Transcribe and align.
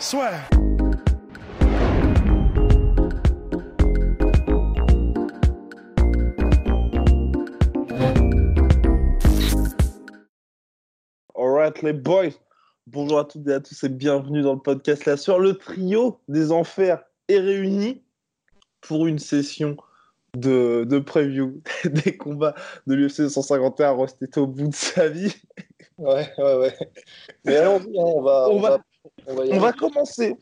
Soit. 0.00 0.48
Alright 11.34 11.82
les 11.82 11.92
boys, 11.92 12.30
bonjour 12.86 13.18
à 13.18 13.24
toutes 13.24 13.46
et 13.48 13.52
à 13.54 13.60
tous 13.60 13.82
et 13.84 13.88
bienvenue 13.88 14.42
dans 14.42 14.54
le 14.54 14.60
podcast 14.60 15.04
La 15.06 15.16
Sueur. 15.16 15.38
Le 15.38 15.54
trio 15.54 16.20
des 16.28 16.52
enfers 16.52 17.02
est 17.28 17.38
réuni 17.38 18.02
pour 18.80 19.06
une 19.06 19.18
session 19.18 19.76
de, 20.36 20.84
de 20.88 20.98
preview 20.98 21.62
des 21.84 22.16
combats 22.16 22.54
de 22.86 22.94
l'UFC 22.94 23.22
251. 23.22 23.90
Rost 23.90 24.22
est 24.22 24.36
au 24.38 24.46
bout 24.46 24.68
de 24.68 24.74
sa 24.74 25.08
vie. 25.08 25.34
Ouais, 25.98 26.32
ouais, 26.38 26.56
ouais. 26.56 26.76
Mais 27.44 27.56
allons-y, 27.56 27.98
hein, 27.98 28.04
on 28.04 28.22
va, 28.22 28.48
On 28.48 28.56
on 28.56 28.60
va- 28.60 28.70
va, 28.70 28.82
on 29.26 29.34
va 29.34 29.68
On 29.68 29.72
commencer. 29.72 30.36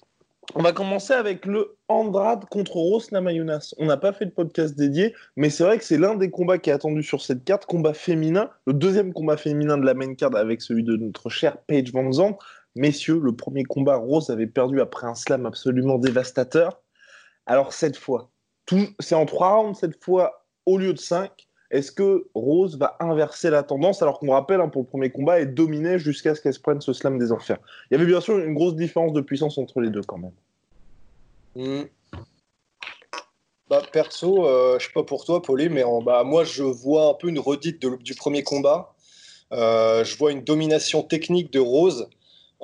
On 0.54 0.62
va 0.62 0.72
commencer 0.72 1.12
avec 1.12 1.44
le 1.44 1.76
Andrade 1.88 2.46
contre 2.46 2.76
Rose 2.76 3.12
Namajunas. 3.12 3.74
On 3.76 3.84
n'a 3.84 3.98
pas 3.98 4.14
fait 4.14 4.24
de 4.24 4.30
podcast 4.30 4.74
dédié, 4.74 5.14
mais 5.36 5.50
c'est 5.50 5.62
vrai 5.62 5.78
que 5.78 5.84
c'est 5.84 5.98
l'un 5.98 6.14
des 6.14 6.30
combats 6.30 6.56
qui 6.56 6.70
est 6.70 6.72
attendu 6.72 7.02
sur 7.02 7.20
cette 7.20 7.44
carte, 7.44 7.66
combat 7.66 7.92
féminin, 7.92 8.50
le 8.66 8.72
deuxième 8.72 9.12
combat 9.12 9.36
féminin 9.36 9.76
de 9.76 9.84
la 9.84 9.92
main 9.92 10.14
card 10.14 10.34
avec 10.34 10.62
celui 10.62 10.84
de 10.84 10.96
notre 10.96 11.28
cher 11.28 11.58
Paige 11.66 11.92
Van 11.92 12.10
Zandt. 12.10 12.38
Messieurs, 12.76 13.20
le 13.22 13.36
premier 13.36 13.64
combat, 13.64 13.96
Rose 13.96 14.30
avait 14.30 14.46
perdu 14.46 14.80
après 14.80 15.06
un 15.06 15.14
slam 15.14 15.44
absolument 15.44 15.98
dévastateur. 15.98 16.80
Alors 17.44 17.74
cette 17.74 17.96
fois, 17.96 18.30
c'est 19.00 19.14
en 19.14 19.26
trois 19.26 19.56
rounds 19.56 19.78
cette 19.78 20.02
fois 20.02 20.46
au 20.64 20.78
lieu 20.78 20.94
de 20.94 20.98
cinq. 20.98 21.47
Est-ce 21.70 21.92
que 21.92 22.26
Rose 22.34 22.78
va 22.78 22.96
inverser 23.00 23.50
la 23.50 23.62
tendance 23.62 24.00
alors 24.02 24.18
qu'on 24.18 24.32
rappelle 24.32 24.60
hein, 24.60 24.68
pour 24.68 24.82
le 24.82 24.88
premier 24.88 25.10
combat, 25.10 25.40
elle 25.40 25.52
dominait 25.54 25.98
jusqu'à 25.98 26.34
ce 26.34 26.40
qu'elle 26.40 26.54
se 26.54 26.60
prenne 26.60 26.80
ce 26.80 26.92
slam 26.94 27.18
des 27.18 27.30
enfers 27.30 27.58
il 27.90 27.94
y 27.94 28.00
avait 28.00 28.06
bien 28.06 28.20
sûr 28.22 28.38
une 28.38 28.54
grosse 28.54 28.74
différence 28.74 29.12
de 29.12 29.20
puissance 29.20 29.58
entre 29.58 29.80
les 29.80 29.90
deux 29.90 30.02
quand 30.02 30.18
même. 30.18 30.32
Hmm. 31.54 31.84
Bah, 33.68 33.82
perso, 33.92 34.46
euh, 34.46 34.78
je 34.78 34.86
sais 34.86 34.92
pas 34.94 35.02
pour 35.02 35.24
toi, 35.26 35.42
Paulie, 35.42 35.68
mais 35.68 35.82
en- 35.84 36.00
bah, 36.00 36.24
moi, 36.24 36.44
je 36.44 36.62
vois 36.62 37.10
un 37.10 37.14
peu 37.14 37.28
une 37.28 37.38
redite 37.38 37.84
du 37.84 38.14
premier 38.14 38.42
combat. 38.42 38.94
Euh, 39.52 40.04
je 40.04 40.16
vois 40.16 40.32
une 40.32 40.42
domination 40.42 41.02
technique 41.02 41.52
de 41.52 41.60
Rose. 41.60 42.08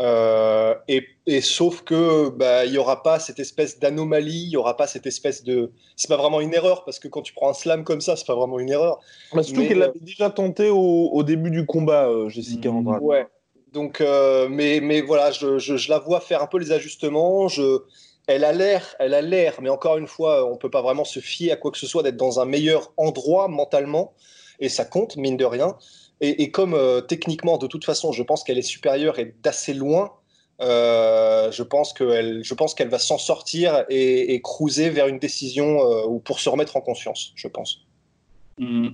Euh, 0.00 0.74
et, 0.88 1.06
et 1.26 1.40
sauf 1.40 1.82
que 1.82 2.28
bah, 2.30 2.64
il 2.64 2.72
y 2.72 2.78
aura 2.78 3.04
pas 3.04 3.20
cette 3.20 3.38
espèce 3.38 3.78
d'anomalie, 3.78 4.42
il 4.46 4.50
y 4.50 4.56
aura 4.56 4.76
pas 4.76 4.88
cette 4.88 5.06
espèce 5.06 5.44
de. 5.44 5.70
C'est 5.94 6.08
pas 6.08 6.16
vraiment 6.16 6.40
une 6.40 6.52
erreur 6.52 6.84
parce 6.84 6.98
que 6.98 7.06
quand 7.06 7.22
tu 7.22 7.32
prends 7.32 7.50
un 7.50 7.54
slam 7.54 7.84
comme 7.84 8.00
ça, 8.00 8.16
c'est 8.16 8.26
pas 8.26 8.34
vraiment 8.34 8.58
une 8.58 8.70
erreur. 8.70 8.98
Bah, 9.32 9.42
surtout 9.44 9.62
qu'elle 9.62 9.82
euh, 9.82 9.86
l'avait 9.86 10.00
déjà 10.00 10.30
tenté 10.30 10.68
au, 10.68 11.10
au 11.12 11.22
début 11.22 11.50
du 11.50 11.64
combat, 11.64 12.08
euh, 12.08 12.28
Jessica 12.28 12.70
Mm. 12.70 12.76
Andrade. 12.76 13.02
Ouais. 13.02 13.26
Donc, 13.72 14.00
euh, 14.00 14.48
mais, 14.48 14.80
mais 14.80 15.00
voilà, 15.00 15.30
je, 15.30 15.58
je, 15.58 15.76
je 15.76 15.90
la 15.90 15.98
vois 15.98 16.20
faire 16.20 16.42
un 16.42 16.46
peu 16.46 16.58
les 16.58 16.72
ajustements. 16.72 17.48
Je, 17.48 17.82
elle 18.26 18.44
a 18.44 18.52
l'air, 18.52 18.96
elle 18.98 19.14
a 19.14 19.20
l'air, 19.20 19.58
mais 19.60 19.68
encore 19.68 19.96
une 19.96 20.06
fois, 20.06 20.50
on 20.50 20.56
peut 20.56 20.70
pas 20.70 20.82
vraiment 20.82 21.04
se 21.04 21.20
fier 21.20 21.52
à 21.52 21.56
quoi 21.56 21.70
que 21.70 21.78
ce 21.78 21.86
soit 21.86 22.02
d'être 22.02 22.16
dans 22.16 22.40
un 22.40 22.46
meilleur 22.46 22.92
endroit 22.96 23.48
mentalement, 23.48 24.14
et 24.60 24.68
ça 24.68 24.84
compte 24.84 25.16
mine 25.16 25.36
de 25.36 25.44
rien. 25.44 25.76
Et, 26.20 26.42
et 26.42 26.50
comme 26.50 26.74
euh, 26.74 27.00
techniquement, 27.00 27.58
de 27.58 27.66
toute 27.66 27.84
façon, 27.84 28.12
je 28.12 28.22
pense 28.22 28.44
qu'elle 28.44 28.58
est 28.58 28.62
supérieure 28.62 29.18
et 29.18 29.34
d'assez 29.42 29.74
loin. 29.74 30.12
euh, 30.60 31.50
je 31.50 31.62
pense 31.62 31.92
qu'elle, 31.92 32.88
va 32.88 32.98
s'en 32.98 33.18
sortir 33.18 33.84
et, 33.88 34.34
et 34.34 34.40
cruiser 34.40 34.90
vers 34.90 35.08
une 35.08 35.18
décision 35.18 35.80
euh, 35.80 36.06
ou 36.06 36.20
pour 36.20 36.38
se 36.40 36.48
remettre 36.48 36.76
en 36.76 36.80
confiance, 36.80 37.32
je 37.34 37.48
pense. 37.48 37.80
Mm. 38.58 38.86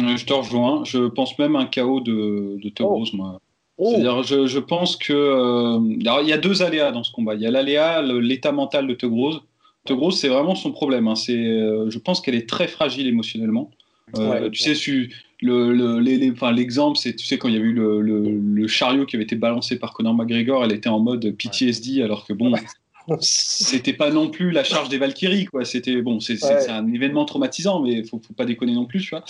Euh, 0.00 0.16
Je 0.16 0.26
te 0.26 0.32
rejoins. 0.32 0.82
Je 0.84 1.06
pense 1.08 1.38
même 1.38 1.54
un 1.56 1.66
chaos 1.66 2.00
de, 2.00 2.58
de 2.62 2.68
Thug 2.68 2.86
Oh. 2.86 2.96
Rose, 2.96 3.12
moi. 3.14 3.38
Oh, 3.78 3.90
C'est-à-dire, 3.90 4.22
je, 4.24 4.46
je 4.46 4.58
pense 4.58 4.96
que. 4.96 5.12
euh, 5.12 5.80
alors, 6.06 6.20
il 6.22 6.28
y 6.28 6.32
a 6.32 6.38
deux 6.38 6.62
aléas 6.62 6.90
dans 6.92 7.02
ce 7.04 7.12
combat. 7.12 7.34
Il 7.34 7.40
y 7.42 7.46
a 7.46 7.50
l'aléa, 7.50 8.02
l'état 8.02 8.52
mental 8.52 8.86
de 8.86 8.94
Thug 8.94 9.12
Rose. 9.12 9.40
Thug 9.84 9.98
Rose, 9.98 10.18
c'est 10.18 10.28
vraiment 10.28 10.54
son 10.56 10.72
problème. 10.72 11.06
hein. 11.08 11.14
C'est, 11.14 11.36
euh, 11.36 11.90
je 11.90 11.98
pense 11.98 12.20
qu'elle 12.20 12.34
est 12.34 12.48
très 12.48 12.66
fragile 12.68 13.06
émotionnellement. 13.06 13.70
Euh, 14.18 14.30
Ouais. 14.42 14.50
tu 14.50 14.62
sais, 14.62 14.74
su- 14.74 15.12
le, 15.44 15.72
le- 16.00 16.32
enfin, 16.32 16.52
l'exemple, 16.52 16.98
c'est, 16.98 17.14
tu 17.14 17.26
sais, 17.26 17.38
quand 17.38 17.48
il 17.48 17.54
y 17.54 17.58
a 17.58 17.60
eu 17.60 17.72
le, 17.72 18.00
le- 18.00 18.38
le 18.38 18.66
chariot 18.66 19.04
qui 19.06 19.16
avait 19.16 19.24
été 19.24 19.36
balancé 19.36 19.78
par 19.78 19.92
Conor 19.92 20.14
McGregor, 20.14 20.64
elle 20.64 20.72
était 20.72 20.88
en 20.88 21.00
mode 21.00 21.30
PTSD, 21.36 22.02
alors 22.02 22.26
que 22.26 22.32
bon, 22.32 22.52
c'était 23.20 23.92
pas 23.92 24.10
non 24.10 24.30
plus 24.30 24.50
la 24.50 24.64
charge 24.64 24.88
des 24.88 24.96
Valkyries, 24.98 25.44
quoi. 25.46 25.64
C'était 25.64 26.00
bon, 26.00 26.20
c'est 26.20 26.42
Ouais. 26.42 26.70
un 26.70 26.90
événement 26.92 27.24
traumatisant, 27.26 27.82
mais 27.82 28.02
faut, 28.04 28.20
faut 28.26 28.32
pas 28.32 28.46
déconner 28.46 28.72
non 28.72 28.86
plus, 28.86 29.00
tu 29.02 29.10
vois. 29.10 29.24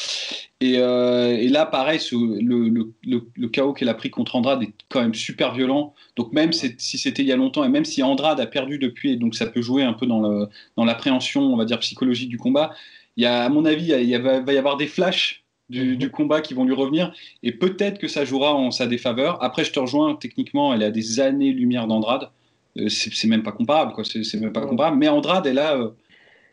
Et, 0.60 0.74
euh, 0.78 1.36
et 1.36 1.48
là, 1.48 1.66
pareil, 1.66 1.98
ce- 2.00 2.14
le, 2.14 2.68
le, 2.68 2.92
le, 3.04 3.28
le 3.36 3.48
chaos 3.48 3.72
qu'elle 3.72 3.88
a 3.88 3.94
pris 3.94 4.10
contre 4.10 4.36
Andrade 4.36 4.62
est 4.62 4.72
quand 4.88 5.00
même 5.00 5.14
super 5.14 5.52
violent. 5.54 5.94
Donc 6.16 6.32
même 6.32 6.52
si 6.52 6.98
c'était 6.98 7.22
il 7.22 7.28
y 7.28 7.32
a 7.32 7.36
longtemps, 7.36 7.64
et 7.64 7.68
même 7.68 7.84
si 7.84 8.02
Andrade 8.02 8.38
a 8.40 8.46
perdu 8.46 8.78
depuis, 8.78 9.12
et 9.12 9.16
donc 9.16 9.34
ça 9.34 9.46
peut 9.46 9.62
jouer 9.62 9.82
un 9.82 9.92
peu 9.94 10.06
dans 10.06 10.20
le- 10.20 10.46
dans 10.76 10.84
l'appréhension, 10.84 11.42
on 11.42 11.56
va 11.56 11.64
dire 11.64 11.80
psychologique 11.80 12.28
du 12.28 12.38
combat. 12.38 12.72
Il 13.16 13.24
y 13.24 13.26
a, 13.26 13.44
à 13.44 13.48
mon 13.48 13.64
avis, 13.64 13.84
il 13.84 13.88
y 13.88 13.94
a- 13.94 14.00
il 14.00 14.16
va 14.18 14.52
y 14.52 14.58
avoir 14.58 14.76
des 14.76 14.86
flashs. 14.86 15.43
Du, 15.74 15.96
du 15.96 16.08
combat 16.08 16.40
qui 16.40 16.54
vont 16.54 16.64
lui 16.64 16.72
revenir 16.72 17.12
et 17.42 17.50
peut-être 17.50 17.98
que 17.98 18.06
ça 18.06 18.24
jouera 18.24 18.54
en 18.54 18.70
sa 18.70 18.86
défaveur. 18.86 19.42
Après, 19.42 19.64
je 19.64 19.72
te 19.72 19.80
rejoins, 19.80 20.14
techniquement, 20.14 20.72
elle 20.72 20.84
à 20.84 20.92
des 20.92 21.18
années-lumière 21.18 21.88
d'Andrade. 21.88 22.30
Euh, 22.78 22.88
c'est 22.88 23.26
même 23.26 23.42
pas 23.42 23.50
comparable, 23.50 23.92
quoi. 23.92 24.04
C'est 24.04 24.40
même 24.40 24.52
pas 24.52 24.64
comparable. 24.64 24.96
Mais 24.98 25.08
Andrade, 25.08 25.46
elle 25.48 25.58
a, 25.58 25.76
euh, 25.76 25.90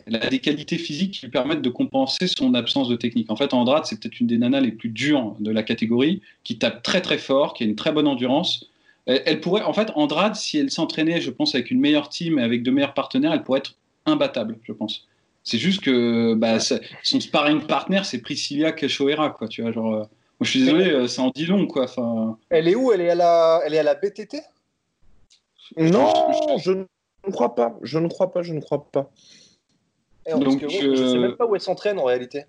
elle 0.07 0.15
a 0.15 0.27
des 0.27 0.39
qualités 0.39 0.79
physiques 0.79 1.11
qui 1.11 1.25
lui 1.27 1.31
permettent 1.31 1.61
de 1.61 1.69
compenser 1.69 2.25
son 2.25 2.55
absence 2.55 2.89
de 2.89 2.95
technique. 2.95 3.29
En 3.29 3.35
fait, 3.35 3.53
Andrade, 3.53 3.85
c'est 3.85 3.99
peut-être 3.99 4.19
une 4.19 4.25
des 4.25 4.39
nanas 4.39 4.61
les 4.61 4.71
plus 4.71 4.89
dures 4.89 5.35
de 5.39 5.51
la 5.51 5.61
catégorie, 5.61 6.21
qui 6.43 6.57
tape 6.57 6.81
très 6.81 7.01
très 7.01 7.19
fort, 7.19 7.53
qui 7.53 7.63
a 7.63 7.67
une 7.67 7.75
très 7.75 7.91
bonne 7.91 8.07
endurance. 8.07 8.71
Elle, 9.05 9.21
elle 9.27 9.39
pourrait, 9.39 9.61
en 9.61 9.73
fait, 9.73 9.91
Andrade, 9.93 10.35
si 10.35 10.57
elle 10.57 10.71
s'entraînait, 10.71 11.21
je 11.21 11.29
pense, 11.29 11.53
avec 11.53 11.69
une 11.69 11.79
meilleure 11.79 12.09
team 12.09 12.39
et 12.39 12.43
avec 12.43 12.63
de 12.63 12.71
meilleurs 12.71 12.95
partenaires, 12.95 13.33
elle 13.33 13.43
pourrait 13.43 13.59
être 13.59 13.75
imbattable, 14.07 14.57
je 14.63 14.73
pense. 14.73 15.05
C'est 15.43 15.57
juste 15.57 15.81
que 15.81 16.33
bah, 16.35 16.59
son 16.59 17.19
sparring 17.19 17.65
partner, 17.65 18.01
c'est 18.03 18.19
Priscilla 18.19 18.71
Cachoeira, 18.71 19.31
quoi. 19.31 19.47
Tu 19.47 19.61
vois, 19.63 19.71
genre, 19.71 19.93
euh, 19.93 19.97
moi, 19.99 20.07
je 20.41 20.49
suis 20.49 20.59
désolé, 20.59 20.89
euh, 20.91 21.07
ça 21.07 21.23
en 21.23 21.29
dit 21.29 21.45
long, 21.45 21.65
quoi. 21.67 21.85
Enfin, 21.85 22.37
Elle 22.49 22.67
est 22.67 22.75
où? 22.75 22.91
Elle 22.91 23.01
est 23.01 23.09
à 23.09 23.15
la, 23.15 23.61
elle 23.65 23.73
est 23.73 23.79
à 23.79 23.83
la 23.83 23.95
BTT 23.95 24.37
non, 25.77 26.11
je 26.57 26.71
ne 26.71 27.31
crois 27.31 27.55
pas. 27.55 27.77
Je 27.81 27.97
ne 27.97 28.07
crois 28.07 28.31
pas. 28.31 28.41
Je 28.41 28.53
ne 28.53 28.59
crois 28.59 28.89
pas. 28.91 29.09
Eh, 30.25 30.31
parce 30.31 30.43
Donc, 30.43 30.59
que, 30.59 30.65
ouais, 30.65 30.95
Je 30.95 30.95
sais 30.95 31.17
euh, 31.17 31.21
même 31.21 31.35
pas 31.35 31.45
où 31.45 31.55
elle 31.55 31.61
s'entraîne 31.61 31.97
en 31.99 32.03
réalité. 32.03 32.45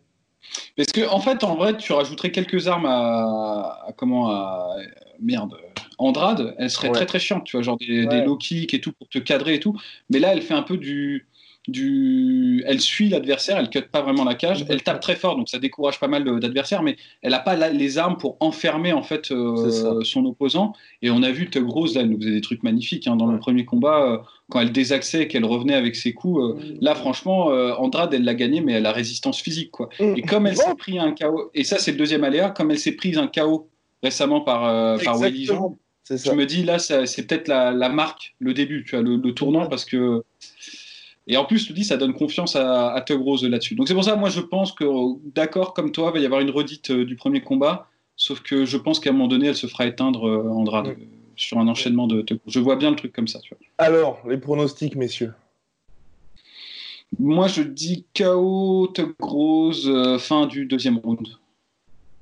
Parce 0.76 0.88
que 0.88 1.08
en 1.08 1.20
fait, 1.20 1.44
en 1.44 1.54
vrai, 1.54 1.76
tu 1.76 1.92
rajouterais 1.92 2.32
quelques 2.32 2.66
armes 2.66 2.86
à, 2.86 3.84
à 3.86 3.92
comment 3.96 4.28
à 4.30 4.74
merde 5.20 5.54
Andrade, 5.98 6.54
elle 6.58 6.68
serait 6.68 6.88
Ouais. 6.88 6.94
très 6.94 7.06
très 7.06 7.20
chiante, 7.20 7.44
tu 7.44 7.56
vois, 7.56 7.62
genre 7.62 7.76
des, 7.76 8.06
Ouais. 8.06 8.20
des 8.20 8.24
low 8.24 8.36
kicks 8.36 8.74
et 8.74 8.80
tout 8.80 8.90
pour 8.92 9.08
te 9.08 9.18
cadrer 9.18 9.54
et 9.54 9.60
tout. 9.60 9.78
Mais 10.10 10.18
là, 10.18 10.32
elle 10.32 10.42
fait 10.42 10.54
un 10.54 10.62
peu 10.62 10.76
du 10.76 11.28
du, 11.68 12.64
elle 12.66 12.80
suit 12.80 13.08
l'adversaire, 13.08 13.56
elle 13.58 13.70
cut 13.70 13.82
pas 13.82 14.02
vraiment 14.02 14.24
la 14.24 14.34
cage, 14.34 14.64
elle 14.68 14.82
tape 14.82 15.00
très 15.00 15.14
fort, 15.16 15.36
donc 15.36 15.48
ça 15.48 15.58
décourage 15.58 16.00
pas 16.00 16.08
mal 16.08 16.24
d'adversaires, 16.40 16.82
mais 16.82 16.96
elle 17.22 17.34
a 17.34 17.38
pas 17.38 17.54
la- 17.56 17.70
les 17.70 17.98
armes 17.98 18.16
pour 18.18 18.36
enfermer 18.40 18.92
en 18.92 19.02
fait 19.02 19.30
euh, 19.30 20.00
son 20.04 20.24
opposant. 20.26 20.72
Et 21.02 21.10
on 21.10 21.22
a 21.22 21.30
vu 21.30 21.48
Tug 21.50 21.66
Rose 21.68 21.94
là, 21.94 22.00
elle 22.02 22.10
nous 22.10 22.18
faisait 22.18 22.32
des 22.32 22.40
trucs 22.40 22.62
magnifiques 22.64 23.06
hein, 23.06 23.16
dans 23.16 23.26
le 23.26 23.38
premier 23.38 23.64
combat 23.64 24.02
euh, 24.12 24.18
quand 24.50 24.60
elle 24.60 24.72
désaxait, 24.72 25.28
qu'elle 25.28 25.44
revenait 25.44 25.74
avec 25.74 25.94
ses 25.96 26.12
coups. 26.12 26.40
euh, 26.42 26.76
Là, 26.80 26.94
franchement, 26.94 27.50
euh, 27.52 27.72
Andrade, 27.74 28.12
elle 28.12 28.24
l'a 28.24 28.34
gagné, 28.34 28.60
mais 28.60 28.72
elle 28.72 28.86
a 28.86 28.92
résistance 28.92 29.40
physique, 29.40 29.70
quoi. 29.70 29.88
Mm. 30.00 30.14
Et 30.16 30.22
comme 30.22 30.46
elle 30.46 30.56
s'est 30.56 30.74
pris 30.74 30.98
un 30.98 31.12
KO, 31.12 31.50
et 31.54 31.64
ça, 31.64 31.78
c'est 31.78 31.92
le 31.92 31.96
deuxième 31.98 32.24
aléa, 32.24 32.50
comme 32.50 32.70
elle 32.70 32.78
s'est 32.78 32.92
prise 32.96 33.18
un 33.18 33.28
KO 33.28 33.68
récemment 34.02 34.40
par, 34.40 34.64
euh, 34.66 34.98
par 35.04 35.14
je 36.16 36.32
me 36.32 36.44
dis, 36.44 36.64
là, 36.64 36.78
c'est 36.80 37.26
peut-être 37.26 37.46
la, 37.46 37.70
la 37.70 37.88
marque, 37.88 38.34
le 38.40 38.52
début, 38.52 38.84
tu 38.84 38.96
vois, 38.96 39.02
le, 39.04 39.16
le 39.16 39.32
tournant, 39.32 39.66
parce 39.68 39.84
que. 39.84 40.24
Et 41.26 41.36
en 41.36 41.44
plus, 41.44 41.58
je 41.58 41.68
te 41.68 41.72
dis, 41.72 41.84
ça 41.84 41.96
donne 41.96 42.14
confiance 42.14 42.56
à, 42.56 42.92
à 42.92 43.00
Tug 43.00 43.20
Rose 43.20 43.44
là-dessus. 43.44 43.74
Donc 43.74 43.88
c'est 43.88 43.94
pour 43.94 44.04
ça, 44.04 44.16
moi, 44.16 44.28
je 44.28 44.40
pense 44.40 44.72
que, 44.72 44.84
d'accord, 45.34 45.72
comme 45.74 45.92
toi, 45.92 46.10
il 46.10 46.18
va 46.18 46.20
y 46.20 46.26
avoir 46.26 46.40
une 46.40 46.50
redite 46.50 46.90
euh, 46.90 47.04
du 47.04 47.14
premier 47.14 47.42
combat, 47.42 47.88
sauf 48.16 48.40
que 48.40 48.64
je 48.64 48.76
pense 48.76 48.98
qu'à 48.98 49.10
un 49.10 49.12
moment 49.12 49.28
donné, 49.28 49.46
elle 49.48 49.56
se 49.56 49.66
fera 49.66 49.86
éteindre, 49.86 50.28
euh, 50.28 50.48
Andrade, 50.50 50.88
euh, 50.88 50.94
sur 51.36 51.58
un 51.58 51.68
enchaînement 51.68 52.06
de 52.06 52.22
Tug 52.22 52.38
Rose. 52.44 52.52
Je 52.52 52.60
vois 52.60 52.76
bien 52.76 52.90
le 52.90 52.96
truc 52.96 53.12
comme 53.12 53.28
ça, 53.28 53.38
tu 53.40 53.54
vois. 53.54 53.58
Alors, 53.78 54.20
les 54.28 54.38
pronostics, 54.38 54.96
messieurs. 54.96 55.32
Moi, 57.18 57.46
je 57.46 57.62
dis 57.62 58.04
KO, 58.16 58.88
Tug 58.92 59.14
Rose, 59.20 59.88
euh, 59.88 60.18
fin 60.18 60.46
du 60.46 60.66
deuxième 60.66 60.98
round. 60.98 61.28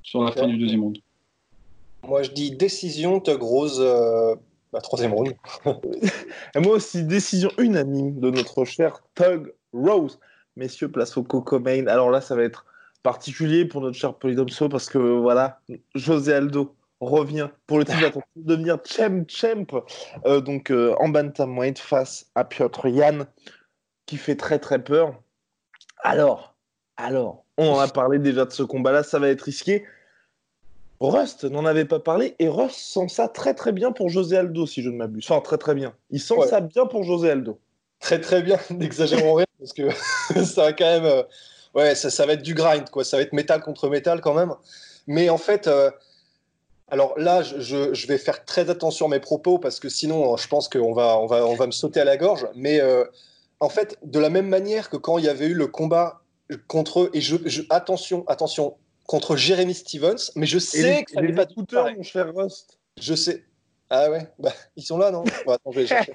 Sur 0.03 0.23
la 0.23 0.31
fin 0.31 0.47
du 0.47 0.57
deuxième 0.57 0.81
round. 0.81 0.97
Moi, 2.07 2.23
je 2.23 2.31
dis 2.31 2.51
décision, 2.51 3.19
Tug 3.19 3.41
Rose, 3.41 3.81
euh, 4.73 4.77
Bah, 4.77 4.81
troisième 4.81 5.13
round. 5.13 5.33
Et 6.55 6.59
moi 6.59 6.75
aussi, 6.75 7.03
décision 7.03 7.51
unanime 7.57 8.19
de 8.19 8.29
notre 8.29 8.65
cher 8.65 9.03
Tug 9.15 9.53
Rose. 9.73 10.19
Messieurs, 10.55 10.89
place 10.89 11.15
au 11.17 11.23
Coco 11.23 11.59
Main. 11.59 11.87
Alors 11.87 12.11
là, 12.11 12.21
ça 12.21 12.35
va 12.35 12.43
être 12.43 12.65
particulier 13.03 13.65
pour 13.65 13.81
notre 13.81 13.97
cher 13.97 14.15
Polydomso 14.15 14.69
parce 14.69 14.89
que 14.89 14.97
voilà, 14.97 15.59
José 15.95 16.33
Aldo 16.33 16.75
revient 16.99 17.49
pour 17.65 17.79
le 17.79 17.85
titre 17.85 18.19
de 18.35 18.43
devenir 18.43 18.77
champ 18.85 19.25
champ 19.27 19.65
euh, 20.25 20.39
donc 20.39 20.69
euh, 20.69 20.93
en 20.99 21.09
bantamweight 21.09 21.79
face 21.79 22.27
à 22.35 22.43
Piotr 22.43 22.89
Jan 22.89 23.25
qui 24.05 24.17
fait 24.17 24.35
très 24.35 24.59
très 24.59 24.83
peur. 24.83 25.19
Alors, 26.03 26.55
alors, 26.97 27.45
on 27.57 27.79
a 27.79 27.87
parlé 27.87 28.19
déjà 28.19 28.45
de 28.45 28.51
ce 28.51 28.63
combat-là, 28.63 29.03
ça 29.03 29.19
va 29.19 29.29
être 29.29 29.41
risqué. 29.41 29.85
Rust 31.01 31.43
n'en 31.45 31.65
avait 31.65 31.85
pas 31.85 31.99
parlé 31.99 32.35
et 32.39 32.47
Rust 32.47 32.75
sent 32.77 33.07
ça 33.09 33.27
très 33.27 33.53
très 33.53 33.71
bien 33.71 33.91
pour 33.91 34.09
José 34.09 34.37
Aldo 34.37 34.65
si 34.67 34.81
je 34.83 34.89
ne 34.89 34.95
m'abuse. 34.97 35.25
Enfin 35.29 35.41
très 35.41 35.57
très 35.57 35.73
bien. 35.73 35.93
Il 36.11 36.19
sent 36.21 36.35
Ouais. 36.35 36.47
ça 36.47 36.61
bien 36.61 36.85
pour 36.85 37.03
José 37.03 37.31
Aldo. 37.31 37.59
Très 37.99 38.19
très 38.21 38.41
bien, 38.41 38.57
n'exagérons 38.69 39.33
rien, 39.33 39.45
parce 39.59 39.73
que 39.73 39.89
ça 40.45 40.63
va 40.63 40.73
quand 40.73 40.85
même. 40.85 41.05
euh, 41.05 41.23
ouais, 41.75 41.95
ça, 41.95 42.09
ça 42.09 42.25
va 42.25 42.33
être 42.33 42.41
du 42.43 42.53
grind, 42.53 42.89
quoi. 42.89 43.03
Ça 43.03 43.17
va 43.17 43.23
être 43.23 43.33
métal 43.33 43.61
contre 43.61 43.89
métal 43.89 44.21
quand 44.21 44.33
même. 44.33 44.53
Mais 45.07 45.29
en 45.29 45.37
fait, 45.37 45.67
euh, 45.67 45.89
alors 46.89 47.13
là, 47.17 47.41
je, 47.41 47.93
je- 47.93 48.07
vais 48.07 48.17
faire 48.17 48.43
très 48.45 48.69
attention 48.69 49.05
à 49.05 49.09
mes 49.09 49.19
propos, 49.19 49.57
parce 49.59 49.79
que 49.79 49.87
sinon, 49.89 50.35
je 50.37 50.47
pense 50.47 50.67
qu'on 50.67 50.93
va, 50.93 51.17
on 51.17 51.25
va, 51.25 51.45
on 51.45 51.55
va 51.55 51.65
me 51.65 51.71
sauter 51.71 51.99
à 52.01 52.05
la 52.05 52.17
gorge. 52.17 52.47
Mais 52.55 52.81
euh, 52.81 53.05
en 53.59 53.69
fait, 53.69 53.97
de 54.03 54.19
la 54.19 54.29
même 54.29 54.47
manière 54.47 54.89
que 54.89 54.97
quand 54.97 55.17
il 55.17 55.25
y 55.25 55.29
avait 55.29 55.47
eu 55.47 55.53
le 55.53 55.67
combat 55.67 56.21
contre. 56.67 57.09
Et 57.13 57.21
je, 57.21 57.37
je- 57.45 57.61
attention, 57.69 58.23
attention, 58.27 58.75
contre 59.11 59.35
Jeremy 59.35 59.73
Stevens, 59.73 60.31
mais 60.37 60.45
je 60.45 60.57
sais 60.57 60.81
les, 60.99 61.03
que 61.03 61.11
ça 61.11 61.21
n'est 61.21 61.33
pas 61.33 61.45
tout 61.45 61.65
pareil. 61.65 61.97
mon 61.97 62.03
cher 62.03 62.33
Rust. 62.33 62.79
Je 62.97 63.13
sais. 63.13 63.43
Ah 63.89 64.09
ouais, 64.09 64.25
bah, 64.39 64.53
ils 64.77 64.83
sont 64.83 64.97
là, 64.97 65.11
non 65.11 65.25
Bon, 65.45 65.51
Attends, 65.51 65.71
je 65.71 65.75
vais 65.75 65.81
les 65.81 65.87
chercher. 65.87 66.13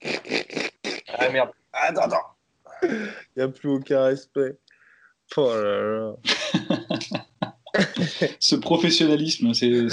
Ah 1.18 1.28
merde. 1.30 1.50
Attends, 1.72 2.02
attends. 2.02 2.36
Il 2.82 3.08
n'y 3.38 3.42
a 3.42 3.48
plus 3.48 3.68
aucun 3.70 4.04
respect. 4.04 4.56
Oh 5.36 5.48
là 5.54 5.80
là. 5.98 6.16
Ce 8.38 8.54
professionnalisme, 8.54 9.52
c'est 9.54 9.88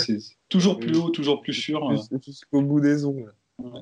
toujours 0.49 0.79
plus 0.79 0.95
haut, 0.97 1.09
toujours 1.09 1.41
plus 1.41 1.53
sûr. 1.53 1.89
Jus- 1.95 2.19
Jusqu'au 2.23 2.61
bout 2.61 2.81
des 2.81 3.03
ongles. 3.05 3.33
Ouais. 3.57 3.81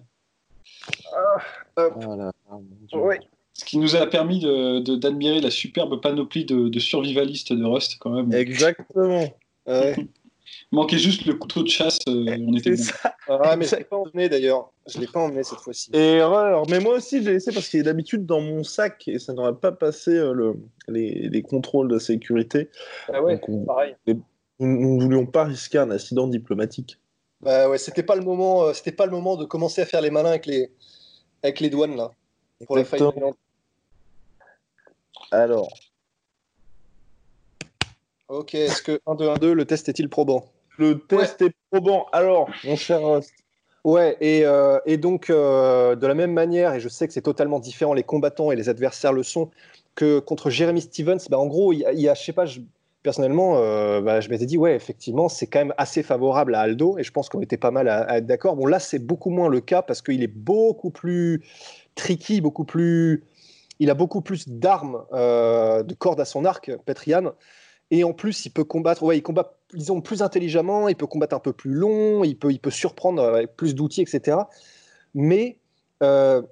Hop. 1.76 1.94
Oh 1.98 2.16
là 2.16 2.26
là, 2.26 2.32
mon 2.50 2.62
Dieu. 2.88 2.98
Ouais. 3.00 3.20
Ce 3.62 3.66
qui 3.66 3.78
nous 3.78 3.96
a 3.96 4.08
permis 4.08 4.40
d'admirer 4.40 4.81
de, 4.81 4.96
d'admirer 4.96 5.40
la 5.40 5.52
superbe 5.52 6.02
panoplie 6.02 6.46
de, 6.46 6.68
de 6.68 6.80
survivalistes 6.80 7.54
de 7.54 7.63
Rust, 7.63 7.98
quand 8.00 8.10
même. 8.10 8.34
Exactement. 8.34 9.25
Ouais. 9.68 9.96
Manquait 10.72 10.98
juste 10.98 11.25
le 11.25 11.36
couteau 11.36 11.62
de 11.62 11.68
chasse, 11.69 12.00
euh, 12.08 12.25
on 12.48 12.56
était 12.58 12.72
bon. 12.72 12.78
ça. 12.84 13.16
Ah, 13.30 13.56
mais 13.56 13.66
je 13.66 13.75
l'ai 13.75 13.84
pas 13.84 13.98
emmené 13.98 14.30
d'ailleurs. 14.30 14.72
Je 14.88 15.00
l'ai 15.00 15.06
pas 15.06 15.19
emmené 15.19 15.44
cette 15.44 15.60
fois-ci. 15.60 15.92
Erreur. 15.94 16.63
Mais 16.72 16.80
moi 16.80 16.96
aussi, 16.96 17.24
j'ai 17.24 17.34
laissé 17.34 17.52
parce 17.52 17.69
qu'il 17.69 17.80
est 17.81 17.84
d'habitude 17.84 18.25
dans 18.25 18.42
mon 18.42 18.63
sac 18.63 19.08
et 19.08 19.19
ça 19.19 19.34
n'aurait 19.34 19.54
pas 19.56 19.72
passé 19.72 20.10
euh, 20.12 20.34
le, 20.34 20.56
les, 20.88 21.30
les 21.30 21.42
contrôles 21.44 21.88
de 21.88 22.00
sécurité. 22.00 22.69
Ah 23.13 23.22
ouais, 23.22 23.34
Donc, 23.36 23.48
on- 23.48 23.66
pareil. 23.66 23.96
nous 24.08 24.24
nous 24.60 24.96
ne 24.98 25.04
voulions 25.04 25.25
pas 25.28 25.44
risquer 25.44 25.78
un 25.78 25.92
incident 25.92 26.25
diplomatique. 26.28 26.98
Bah 27.42 27.69
ouais, 27.69 27.78
c'était 27.78 28.04
pas 28.04 28.16
le 28.16 28.24
moment. 28.24 28.63
euh, 28.63 28.74
C'était 28.74 28.92
pas 28.92 29.06
le 29.06 29.12
moment 29.12 29.36
de 29.38 29.46
commencer 29.46 29.81
à 29.81 29.86
faire 29.86 30.02
les 30.02 30.10
malins 30.12 30.30
avec 30.31 30.48
les 30.48 30.72
avec 31.44 31.60
les 31.60 31.69
douanes 31.69 31.96
là. 31.96 32.12
Pour 32.66 32.75
la 32.75 32.81
Exactement. 32.81 33.13
Island. 33.16 33.34
Alors, 35.31 35.69
Ok. 38.30 38.56
Est-ce 38.56 38.81
que 38.81 39.01
1 39.06 39.16
2 39.16 39.30
1 39.30 39.38
2 39.38 39.54
le 39.54 39.66
test 39.66 39.89
est-il 39.89 40.07
probant? 40.07 40.45
Le 40.78 41.00
test 41.00 41.42
est 41.42 41.54
probant. 41.69 42.06
Alors, 42.13 42.50
mon 42.63 42.75
cher 42.78 43.01
Rust, 43.04 43.33
Ouais, 43.83 44.16
et, 44.22 44.45
euh, 44.45 44.80
et 44.86 44.98
donc 44.98 45.30
euh, 45.31 45.95
de 45.95 46.06
la 46.07 46.13
même 46.13 46.31
manière, 46.31 46.75
et 46.75 46.80
je 46.80 46.88
sais 46.88 47.07
que 47.07 47.13
c'est 47.13 47.24
totalement 47.24 47.60
différent, 47.60 47.94
les 47.94 48.04
combattants 48.04 48.51
et 48.51 48.56
les 48.56 48.69
adversaires 48.69 49.12
le 49.12 49.24
sont, 49.24 49.50
que 49.95 50.19
contre 50.19 50.50
Jeremy 50.51 50.81
Stevens, 50.81 51.18
bah, 51.30 51.39
en 51.39 51.48
gros, 51.48 51.74
il 51.74 51.80
y, 51.80 51.86
a- 51.86 51.92
il 51.92 52.00
y 52.00 52.07
a, 52.07 52.13
je 52.13 52.22
sais 52.24 52.31
pas, 52.31 52.45
je- 52.45 52.62
personnellement, 53.04 53.57
euh, 53.57 54.00
bah, 54.00 54.22
je 54.22 54.30
m'étais 54.30 54.45
dit, 54.45 54.57
ouais, 54.57 54.75
effectivement, 54.75 55.27
c'est 55.30 55.48
quand 55.48 55.60
même 55.60 55.74
assez 55.80 56.04
favorable 56.04 56.54
à 56.54 56.62
Aldo, 56.62 57.00
et 57.00 57.04
je 57.04 57.12
pense 57.12 57.27
qu'on 57.27 57.42
était 57.42 57.57
pas 57.57 57.72
mal 57.72 57.88
à, 57.89 58.01
à 58.04 58.18
être 58.19 58.27
d'accord. 58.27 58.56
Bon, 58.56 58.68
là, 58.68 58.80
c'est 58.80 59.00
beaucoup 59.00 59.31
moins 59.31 59.50
le 59.50 59.62
cas 59.62 59.81
parce 59.81 60.04
qu'il 60.04 60.22
est 60.24 60.27
beaucoup 60.27 60.92
plus 60.92 61.44
tricky, 61.95 62.39
beaucoup 62.39 62.66
plus. 62.66 63.24
Il 63.81 63.89
a 63.89 63.95
beaucoup 63.95 64.22
plus 64.22 64.48
d'armes, 64.48 65.04
euh, 65.12 65.81
de 65.81 65.95
cordes 65.95 66.22
à 66.22 66.25
son 66.25 66.45
arc, 66.45 66.72
Petrian. 66.86 67.33
Et 67.89 68.04
en 68.04 68.13
plus, 68.13 68.45
il 68.45 68.51
peut 68.51 68.63
combattre, 68.63 69.01
ouais, 69.01 69.18
il 69.18 69.24
combat, 69.24 69.57
plus 70.04 70.22
intelligemment, 70.22 70.88
il 70.88 70.95
peut 70.95 71.07
combattre 71.07 71.36
un 71.36 71.39
peu 71.39 71.51
plus 71.51 71.74
long, 71.74 72.24
il 72.24 72.38
peut, 72.38 72.51
il 72.51 72.60
peut 72.60 72.69
surprendre 72.69 73.24
avec 73.24 73.56
plus 73.57 73.74
d'outils, 73.74 74.04
etc. 74.04 74.38
Mais, 75.16 75.57
euh, 76.04 76.44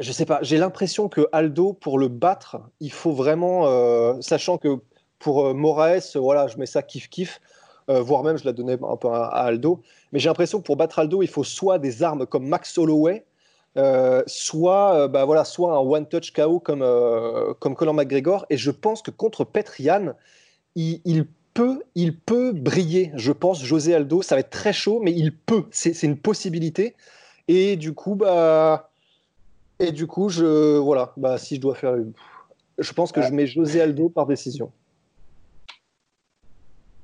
je 0.00 0.10
sais 0.10 0.26
pas, 0.26 0.40
j'ai 0.42 0.58
l'impression 0.58 1.08
que 1.08 1.28
Aldo, 1.30 1.72
pour 1.72 2.00
le 2.00 2.08
battre, 2.08 2.60
il 2.80 2.90
faut 2.90 3.12
vraiment, 3.12 3.68
euh, 3.68 4.14
sachant 4.20 4.58
que 4.58 4.80
pour 5.20 5.46
euh, 5.46 5.54
Moraes, 5.54 6.16
voilà, 6.16 6.48
je 6.48 6.58
mets 6.58 6.66
ça 6.66 6.80
kiff-kiff, 6.80 7.38
voire 7.86 8.24
même 8.24 8.38
je 8.38 8.44
la 8.44 8.52
donnais 8.52 8.78
un 8.82 8.96
peu 8.96 9.08
à 9.08 9.26
Aldo, 9.26 9.82
mais 10.10 10.18
j'ai 10.18 10.28
l'impression 10.28 10.58
que 10.58 10.64
pour 10.64 10.76
battre 10.76 10.98
Aldo, 10.98 11.22
il 11.22 11.28
faut 11.28 11.44
soit 11.44 11.78
des 11.78 12.02
armes 12.02 12.26
comme 12.26 12.48
Max 12.48 12.76
Holloway, 12.76 13.24
euh, 13.76 14.22
soit, 14.26 14.94
euh, 14.94 15.08
bah, 15.08 15.24
voilà, 15.24 15.44
soit 15.44 15.72
un 15.74 15.78
one-touch 15.80 16.32
KO 16.32 16.60
comme, 16.60 16.82
euh, 16.82 17.54
comme 17.60 17.74
Conor 17.74 17.94
McGregor. 17.94 18.46
Et 18.50 18.56
je 18.56 18.70
pense 18.70 19.02
que 19.02 19.10
contre 19.10 19.44
Petrian, 19.44 20.14
il, 20.76 21.00
il 21.04 21.26
peut, 21.54 21.82
il 21.94 22.16
peut 22.18 22.52
briller, 22.52 23.12
je 23.14 23.32
pense, 23.32 23.62
José 23.62 23.94
Aldo. 23.94 24.22
Ça 24.22 24.34
va 24.36 24.40
être 24.40 24.50
très 24.50 24.72
chaud, 24.72 25.00
mais 25.02 25.12
il 25.12 25.34
peut. 25.36 25.64
C'est 25.70 26.02
une 26.02 26.16
possibilité. 26.18 26.94
Et 27.48 27.76
du 27.76 27.94
coup, 27.94 28.14
bah, 28.14 28.90
et 29.80 29.92
du 29.92 30.06
coup, 30.06 30.28
je, 30.28 30.76
voilà, 30.78 31.12
bah, 31.16 31.36
si 31.38 31.56
je 31.56 31.60
dois 31.60 31.74
faire, 31.74 31.96
je 32.78 32.92
pense 32.92 33.12
que 33.12 33.22
je 33.22 33.30
mets 33.32 33.46
José 33.46 33.80
Aldo 33.80 34.08
par 34.08 34.26
décision. 34.26 34.70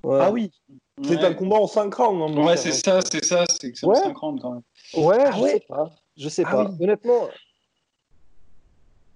Ouais. 0.02 0.18
ah 0.22 0.30
oui, 0.30 0.50
c'est 1.02 1.16
Ouais. 1.16 1.24
un 1.26 1.34
combat 1.34 1.56
en 1.56 1.66
5 1.66 1.92
rounds. 1.94 2.38
Ouais, 2.38 2.56
c'est 2.56 2.72
ça, 2.72 3.00
c'est 3.02 3.22
ça, 3.24 3.44
c'est 3.60 3.70
que 3.70 3.78
c'est 3.78 3.86
Ouais. 3.86 3.98
un 3.98 4.04
5 4.04 4.16
rounds 4.16 4.40
quand 4.40 4.52
même. 4.52 4.62
Ouais, 5.04 5.18
Ah 5.26 5.32
je 5.32 5.42
ouais 5.42 5.50
sais 5.50 5.64
pas. 5.68 5.90
Je 6.16 6.28
sais 6.28 6.42
Ah 6.46 6.50
pas. 6.52 6.70
oui. 6.70 6.76
Honnêtement, 6.84 7.28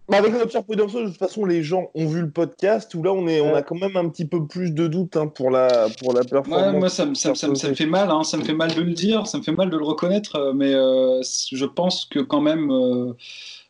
Bah, 0.08 0.18
avec 0.18 0.32
notre 0.34 0.50
cher 0.52 0.62
Prudence, 0.64 0.92
de 0.92 1.06
toute 1.06 1.16
façon, 1.16 1.46
les 1.46 1.62
gens 1.62 1.90
ont 1.94 2.06
vu 2.06 2.20
le 2.20 2.30
podcast 2.30 2.94
où 2.94 3.02
là, 3.02 3.12
on, 3.12 3.26
est, 3.26 3.40
on 3.40 3.54
a 3.54 3.62
quand 3.62 3.74
même 3.76 3.96
un 3.96 4.08
petit 4.10 4.26
peu 4.26 4.46
plus 4.46 4.70
de 4.72 4.86
doutes 4.86 5.16
hein, 5.16 5.28
pour, 5.28 5.50
la, 5.50 5.88
pour 5.98 6.12
la 6.12 6.22
performance. 6.24 6.72
Ouais, 6.72 6.78
moi, 6.78 6.88
ça, 6.90 7.06
me- 7.06 7.14
ça, 7.14 7.30
me- 7.30 7.34
ça 7.34 7.48
me- 7.48 7.54
ça 7.54 7.68
me 7.70 7.74
fait 7.74 7.86
mal, 7.86 8.10
hein, 8.10 8.22
ça 8.22 8.36
me 8.36 8.44
fait 8.44 8.52
mal 8.52 8.74
de 8.74 8.82
le 8.82 8.92
dire, 8.92 9.26
ça 9.26 9.38
me 9.38 9.42
fait 9.42 9.52
mal 9.52 9.70
de 9.70 9.76
le 9.78 9.84
reconnaître, 9.84 10.36
euh, 10.36 10.52
mais 10.52 10.74
euh, 10.74 11.22
je 11.22 11.64
pense 11.64 12.04
que 12.04 12.18
quand 12.20 12.42
même, 12.42 12.70
euh, 12.70 13.14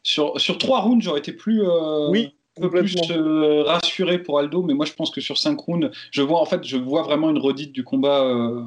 sur, 0.02 0.40
sur 0.40 0.59
trois 0.59 0.81
rounds, 0.81 1.02
j'aurais 1.04 1.21
été 1.21 1.33
plus, 1.33 1.62
euh, 1.62 2.09
Oui, 2.11 2.35
peu 2.57 2.69
plus 2.69 2.97
euh, 3.12 3.62
rassuré 3.62 4.19
pour 4.19 4.38
Aldo, 4.40 4.62
mais 4.62 4.75
moi, 4.75 4.87
je 4.87 4.93
pense 4.93 5.11
que 5.12 5.21
sur 5.21 5.38
cinq 5.38 5.61
rounds, 5.61 5.90
je 6.11 6.23
vois, 6.23 6.40
en 6.40 6.47
fait, 6.47 6.64
je 6.64 6.76
vois 6.76 7.02
vraiment 7.02 7.31
une 7.31 7.38
redite 7.38 7.71
du 7.73 7.85
combat. 7.85 8.23
euh, 8.25 8.61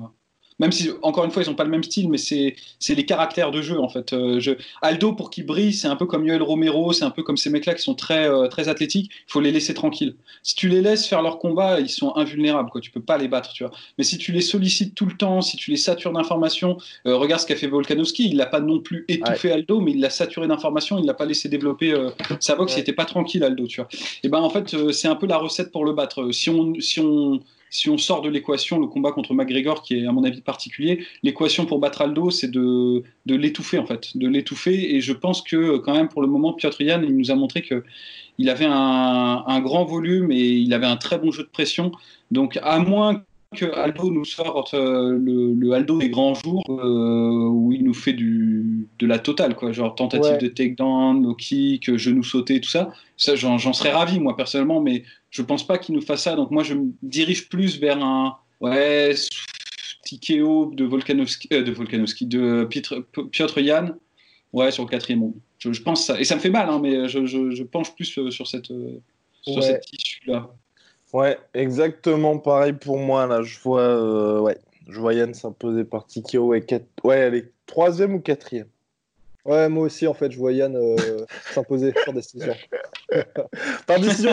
même 0.60 0.72
si, 0.72 0.90
encore 1.04 1.24
une 1.26 1.32
fois, 1.32 1.44
ils 1.44 1.50
n'ont 1.50 1.56
pas 1.56 1.64
le 1.64 1.70
même 1.70 1.84
style, 1.84 2.10
mais 2.10 2.18
c'est 2.18 2.56
les 2.90 3.06
caractères 3.06 3.52
de 3.52 3.62
jeu, 3.62 3.80
en 3.80 3.90
fait. 3.90 4.14
Euh, 4.14 4.40
je, 4.40 4.52
Aldo, 4.82 5.14
pour 5.14 5.30
qu'il 5.30 5.46
brille, 5.46 5.74
c'est 5.74 5.88
un 5.88 5.96
peu 5.96 6.06
comme 6.06 6.26
Yoel 6.26 6.42
Romero, 6.42 6.94
c'est 6.94 7.06
un 7.06 7.12
peu 7.12 7.24
comme 7.24 7.38
ces 7.38 7.50
mecs-là 7.50 7.76
qui 7.76 7.84
sont 7.84 7.94
très, 7.94 8.28
euh, 8.28 8.48
très 8.48 8.68
athlétiques. 8.68 9.12
Il 9.28 9.32
faut 9.32 9.40
les 9.40 9.52
laisser 9.52 9.74
tranquilles. 9.74 10.16
Si 10.42 10.56
tu 10.56 10.68
les 10.68 10.82
laisses 10.82 11.06
faire 11.06 11.22
leur 11.22 11.38
combat, 11.38 11.80
ils 11.80 11.90
sont 11.90 12.16
invulnérables, 12.16 12.70
quoi. 12.72 12.82
Tu 12.82 12.90
peux 12.90 13.02
pas 13.02 13.18
les 13.18 13.28
battre, 13.28 13.54
tu 13.54 13.64
vois. 13.64 13.74
Mais 13.98 14.04
si 14.04 14.18
tu 14.18 14.32
les 14.32 14.42
sollicites 14.42 14.96
tout 14.96 15.06
le 15.06 15.16
temps, 15.16 15.42
si 15.42 15.58
tu 15.58 15.70
les 15.70 15.78
satures 15.78 16.12
d'informations, 16.12 16.78
euh, 17.06 17.16
regarde 17.18 17.42
ce 17.42 17.46
qu'a 17.46 17.56
fait 17.56 17.68
Volkanovski, 17.68 18.30
il 18.30 18.38
l'a 18.38 18.48
pas 18.48 18.60
non 18.60 18.80
plus 18.80 19.06
étouffé 19.08 19.52
Aldo, 19.52 19.80
mais 19.80 19.92
il 19.92 20.00
l'a 20.00 20.10
saturé 20.10 20.48
d'informations, 20.48 20.98
il 20.98 21.06
l'a 21.06 21.14
pas 21.14 21.26
laissé 21.26 21.50
développer 21.50 21.94
sa 22.40 22.56
boxe, 22.56 22.76
il 22.78 22.80
était 22.80 22.94
pas 22.94 23.06
tranquille 23.06 23.44
Aldo, 23.44 23.68
tu 23.68 23.82
vois. 23.82 23.90
Et 24.24 24.30
ben 24.30 24.40
en 24.40 24.50
fait, 24.50 24.92
c'est 24.92 25.08
un 25.08 25.16
peu 25.16 25.28
la 25.28 25.38
recette 25.38 25.72
pour 25.72 25.86
le 25.86 25.94
battre. 25.94 26.32
Si 26.32 26.50
on, 26.50 26.74
si 26.80 27.00
on, 27.00 27.40
si 27.70 27.90
on 27.90 27.98
sort 27.98 28.22
de 28.22 28.30
l'équation 28.30 28.80
le 28.80 28.88
combat 28.88 29.12
contre 29.12 29.34
McGregor, 29.34 29.82
qui 29.84 30.00
est 30.00 30.06
à 30.08 30.12
mon 30.12 30.24
avis 30.24 30.42
particulier, 30.42 31.04
l'équation 31.24 31.66
pour 31.66 31.80
battre 31.80 32.02
Aldo, 32.02 32.30
c'est 32.30 32.50
de, 32.52 33.04
de 33.26 33.36
l'étouffer 33.36 33.78
en 33.80 33.86
fait, 33.86 34.16
de 34.16 34.28
l'étouffer. 34.28 34.96
Et 34.96 35.02
je 35.02 35.14
pense 35.14 35.42
que 35.42 35.78
quand 35.78 35.94
même 35.94 36.08
pour 36.08 36.22
le 36.22 36.28
moment, 36.28 36.54
Piotr 36.54 36.78
Jan, 36.80 37.02
il 37.04 37.16
nous 37.18 37.32
a 37.32 37.36
montré 37.36 37.62
que 37.62 37.84
il 38.38 38.50
avait 38.50 38.66
un, 38.66 39.44
un 39.48 39.60
grand 39.62 39.86
volume 39.86 40.32
et 40.32 40.44
il 40.50 40.74
avait 40.74 40.86
un 40.86 40.98
très 40.98 41.18
bon 41.18 41.32
jeu 41.32 41.44
de 41.44 41.50
pression. 41.50 41.92
Donc 42.32 42.60
à 42.62 42.80
moins 42.80 43.24
que 43.56 43.66
Aldo 43.66 44.12
nous 44.12 44.26
sorte 44.26 44.74
euh, 44.74 45.18
le, 45.18 45.54
le 45.54 45.72
Aldo 45.72 45.98
des 45.98 46.10
grands 46.10 46.34
jours 46.34 46.64
euh, 46.70 47.48
où 47.50 47.72
il 47.72 47.84
nous 47.84 47.94
fait 47.94 48.12
du, 48.12 48.88
de 49.00 49.08
la 49.08 49.20
totale, 49.20 49.56
quoi, 49.56 49.72
genre 49.72 49.96
tentative 49.96 50.34
Ouais. 50.34 50.38
de 50.38 50.48
takedown, 50.50 51.24
low 51.24 51.34
kick, 51.34 51.96
genou 51.96 52.24
sauté, 52.24 52.60
tout 52.60 52.70
ça. 52.70 52.92
Ça, 53.16 53.36
j'en 53.38 53.58
j'en 53.58 53.72
serais 53.72 53.92
ravi, 53.94 54.20
moi, 54.20 54.36
personnellement, 54.36 54.82
mais 54.82 55.04
je 55.30 55.42
pense 55.42 55.66
pas 55.66 55.78
qu'il 55.78 55.96
nous 55.96 56.02
fasse 56.02 56.24
ça. 56.24 56.36
Donc, 56.36 56.52
moi, 56.52 56.64
je 56.64 56.74
me 56.74 56.92
dirige 57.02 57.50
plus 57.50 57.80
vers 57.80 58.02
un 58.04 58.38
ouais, 58.62 59.14
Tikeo 60.04 60.72
de 60.74 60.86
Volkanovski, 60.86 61.50
euh, 61.54 61.64
de 61.64 61.72
Volkanovski, 61.72 62.26
de 62.26 62.66
Piotr, 62.70 63.04
Piotr 63.32 63.60
Jan, 63.64 63.90
ouais, 64.54 64.72
sur 64.72 64.84
le 64.84 64.90
quatrième 64.90 65.22
round. 65.22 65.36
Je, 65.60 65.74
je 65.74 65.82
pense 65.82 66.06
ça. 66.06 66.20
Et 66.20 66.24
ça 66.24 66.36
me 66.36 66.40
fait 66.40 66.50
mal, 66.50 66.70
hein, 66.70 66.80
mais 66.82 67.10
je, 67.10 67.26
je, 67.26 67.52
je 67.52 67.64
penche 67.64 67.94
plus 67.96 68.18
euh, 68.20 68.30
sur 68.32 68.48
cette, 68.48 68.72
euh, 68.72 69.00
sur 69.42 69.58
Ouais. 69.58 69.62
cette 69.62 69.92
issue-là. 69.94 70.50
Ouais, 71.14 71.38
exactement 71.54 72.38
pareil 72.38 72.74
pour 72.74 72.98
moi. 72.98 73.26
Là, 73.28 73.42
je 73.42 73.58
vois, 73.60 73.82
euh, 73.82 74.40
ouais, 74.40 74.58
Je 74.88 75.00
vois 75.00 75.14
Yann 75.14 75.34
s'imposer 75.34 75.84
par 75.84 76.06
Tikio. 76.06 76.46
Ouais, 76.48 76.64
ouais, 77.04 77.18
elle 77.18 77.36
est 77.36 77.52
troisième 77.66 78.14
ou 78.16 78.20
quatrième? 78.20 78.68
Ouais, 79.46 79.70
moi 79.70 79.86
aussi, 79.86 80.06
en 80.08 80.14
fait, 80.14 80.32
je 80.32 80.38
vois 80.38 80.52
Yann 80.52 80.76
euh, 80.76 81.26
s'imposer 81.54 81.94
par 82.06 82.14
décision. 82.14 82.54
par 83.88 84.00
décision 84.00 84.32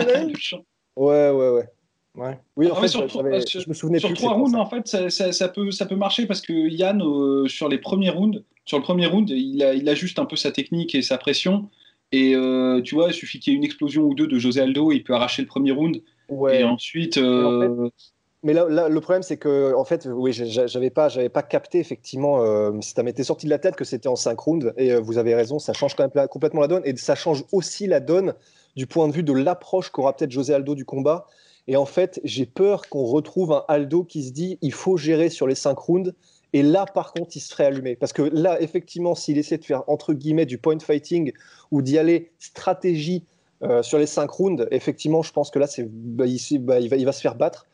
Ouais, 0.95 1.29
ouais, 1.29 1.49
ouais. 1.49 1.69
Ouais. 2.15 2.39
Oui, 2.55 2.71
en 2.71 2.75
ah 2.77 2.81
fait, 2.81 2.87
sur, 2.87 3.07
je 3.09 3.69
me 3.69 3.73
souvenais 3.73 3.99
sur 3.99 4.09
plus. 4.09 4.15
trois 4.15 4.33
rounds, 4.33 4.55
en 4.55 4.65
fait, 4.65 4.87
ça, 4.87 5.31
ça, 5.31 5.49
peut, 5.49 5.71
ça 5.71 5.85
peut 5.85 5.95
marcher 5.95 6.25
parce 6.25 6.41
que 6.41 6.53
Yann, 6.53 7.01
euh, 7.01 7.47
sur 7.47 7.67
les 7.67 7.77
premiers 7.77 8.09
rounds, 8.09 8.41
sur 8.63 8.77
le 8.77 8.83
premier 8.83 9.05
round, 9.05 9.29
il, 9.29 9.61
a, 9.63 9.73
il 9.73 9.87
ajuste 9.89 10.17
un 10.17 10.25
peu 10.25 10.35
sa 10.35 10.51
technique 10.51 10.95
et 10.95 11.01
sa 11.01 11.17
pression. 11.17 11.69
Et 12.11 12.33
euh, 12.35 12.81
tu 12.81 12.95
vois, 12.95 13.09
il 13.09 13.13
suffit 13.13 13.39
qu'il 13.39 13.51
y 13.51 13.55
ait 13.55 13.57
une 13.57 13.65
explosion 13.65 14.03
ou 14.03 14.15
deux 14.15 14.27
de 14.27 14.39
José 14.39 14.61
Aldo, 14.61 14.91
il 14.91 15.03
peut 15.03 15.13
arracher 15.13 15.41
le 15.41 15.47
premier 15.47 15.71
round. 15.71 16.01
Ouais. 16.29 16.61
Et 16.61 16.63
ensuite. 16.63 17.17
mais 17.17 18.53
là, 18.53 18.87
le 18.87 19.01
problème, 19.01 19.23
c'est 19.23 19.37
que, 19.37 19.73
en 19.75 19.83
fait, 19.83 20.07
oui, 20.09 20.31
j'avais 20.31 20.91
pas, 20.91 21.09
j'avais 21.09 21.29
pas 21.29 21.43
capté 21.43 21.79
effectivement. 21.79 22.41
Euh, 22.41 22.71
ça 22.79 23.03
m'était 23.03 23.23
sorti 23.25 23.45
de 23.45 23.51
la 23.51 23.59
tête 23.59 23.75
que 23.75 23.83
c'était 23.83 24.07
en 24.07 24.15
5 24.15 24.39
rounds. 24.39 24.73
Et 24.77 24.95
vous 24.95 25.17
avez 25.17 25.35
raison, 25.35 25.59
ça 25.59 25.73
change 25.73 25.95
quand 25.95 26.15
même 26.15 26.27
complètement 26.29 26.61
la 26.61 26.67
donne. 26.67 26.83
Et 26.85 26.95
ça 26.95 27.15
change 27.15 27.43
aussi 27.51 27.87
la 27.87 27.99
donne 27.99 28.33
du 28.75 28.87
point 28.87 29.07
de 29.07 29.13
vue 29.13 29.23
de 29.23 29.33
l'approche 29.33 29.89
qu'aura 29.89 30.15
peut-être 30.15 30.31
José 30.31 30.53
Aldo 30.53 30.75
du 30.75 30.85
combat. 30.85 31.25
Et 31.67 31.77
en 31.77 31.85
fait, 31.85 32.19
j'ai 32.23 32.45
peur 32.45 32.89
qu'on 32.89 33.05
retrouve 33.05 33.51
un 33.51 33.65
Aldo 33.67 34.03
qui 34.03 34.23
se 34.23 34.31
dit 34.31 34.57
il 34.61 34.73
faut 34.73 34.97
gérer 34.97 35.29
sur 35.29 35.47
les 35.47 35.55
5 35.55 35.77
rounds. 35.77 36.13
Et 36.53 36.63
là, 36.63 36.85
par 36.85 37.11
contre, 37.11 37.35
il 37.35 37.39
se 37.39 37.51
ferait 37.51 37.65
allumer. 37.65 37.95
Parce 37.95 38.13
que 38.13 38.21
là, 38.21 38.61
effectivement, 38.61 39.15
s'il 39.15 39.37
essaie 39.37 39.57
de 39.57 39.65
faire, 39.65 39.83
entre 39.87 40.13
guillemets, 40.13 40.45
du 40.45 40.57
point 40.57 40.79
fighting 40.79 41.33
ou 41.71 41.81
d'y 41.81 41.97
aller 41.97 42.31
stratégie 42.39 43.25
euh, 43.63 43.81
sur 43.81 43.97
les 43.97 44.05
5 44.05 44.29
rounds, 44.29 44.67
effectivement, 44.71 45.21
je 45.21 45.33
pense 45.33 45.49
que 45.49 45.59
là, 45.59 45.67
bah, 45.79 46.25
bah, 46.59 46.79
il, 46.79 46.89
va, 46.89 46.97
il 46.97 47.05
va 47.05 47.11
se 47.11 47.21
faire 47.21 47.35
battre. 47.35 47.65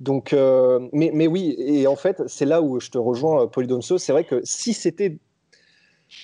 Donc, 0.00 0.32
euh, 0.32 0.88
mais, 0.92 1.10
mais, 1.14 1.26
oui, 1.26 1.54
et 1.58 1.86
en 1.86 1.96
fait, 1.96 2.22
c'est 2.26 2.44
là 2.44 2.60
où 2.60 2.80
je 2.80 2.90
te 2.90 2.98
rejoins, 2.98 3.44
euh, 3.44 3.46
Polydonso. 3.46 3.98
C'est 3.98 4.12
vrai 4.12 4.24
que 4.24 4.40
si 4.44 4.74
c'était 4.74 5.18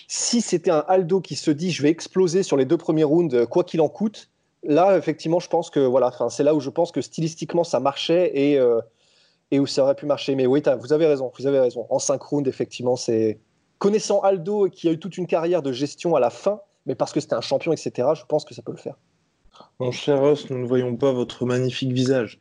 si 0.09 0.41
c'était 0.41 0.71
un 0.71 0.85
Aldo 0.89 1.21
qui 1.21 1.37
se 1.37 1.51
dit 1.51 1.71
je 1.71 1.83
vais 1.83 1.91
exploser 1.91 2.43
sur 2.43 2.57
les 2.57 2.65
deux 2.65 2.77
premiers 2.77 3.05
rounds, 3.05 3.47
quoi 3.47 3.65
qu'il 3.65 3.81
en 3.81 3.89
coûte, 3.89 4.31
là, 4.63 4.97
effectivement, 4.97 5.41
je 5.41 5.49
pense 5.49 5.71
que 5.71 5.81
voilà, 5.81 6.13
c'est 6.31 6.45
là 6.45 6.55
où 6.55 6.61
je 6.61 6.71
pense 6.71 6.93
que 6.93 7.01
stylistiquement 7.01 7.65
ça 7.65 7.81
marchait 7.81 8.31
et, 8.35 8.59
euh, 8.59 8.81
et 9.51 9.61
où 9.61 9.67
ça 9.67 9.83
aurait 9.83 9.95
pu 9.95 10.07
marcher. 10.07 10.35
Mais 10.35 10.47
oui, 10.47 10.63
vous 10.81 10.93
avez 10.93 11.07
raison, 11.07 11.33
vous 11.39 11.47
avez 11.47 11.61
raison. 11.61 11.87
En 11.91 11.99
5 11.99 12.23
rounds, 12.23 12.49
effectivement, 12.49 12.97
c'est. 12.97 13.39
Connaissant 13.79 14.21
Aldo 14.21 14.69
qui 14.69 14.89
a 14.89 14.93
eu 14.93 14.99
toute 14.99 15.19
une 15.19 15.27
carrière 15.27 15.61
de 15.61 15.73
gestion 15.73 16.15
à 16.15 16.21
la 16.21 16.31
fin, 16.31 16.61
mais 16.87 16.95
parce 16.95 17.13
que 17.13 17.19
c'était 17.19 17.35
un 17.35 17.41
champion, 17.41 17.73
etc., 17.73 18.11
je 18.15 18.25
pense 18.27 18.45
que 18.45 18.55
ça 18.55 18.63
peut 18.63 18.71
le 18.71 18.79
faire. 18.79 18.95
Mon 19.81 19.91
cher 19.91 20.21
Ross, 20.21 20.49
nous 20.51 20.59
ne 20.59 20.67
voyons 20.67 20.95
pas 20.95 21.13
votre 21.13 21.45
magnifique 21.47 21.93
visage. 21.93 22.39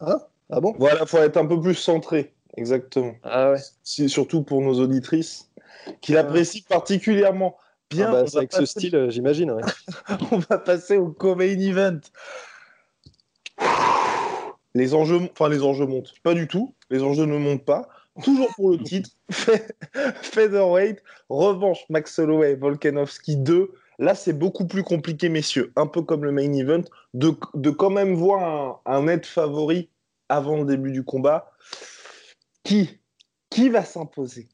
Hein? 0.00 0.20
Ah 0.48 0.60
bon? 0.60 0.74
Voilà, 0.78 1.06
faut 1.06 1.18
être 1.18 1.36
un 1.36 1.46
peu 1.46 1.60
plus 1.60 1.74
centré. 1.74 2.32
Exactement. 2.56 3.14
Ah 3.24 3.52
ouais. 3.52 3.58
surtout 4.08 4.42
pour 4.42 4.60
nos 4.60 4.80
auditrices, 4.80 5.49
qui 6.00 6.12
l'apprécient 6.12 6.62
particulièrement. 6.68 7.56
Bien, 7.90 8.06
ah 8.08 8.22
bah, 8.22 8.24
avec 8.36 8.52
ce 8.52 8.64
style, 8.66 8.94
euh, 8.94 9.10
j'imagine. 9.10 9.52
on 10.30 10.38
va 10.38 10.58
passer 10.58 10.96
au 10.96 11.08
co-main 11.08 11.58
event. 11.58 11.98
Les 14.74 14.94
enjeux, 14.94 15.28
enfin 15.32 15.48
les 15.48 15.62
enjeux 15.64 15.86
montent, 15.86 16.14
pas 16.22 16.34
du 16.34 16.46
tout. 16.46 16.74
Les 16.90 17.02
enjeux 17.02 17.26
ne 17.26 17.36
montent 17.36 17.64
pas. 17.64 17.88
Toujours 18.22 18.48
pour 18.54 18.70
le 18.70 18.78
titre, 18.78 19.10
featherweight, 19.30 21.02
revanche 21.28 21.84
Max 21.88 22.18
Holloway, 22.18 22.54
Volkanovski 22.54 23.36
2. 23.36 23.72
Là, 23.98 24.14
c'est 24.14 24.32
beaucoup 24.32 24.66
plus 24.66 24.82
compliqué, 24.82 25.28
messieurs. 25.28 25.72
Un 25.76 25.86
peu 25.86 26.02
comme 26.02 26.24
le 26.24 26.32
main 26.32 26.52
event, 26.52 26.82
de, 27.14 27.32
de 27.54 27.70
quand 27.70 27.90
même 27.90 28.14
voir 28.14 28.80
un, 28.86 28.96
un 28.96 29.02
net 29.04 29.26
favori 29.26 29.90
avant 30.28 30.58
le 30.58 30.64
début 30.64 30.92
du 30.92 31.04
combat. 31.04 31.52
Qui 32.62 33.00
Qui 33.48 33.68
va 33.68 33.84
s'imposer? 33.84 34.48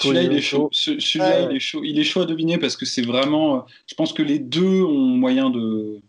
Celui-là, 0.00 0.22
il 0.22 0.32
est 0.32 0.40
chaud. 0.40 0.68
Celui-là, 0.72 1.50
il 1.50 1.56
est 1.56 1.60
chaud. 1.60 1.82
Il 1.84 1.98
est 1.98 2.04
chaud 2.04 2.20
à 2.20 2.26
deviner 2.26 2.58
parce 2.58 2.76
que 2.76 2.86
c'est 2.86 3.02
vraiment. 3.02 3.66
Je 3.86 3.94
pense 3.94 4.12
que 4.12 4.22
les 4.22 4.38
deux 4.38 4.82
ont 4.82 5.16
moyen 5.16 5.50
de, 5.50 6.00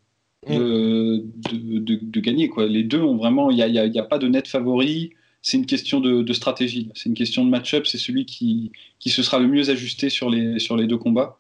mm. 0.48 0.56
de, 0.56 2.00
de, 2.02 2.20
gagner. 2.20 2.50
Quoi. 2.50 2.68
Les 2.68 2.84
deux 2.84 3.02
ont 3.02 3.16
vraiment. 3.16 3.52
Il 3.52 3.58
n'y 3.58 3.64
a, 3.64 3.68
y 3.68 4.00
a, 4.00 4.04
pas 4.04 4.18
de 4.18 4.28
net 4.28 4.48
favori. 4.48 5.12
C'est 5.42 5.58
une 5.58 5.66
question 5.66 6.00
de, 6.00 6.34
stratégie. 6.34 6.90
C'est 6.94 7.10
une 7.10 7.16
question 7.16 7.44
de 7.44 7.50
match-up. 7.50 7.88
C'est 7.88 7.98
celui 7.98 8.26
qui, 8.26 8.72
qui 9.00 9.10
se 9.10 9.24
sera 9.24 9.40
le 9.40 9.48
mieux 9.48 9.70
ajusté 9.70 10.10
sur 10.10 10.30
les, 10.30 10.60
sur 10.60 10.78
les 10.78 10.88
deux 10.88 10.98
combats. 10.98 11.38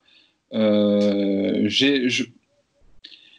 Euh, 0.54 1.64
j'ai. 1.68 2.08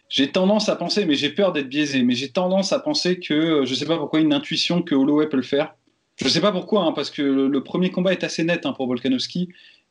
J'ai 0.09 0.31
tendance 0.31 0.69
à 0.69 0.76
penser, 0.76 1.07
mais 1.07 1.14
j'ai 1.14 1.31
peur 1.31 1.52
d'être 1.52 1.71
biaisé, 1.71 2.02
mais 2.02 2.14
j'ai 2.14 2.28
tendance 2.28 2.75
à 2.75 2.78
penser 2.78 3.19
que, 3.19 3.64
je 3.64 3.71
ne 3.71 3.75
sais 3.75 3.87
pas 3.87 3.97
pourquoi, 3.97 4.21
une 4.21 4.35
intuition 4.35 4.83
que 4.83 4.95
Holloway 4.95 5.26
peut 5.26 5.38
le 5.38 5.42
faire. 5.42 5.75
Je 6.23 6.29
ne 6.29 6.31
sais 6.31 6.41
pas 6.41 6.52
pourquoi, 6.52 6.85
hein, 6.85 6.93
parce 6.93 7.11
que 7.11 7.21
le, 7.21 7.64
premier 7.64 7.91
combat 7.91 8.12
est 8.12 8.23
assez 8.23 8.45
net 8.45 8.64
hein, 8.64 8.73
pour 8.75 8.87
Volkanovski. 8.87 9.49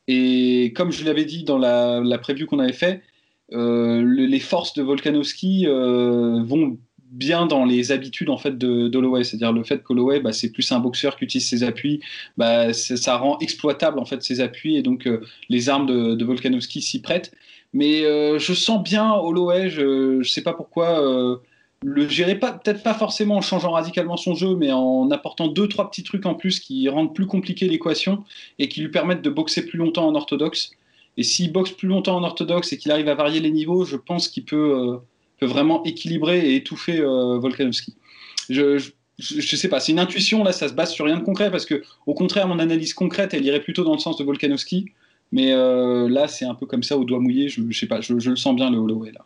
Et 0.08 0.72
comme 0.74 0.90
je 0.90 1.04
l'avais 1.04 1.26
dit 1.26 1.44
dans 1.44 1.58
la, 1.58 2.00
la 2.00 2.16
preview 2.16 2.46
qu'on 2.46 2.58
avait 2.58 2.72
fait, 2.72 3.02
euh, 3.52 4.02
les 4.02 4.40
forces 4.40 4.72
de 4.72 4.82
Volkanovski 4.82 5.66
euh, 5.66 6.42
vont 6.42 6.78
bien 7.10 7.44
dans 7.44 7.66
les 7.66 7.92
habitudes 7.92 8.30
en 8.30 8.38
fait 8.38 8.56
de 8.56 8.88
d'Holloway, 8.88 9.24
c'est-à-dire 9.24 9.52
le 9.52 9.62
fait 9.62 9.82
qu'Holloway, 9.82 10.20
bah, 10.20 10.32
c'est 10.32 10.50
plus 10.50 10.72
un 10.72 10.80
boxeur 10.80 11.16
qui 11.16 11.24
utilise 11.24 11.46
ses 11.46 11.64
appuis, 11.64 12.00
bah, 12.38 12.72
ça 12.72 13.18
rend 13.18 13.38
exploitable 13.40 13.98
en 13.98 14.06
fait 14.06 14.22
ses 14.22 14.40
appuis 14.40 14.76
et 14.76 14.82
donc 14.82 15.06
euh, 15.06 15.20
les 15.50 15.68
armes 15.68 15.84
de, 15.84 16.14
de 16.14 16.24
Volkanovski 16.24 16.80
s'y 16.80 17.02
prêtent. 17.02 17.30
Mais 17.74 18.02
je 18.38 18.52
sens 18.54 18.82
bien 18.82 19.12
Holloway, 19.14 19.68
je 19.68 20.18
ne 20.18 20.22
sais 20.22 20.42
pas 20.42 20.52
pourquoi 20.52 21.40
le 21.82 22.08
gérer 22.08 22.36
pas 22.36 22.52
peut-être 22.52 22.82
pas 22.82 22.94
forcément 22.94 23.36
en 23.36 23.40
changeant 23.40 23.72
radicalement 23.72 24.16
son 24.16 24.34
jeu, 24.34 24.54
mais 24.56 24.72
en 24.72 25.10
apportant 25.10 25.48
deux 25.48 25.68
trois 25.68 25.90
petits 25.90 26.02
trucs 26.02 26.26
en 26.26 26.34
plus 26.34 26.60
qui 26.60 26.88
rendent 26.88 27.14
plus 27.14 27.26
compliqué 27.26 27.68
l'équation 27.68 28.24
et 28.58 28.68
qui 28.68 28.80
lui 28.80 28.88
permettent 28.88 29.22
de 29.22 29.30
boxer 29.30 29.66
plus 29.66 29.78
longtemps 29.78 30.06
en 30.06 30.14
orthodoxe. 30.14 30.70
Et 31.16 31.22
s'il 31.22 31.52
boxe 31.52 31.72
plus 31.72 31.88
longtemps 31.88 32.16
en 32.16 32.22
orthodoxe 32.22 32.72
et 32.72 32.78
qu'il 32.78 32.90
arrive 32.90 33.08
à 33.08 33.14
varier 33.14 33.40
les 33.40 33.50
niveaux, 33.50 33.84
je 33.84 33.96
pense 33.96 34.28
qu'il 34.28 34.44
peut, 34.44 34.74
euh, 34.76 34.96
peut, 35.38 35.46
vraiment 35.46 35.82
équilibrer 35.84 36.38
et 36.38 36.56
étouffer 36.56 37.00
euh. 37.00 37.40
Je, 38.48 38.78
je, 39.18 39.56
sais 39.56 39.68
pas, 39.68 39.78
c'est 39.78 39.92
une 39.92 39.98
intuition 39.98 40.42
là, 40.42 40.52
ça 40.52 40.68
se 40.68 40.74
base 40.74 40.90
sur 40.90 41.04
rien 41.04 41.18
de 41.18 41.22
concret 41.22 41.50
parce 41.50 41.66
que 41.66 41.82
au 42.06 42.14
contraire, 42.14 42.48
mon 42.48 42.58
analyse 42.58 42.94
concrète, 42.94 43.34
elle 43.34 43.44
irait 43.44 43.60
plutôt 43.60 43.84
dans 43.84 43.92
le 43.92 43.98
sens 43.98 44.16
de 44.16 44.24
Volkanovski. 44.24 44.86
Mais 45.32 45.52
euh, 45.52 46.08
là, 46.08 46.28
c'est 46.28 46.44
un 46.44 46.54
peu 46.54 46.66
comme 46.66 46.82
ça 46.82 46.96
au 46.96 47.04
doigt 47.04 47.18
mouillé. 47.18 47.48
Je, 47.48 47.62
je 47.68 47.78
sais 47.78 47.86
pas, 47.86 48.00
je, 48.00 48.12
le 48.12 48.36
sens 48.36 48.54
bien 48.54 48.70
le 48.70 48.78
Holloway 48.78 49.12
là. 49.12 49.24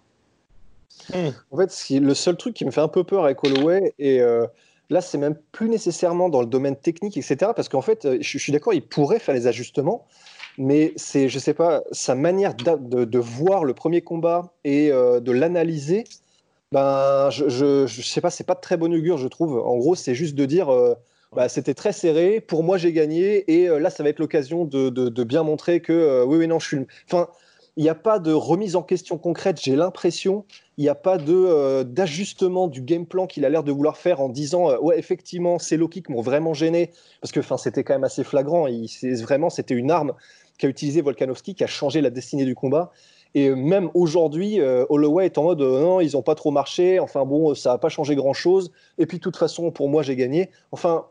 Hmm. 1.12 1.30
En 1.50 1.56
fait, 1.56 2.00
le 2.00 2.14
seul 2.14 2.36
truc 2.36 2.54
qui 2.54 2.64
me 2.64 2.70
fait 2.70 2.80
un 2.80 2.88
peu 2.88 3.04
peur 3.04 3.24
avec 3.24 3.42
Holloway, 3.44 3.94
et 3.98 4.20
euh, 4.20 4.46
là, 4.90 5.00
c'est 5.00 5.18
même 5.18 5.36
plus 5.52 5.68
nécessairement 5.68 6.28
dans 6.28 6.40
le 6.40 6.46
domaine 6.46 6.76
technique, 6.76 7.16
etc., 7.16 7.52
parce 7.54 7.68
qu'en 7.68 7.82
fait, 7.82 8.04
euh, 8.04 8.18
je, 8.20 8.38
suis 8.38 8.52
d'accord, 8.52 8.74
il 8.74 8.86
pourrait 8.86 9.18
faire 9.18 9.34
les 9.34 9.46
ajustements, 9.46 10.06
mais 10.58 10.92
c'est, 10.96 11.28
je 11.28 11.38
sais 11.38 11.54
pas, 11.54 11.82
sa 11.92 12.14
manière 12.14 12.54
de, 12.54 13.18
voir 13.18 13.64
le 13.64 13.74
premier 13.74 14.00
combat 14.00 14.52
et 14.64 14.90
euh, 14.90 15.20
de 15.20 15.32
l'analyser, 15.32 16.04
ben, 16.72 17.30
je, 17.30 17.48
je, 17.48 18.02
sais 18.02 18.20
pas, 18.20 18.30
c'est 18.30 18.44
pas 18.44 18.54
de 18.54 18.60
très 18.60 18.76
bon 18.76 18.92
augure, 18.92 19.18
je 19.18 19.28
trouve. 19.28 19.58
En 19.58 19.76
gros, 19.76 19.94
c'est 19.94 20.14
juste 20.14 20.34
de 20.34 20.44
dire. 20.44 20.68
Bah, 21.32 21.48
c'était 21.48 21.74
très 21.74 21.92
serré. 21.92 22.40
Pour 22.40 22.64
moi, 22.64 22.76
j'ai 22.76 22.92
gagné. 22.92 23.44
Et 23.52 23.68
là, 23.68 23.88
ça 23.88 24.02
va 24.02 24.08
être 24.08 24.18
l'occasion 24.18 24.64
de, 24.64 25.22
bien 25.22 25.44
montrer 25.44 25.80
que 25.80 26.24
oui, 26.24 26.38
oui, 26.38 26.48
non, 26.48 26.58
je 26.58 26.66
suis. 26.66 26.86
Enfin, 27.06 27.28
il 27.76 27.82
n'y 27.82 27.88
a 27.88 27.94
pas 27.94 28.18
de 28.18 28.32
remise 28.32 28.74
en 28.74 28.82
question 28.82 29.18
concrète, 29.18 29.60
j'ai 29.62 29.76
l'impression. 29.76 30.44
Il 30.78 30.82
n'y 30.82 30.88
a 30.90 30.94
pas 30.94 31.16
de, 31.16 31.32
euh, 31.34 31.84
d'ajustement 31.84 32.68
du 32.68 32.82
game 32.82 33.06
plan 33.06 33.26
qu'il 33.26 33.44
a 33.44 33.48
l'air 33.48 33.62
de 33.62 33.72
vouloir 33.72 33.96
faire 33.96 34.20
en 34.20 34.28
disant 34.28 34.70
euh, 34.70 34.78
Ouais, 34.78 34.98
effectivement, 34.98 35.58
ces 35.58 35.76
low 35.76 35.88
kicks 35.88 36.08
m'ont 36.08 36.20
vraiment 36.20 36.52
gêné. 36.52 36.90
Parce 37.20 37.32
que 37.32 37.40
c'était 37.56 37.82
quand 37.82 37.94
même 37.94 38.04
assez 38.04 38.24
flagrant. 38.24 38.66
Il, 38.66 38.88
vraiment, 39.22 39.48
c'était 39.48 39.74
une 39.74 39.90
arme 39.90 40.12
qu'a 40.58 40.68
utilisé 40.68 41.00
Volkanovski 41.00 41.54
qui 41.54 41.64
a 41.64 41.66
changé 41.66 42.00
la 42.00 42.10
destinée 42.10 42.44
du 42.44 42.54
combat. 42.54 42.92
Et 43.34 43.50
même 43.50 43.90
aujourd'hui, 43.94 44.60
euh, 44.60 44.84
Holloway 44.88 45.26
est 45.26 45.38
en 45.38 45.44
mode 45.44 45.60
Non, 45.60 46.00
ils 46.00 46.12
n'ont 46.12 46.22
pas 46.22 46.34
trop 46.34 46.50
marché. 46.50 47.00
Enfin 47.00 47.24
bon, 47.24 47.54
ça 47.54 47.72
n'a 47.72 47.78
pas 47.78 47.88
changé 47.88 48.14
grand-chose. 48.14 48.70
Et 48.98 49.06
puis, 49.06 49.18
de 49.18 49.22
toute 49.22 49.36
façon, 49.36 49.70
pour 49.70 49.88
moi, 49.88 50.02
j'ai 50.02 50.16
gagné. 50.16 50.50
Enfin, 50.72 51.06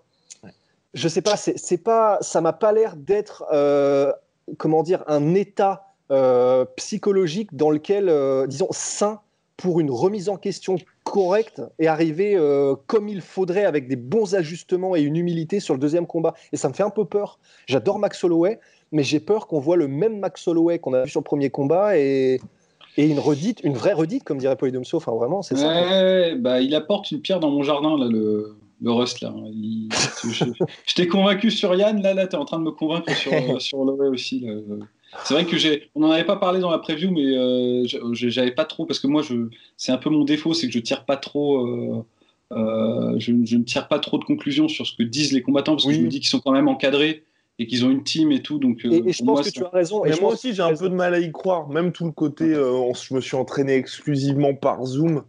je 0.94 1.08
sais 1.08 1.22
pas, 1.22 1.38
c'est, 1.38 1.78
pas, 1.78 2.20
ça 2.22 2.40
m'a 2.40 2.54
pas 2.54 2.72
l'air 2.72 2.96
d'être, 2.96 3.44
comment 4.58 4.84
dire, 4.84 5.04
un 5.08 5.34
état 5.34 5.86
euh, 6.12 6.66
psychologique 6.76 7.56
dans 7.56 7.72
lequel, 7.72 8.10
euh, 8.10 8.46
disons, 8.46 8.68
sain 8.70 9.22
pour 9.58 9.80
une 9.80 9.92
remise 9.92 10.30
en 10.30 10.38
question 10.38 10.78
correcte 11.04 11.62
et 11.80 11.88
arriver 11.88 12.36
euh, 12.36 12.76
comme 12.88 13.08
il 13.08 13.22
faudrait 13.22 13.66
avec 13.66 13.88
des 13.88 13.96
bons 13.96 14.36
ajustements 14.36 14.96
et 14.96 15.02
une 15.02 15.16
humilité 15.16 15.60
sur 15.60 15.74
le 15.74 15.80
deuxième 15.80 16.08
combat. 16.08 16.34
Et 16.52 16.58
ça 16.58 16.68
me 16.68 16.74
fait 16.74 16.84
un 16.84 16.90
peu 16.90 17.06
peur. 17.06 17.40
J'adore 17.68 18.00
Max 18.00 18.24
Holloway, 18.24 18.60
mais 18.92 19.04
j'ai 19.04 19.20
peur 19.20 19.48
qu'on 19.48 19.60
voit 19.60 19.78
le 19.78 19.88
même 19.88 20.20
Max 20.20 20.48
Holloway 20.48 20.80
qu'on 20.80 20.94
a 20.94 21.04
vu 21.04 21.10
sur 21.10 21.22
le 21.22 21.26
premier 21.26 21.50
combat 21.50 21.98
et, 21.98 22.42
et 22.98 23.08
une 23.08 23.20
redite, 23.20 23.62
une 23.64 23.76
vraie 23.76 23.94
redite, 23.94 24.24
comme 24.24 24.40
dirait 24.40 24.56
Polydomso. 24.56 24.98
Enfin, 24.98 25.14
vraiment, 25.14 25.42
c'est 25.42 25.56
ça. 25.56 26.36
bah, 26.36 26.60
il 26.60 26.76
apporte 26.76 27.12
une 27.12 27.22
pierre 27.22 27.40
dans 27.40 27.52
mon 27.52 27.64
jardin, 27.64 27.98
là, 27.98 28.08
le, 28.10 28.58
le 28.82 28.92
Rust. 28.92 29.22
Là. 29.22 29.34
je, 30.26 30.96
t'ai 30.96 31.08
convaincu 31.08 31.50
sur 31.50 31.76
Yann, 31.76 32.02
là, 32.02 32.14
là 32.14 32.28
tu 32.28 32.36
es 32.36 32.40
en 32.40 32.46
train 32.46 32.60
de 32.60 32.64
me 32.64 32.72
convaincre 32.72 33.14
sur, 33.16 33.32
sur 33.62 33.80
Holloway 33.80 34.08
aussi. 34.10 34.42
Là. 34.42 34.54
C'est 35.24 35.34
vrai 35.34 35.46
que 35.46 35.58
j'ai, 35.58 35.90
on 35.96 36.02
n'en 36.02 36.12
avait 36.12 36.26
pas 36.26 36.36
parlé 36.36 36.60
dans 36.60 36.72
la 36.72 36.80
preview, 36.80 37.12
mais 37.12 37.26
euh, 37.38 37.86
j'avais 38.14 38.52
pas 38.52 38.66
trop 38.66 38.86
parce 38.86 39.00
que 39.00 39.08
moi, 39.08 39.22
je, 39.22 39.50
c'est 39.78 39.92
un 39.92 39.98
peu 39.98 40.10
mon 40.10 40.24
défaut, 40.24 40.54
c'est 40.54 40.68
que 40.68 40.74
je 40.74 40.80
tire 40.80 41.06
pas 41.06 41.18
trop 41.18 41.66
euh, 41.66 42.06
euh, 42.52 43.16
je, 43.18 43.32
ne 43.32 43.64
tire 43.64 43.88
pas 43.88 44.00
trop 44.00 44.18
de 44.18 44.24
conclusions 44.24 44.68
sur 44.68 44.86
ce 44.86 44.96
que 44.96 45.04
disent 45.04 45.32
les 45.32 45.42
combattants 45.42 45.74
parce 45.74 45.86
que 45.86 45.94
je 45.94 46.02
me 46.02 46.08
dis 46.08 46.20
qu'ils 46.20 46.30
sont 46.30 46.40
quand 46.40 46.52
même 46.52 46.68
encadrés 46.68 47.24
et 47.58 47.68
qu'ils 47.68 47.86
ont 47.86 47.90
une 47.90 48.04
team 48.04 48.32
et 48.32 48.42
tout. 48.42 48.60
Donc, 48.60 48.84
et, 48.84 49.14
je 49.14 49.24
pense 49.24 49.42
que 49.42 49.50
tu 49.50 49.64
as 49.64 49.70
raison. 49.70 50.06
Et 50.06 50.20
moi 50.20 50.34
aussi, 50.34 50.54
j'ai 50.54 50.62
un 50.62 50.76
peu 50.76 50.90
de 50.90 50.96
mal 50.96 51.14
à 51.14 51.20
y 51.20 51.32
croire. 51.32 51.70
Même 51.70 51.92
tout 51.92 52.06
le 52.06 52.12
côté, 52.12 52.54
je 52.54 53.14
me 53.14 53.22
suis 53.22 53.36
entraîné 53.36 53.76
exclusivement 53.76 54.54
par 54.54 54.86
Zoom. 54.86 55.24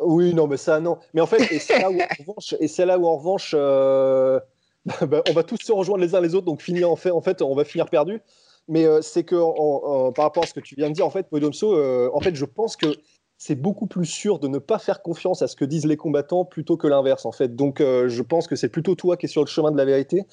Oui, 0.00 0.34
non, 0.34 0.46
mais 0.46 0.56
ça, 0.56 0.80
non. 0.80 0.98
Mais 1.14 1.20
en 1.20 1.26
fait, 1.26 1.50
et 1.50 1.58
c'est 1.58 1.78
là 1.78 1.90
où, 1.90 1.98
en 1.98 2.06
revanche, 2.18 2.54
et 2.60 2.68
c'est 2.68 2.84
là 2.84 2.98
où, 2.98 3.06
en 3.06 3.16
revanche 3.16 3.52
bah, 5.00 5.22
on 5.28 5.32
va 5.32 5.42
tous 5.42 5.56
se 5.62 5.72
rejoindre 5.72 6.02
les 6.02 6.14
uns 6.14 6.20
les 6.20 6.34
autres, 6.34 6.46
donc 6.46 6.60
finir, 6.60 6.90
en, 6.90 6.96
fait, 6.96 7.10
en 7.10 7.22
fait, 7.22 7.40
on 7.40 7.54
va 7.54 7.64
finir 7.64 7.88
perdu. 7.88 8.20
Mais 8.68 8.86
c'est 9.02 9.24
que 9.24 10.10
par 10.12 10.24
rapport 10.24 10.44
à 10.44 10.46
ce 10.46 10.54
que 10.54 10.60
tu 10.60 10.74
viens 10.74 10.88
de 10.88 10.94
dire, 10.94 11.06
en 11.06 11.10
fait, 11.10 11.28
Podomso, 11.28 11.74
en 12.14 12.20
fait, 12.20 12.34
je 12.34 12.44
pense 12.44 12.76
que 12.76 12.96
c'est 13.36 13.56
beaucoup 13.56 13.86
plus 13.86 14.06
sûr 14.06 14.38
de 14.38 14.48
ne 14.48 14.58
pas 14.58 14.78
faire 14.78 15.02
confiance 15.02 15.42
à 15.42 15.48
ce 15.48 15.56
que 15.56 15.64
disent 15.64 15.86
les 15.86 15.96
combattants 15.96 16.44
plutôt 16.44 16.76
que 16.76 16.86
l'inverse, 16.86 17.26
en 17.26 17.32
fait. 17.32 17.54
Donc, 17.54 17.80
je 17.80 18.22
pense 18.22 18.46
que 18.46 18.56
c'est 18.56 18.70
plutôt 18.70 18.94
toi 18.94 19.16
qui 19.16 19.26
es 19.26 19.28
sur 19.28 19.42
le 19.42 19.48
chemin 19.48 19.70
de 19.70 19.76
la 19.76 19.84
vérité. 19.84 20.24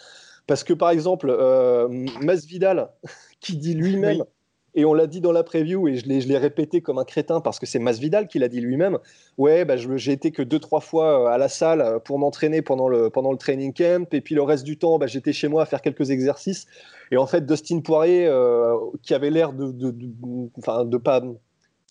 Parce 0.47 0.63
que, 0.63 0.73
par 0.73 0.89
exemple, 0.89 1.29
euh, 1.29 1.87
Masvidal, 2.21 2.89
qui 3.39 3.57
dit 3.57 3.73
lui-même, 3.73 4.23
et 4.75 4.85
on 4.85 4.93
l'a 4.93 5.07
dit 5.07 5.21
dans 5.21 5.31
la 5.31 5.43
preview, 5.43 5.87
et 5.87 5.97
je 5.97 6.07
l'ai 6.07 6.37
répété 6.37 6.81
comme 6.81 6.97
un 6.97 7.03
crétin 7.03 7.41
parce 7.41 7.59
que 7.59 7.65
c'est 7.65 7.79
Masvidal 7.79 8.27
qui 8.27 8.39
l'a 8.39 8.47
dit 8.47 8.61
lui-même. 8.61 8.99
Ouais, 9.37 9.65
bah, 9.65 9.75
j'ai 9.77 10.11
été 10.11 10.31
que 10.31 10.41
deux, 10.41 10.59
trois 10.59 10.79
fois 10.79 11.31
à 11.33 11.37
la 11.37 11.49
salle 11.49 11.99
pour 12.05 12.19
m'entraîner 12.19 12.61
pendant 12.61 12.87
le, 12.87 13.09
pendant 13.09 13.31
le 13.31 13.37
training 13.37 13.73
camp, 13.73 14.13
et 14.13 14.21
puis 14.21 14.35
le 14.35 14.43
reste 14.43 14.63
du 14.63 14.77
temps, 14.77 14.97
bah, 14.97 15.07
j'étais 15.07 15.33
chez 15.33 15.47
moi 15.47 15.63
à 15.63 15.65
faire 15.65 15.81
quelques 15.81 16.09
exercices. 16.09 16.67
Et 17.11 17.17
en 17.17 17.27
fait, 17.27 17.45
Dustin 17.45 17.81
Poirier, 17.81 18.25
euh, 18.27 18.75
qui 19.03 19.13
avait 19.13 19.29
l'air 19.29 19.51
de, 19.51 19.71
de, 19.71 19.91
de, 19.91 20.83
de 20.85 20.97
pas 20.97 21.21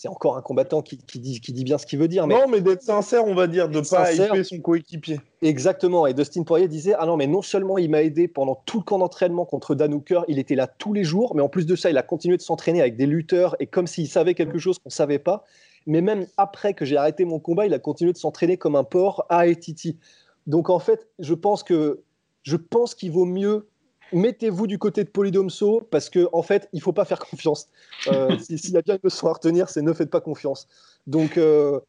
c'est 0.01 0.09
encore 0.09 0.39
un 0.39 0.41
combattant 0.41 0.81
qui, 0.81 0.97
dit, 0.97 1.43
qui, 1.43 1.53
dit, 1.53 1.63
bien 1.63 1.77
ce 1.77 1.85
qu'il 1.85 1.99
veut 1.99 2.09
dire. 2.09 2.27
Mais 2.27 2.35
non, 2.35 2.49
mais 2.49 2.63
d'être 2.63 2.81
sincère, 2.81 3.27
on 3.27 3.35
va 3.35 3.47
dire, 3.47 3.69
de 3.69 3.81
ne 3.81 3.85
pas 3.85 4.11
hyper 4.15 4.47
son 4.47 4.59
coéquipier. 4.59 5.21
Exactement. 5.43 6.07
Et 6.07 6.15
Dustin 6.15 6.43
Poirier 6.43 6.69
disait 6.69 6.95
Ah 6.99 7.05
non, 7.05 7.19
mais 7.19 7.27
non 7.27 7.43
seulement 7.43 7.77
il 7.77 7.91
m'a 7.91 8.03
aidé 8.03 8.27
pendant 8.27 8.63
tout 8.65 8.79
le 8.79 8.85
camp 8.85 8.97
d'entraînement 8.97 9.45
contre 9.45 9.75
Dan 9.75 9.93
Hooker, 9.93 10.23
il 10.27 10.39
était 10.39 10.55
là 10.55 10.67
tous 10.67 10.95
les 10.95 11.05
jours, 11.05 11.35
mais 11.35 11.43
en 11.43 11.51
plus 11.51 11.67
de 11.67 11.77
ça, 11.77 11.91
il 11.91 11.99
a 11.99 12.03
continué 12.03 12.39
de 12.39 12.43
s'entraîner 12.43 12.81
avec 12.81 12.97
des 12.97 13.05
lutteurs 13.05 13.57
et 13.61 13.67
comme 13.67 13.87
s'il 13.87 14.09
savait 14.09 14.33
quelque 14.33 14.57
chose 14.57 14.79
qu'on 14.79 14.89
ne 14.89 14.93
savait 14.93 15.19
pas. 15.19 15.45
Mais 15.87 16.01
même 16.01 16.25
après 16.39 16.73
que 16.73 16.87
j'ai 16.87 16.97
arrêté 16.97 17.27
mon 17.27 17.39
combat, 17.39 17.67
il 17.67 17.75
a 17.75 17.79
continué 17.79 18.15
de 18.15 18.19
s'entraîner 18.19 18.57
comme 18.57 18.77
un 18.77 18.85
porc 18.85 19.27
à 19.29 19.49
Etiti. 19.49 19.99
Donc 20.47 20.71
en 20.71 20.79
fait, 20.79 21.09
je 21.19 21.35
pense 21.35 21.63
que 21.63 22.01
je 22.43 22.57
pense 22.57 22.95
qu'il 22.95 23.13
vaut 23.13 23.27
mieux 23.27 23.69
mettez-vous 24.13 24.67
du 24.67 24.79
côté 24.79 25.05
de 25.05 25.09
Polydomso 25.09 25.87
parce 25.91 26.11
qu'en 26.11 26.29
en 26.33 26.43
fait, 26.43 26.69
il 26.73 26.77
ne 26.77 26.83
faut 26.83 26.93
pas 26.93 27.05
faire 27.05 27.19
confiance. 27.31 27.69
Euh, 28.09 28.37
s'il 28.57 28.73
y 28.73 28.77
a 28.77 28.83
bien 28.83 28.95
une 28.95 29.01
leçon 29.05 29.29
à 29.29 29.33
retenir, 29.33 29.69
c'est 29.69 29.83
ne 29.83 29.93
faites 29.93 30.11
pas 30.11 30.21
confiance. 30.21 30.69
Donc, 31.07 31.37
euh, 31.37 31.81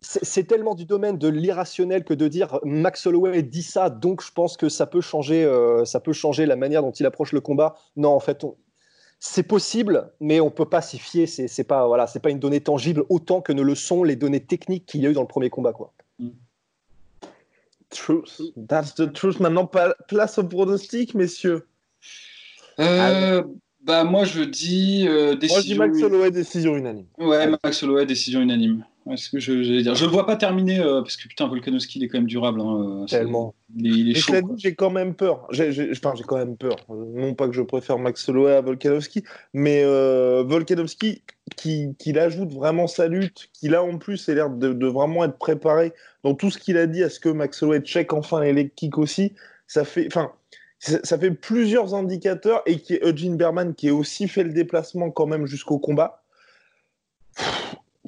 c'est 0.00 0.44
tellement 0.44 0.74
du 0.74 0.84
domaine 0.84 1.18
de 1.18 1.28
l'irrationnel 1.28 2.04
que 2.04 2.14
de 2.14 2.28
dire 2.28 2.60
Max 2.64 3.06
Holloway 3.06 3.42
dit 3.42 3.62
ça, 3.62 3.90
donc 3.90 4.22
je 4.22 4.30
pense 4.30 4.56
que 4.56 4.68
ça 4.68 4.86
peut 4.86 5.00
changer, 5.00 5.44
euh, 5.44 5.84
ça 5.84 6.00
peut 6.00 6.12
changer 6.12 6.46
la 6.46 6.54
manière 6.54 6.82
dont 6.82 6.92
il 6.92 7.06
approche 7.06 7.32
le 7.32 7.40
combat. 7.40 7.76
Non, 7.96 8.10
en 8.10 8.20
fait, 8.20 8.44
c'est 9.18 9.42
possible, 9.42 10.12
mais 10.20 10.40
on 10.40 10.50
peut 10.50 10.68
pas 10.68 10.82
s'y 10.82 10.98
fier. 10.98 11.26
C'est 11.26 11.64
pas 11.64 11.86
voilà, 11.86 12.06
c'est 12.06 12.20
pas 12.20 12.30
une 12.30 12.38
donnée 12.38 12.60
tangible 12.60 13.04
autant 13.08 13.40
que 13.40 13.52
ne 13.52 13.62
le 13.62 13.74
sont 13.74 14.04
les 14.04 14.16
données 14.16 14.44
techniques 14.44 14.86
qu'il 14.86 15.00
y 15.00 15.06
a 15.06 15.10
eu 15.10 15.14
dans 15.14 15.22
le 15.22 15.26
premier 15.26 15.50
combat, 15.50 15.72
quoi. 15.72 15.92
Mm. 16.18 16.28
Truth. 17.90 18.40
That's 18.56 18.94
the 18.94 19.12
truth. 19.12 19.40
Maintenant, 19.40 19.70
place 20.08 20.38
au 20.38 20.44
pronostic, 20.44 21.14
messieurs. 21.14 21.66
Euh, 22.80 23.42
bah, 23.82 24.04
moi, 24.04 24.24
je 24.24 24.42
dis 24.42 25.06
euh, 25.08 25.36
décision. 25.36 25.76
Moi, 25.76 25.86
je 25.88 25.92
dis 25.92 26.00
Max 26.00 26.02
Holloway, 26.02 26.30
décision 26.30 26.76
unanime. 26.76 27.06
Ouais, 27.18 27.46
Max 27.62 27.82
Holloway, 27.82 28.06
décision 28.06 28.40
unanime. 28.40 28.84
Ouais, 29.06 29.16
ce 29.16 29.30
que 29.30 29.38
je, 29.38 29.62
je 29.62 29.72
dire. 29.82 29.94
Je 29.94 30.04
le 30.04 30.10
vois 30.10 30.26
pas 30.26 30.34
terminer 30.34 30.80
euh, 30.80 31.00
parce 31.00 31.16
que 31.16 31.28
putain, 31.28 31.46
Volkanovski, 31.46 32.00
il 32.00 32.04
est 32.04 32.08
quand 32.08 32.18
même 32.18 32.26
durable. 32.26 32.60
Hein, 32.60 33.02
euh, 33.02 33.06
Tellement. 33.06 33.54
Il, 33.76 34.10
est, 34.10 34.14
chaud. 34.14 34.34
J'ai 34.56 34.74
quand 34.74 34.90
même 34.90 35.14
peur. 35.14 35.46
J'ai 35.50 35.92
enfin, 35.92 36.14
quand 36.26 36.36
même 36.36 36.56
peur. 36.56 36.76
Non 36.88 37.34
pas 37.34 37.46
que 37.46 37.54
je 37.54 37.62
préfère 37.62 37.98
Max 37.98 38.28
Holloway 38.28 38.54
à 38.54 38.60
Volkanovski, 38.62 39.22
mais 39.54 39.82
euh, 39.84 40.42
Volkanovski 40.44 41.22
qui, 41.54 41.94
qui 42.00 42.18
ajoute 42.18 42.52
vraiment 42.52 42.88
sa 42.88 43.06
lutte, 43.06 43.48
qui 43.52 43.68
là 43.68 43.84
en 43.84 43.96
plus 43.96 44.28
a 44.28 44.34
l'air 44.34 44.50
de, 44.50 44.72
de, 44.72 44.86
vraiment 44.88 45.24
être 45.24 45.38
préparé 45.38 45.92
dans 46.24 46.34
tout 46.34 46.50
ce 46.50 46.58
qu'il 46.58 46.76
a 46.76 46.88
dit 46.88 47.04
à 47.04 47.08
ce 47.08 47.20
que 47.20 47.28
Max 47.28 47.62
Holloway 47.62 47.82
check 47.82 48.12
enfin 48.12 48.40
les 48.42 48.52
leg 48.52 48.72
kicks 48.74 48.98
aussi. 48.98 49.34
Ça 49.68 49.84
fait, 49.84 50.08
enfin, 50.08 50.32
ça 50.80 51.16
fait 51.16 51.30
plusieurs 51.30 51.94
indicateurs 51.94 52.62
et 52.66 52.80
qui 52.80 52.94
est 52.94 53.06
Eugene 53.06 53.36
Berman 53.36 53.72
qui 53.72 53.88
a 53.88 53.94
aussi 53.94 54.26
fait 54.26 54.42
le 54.42 54.52
déplacement 54.52 55.12
quand 55.12 55.26
même 55.26 55.46
jusqu'au 55.46 55.78
combat 55.78 56.24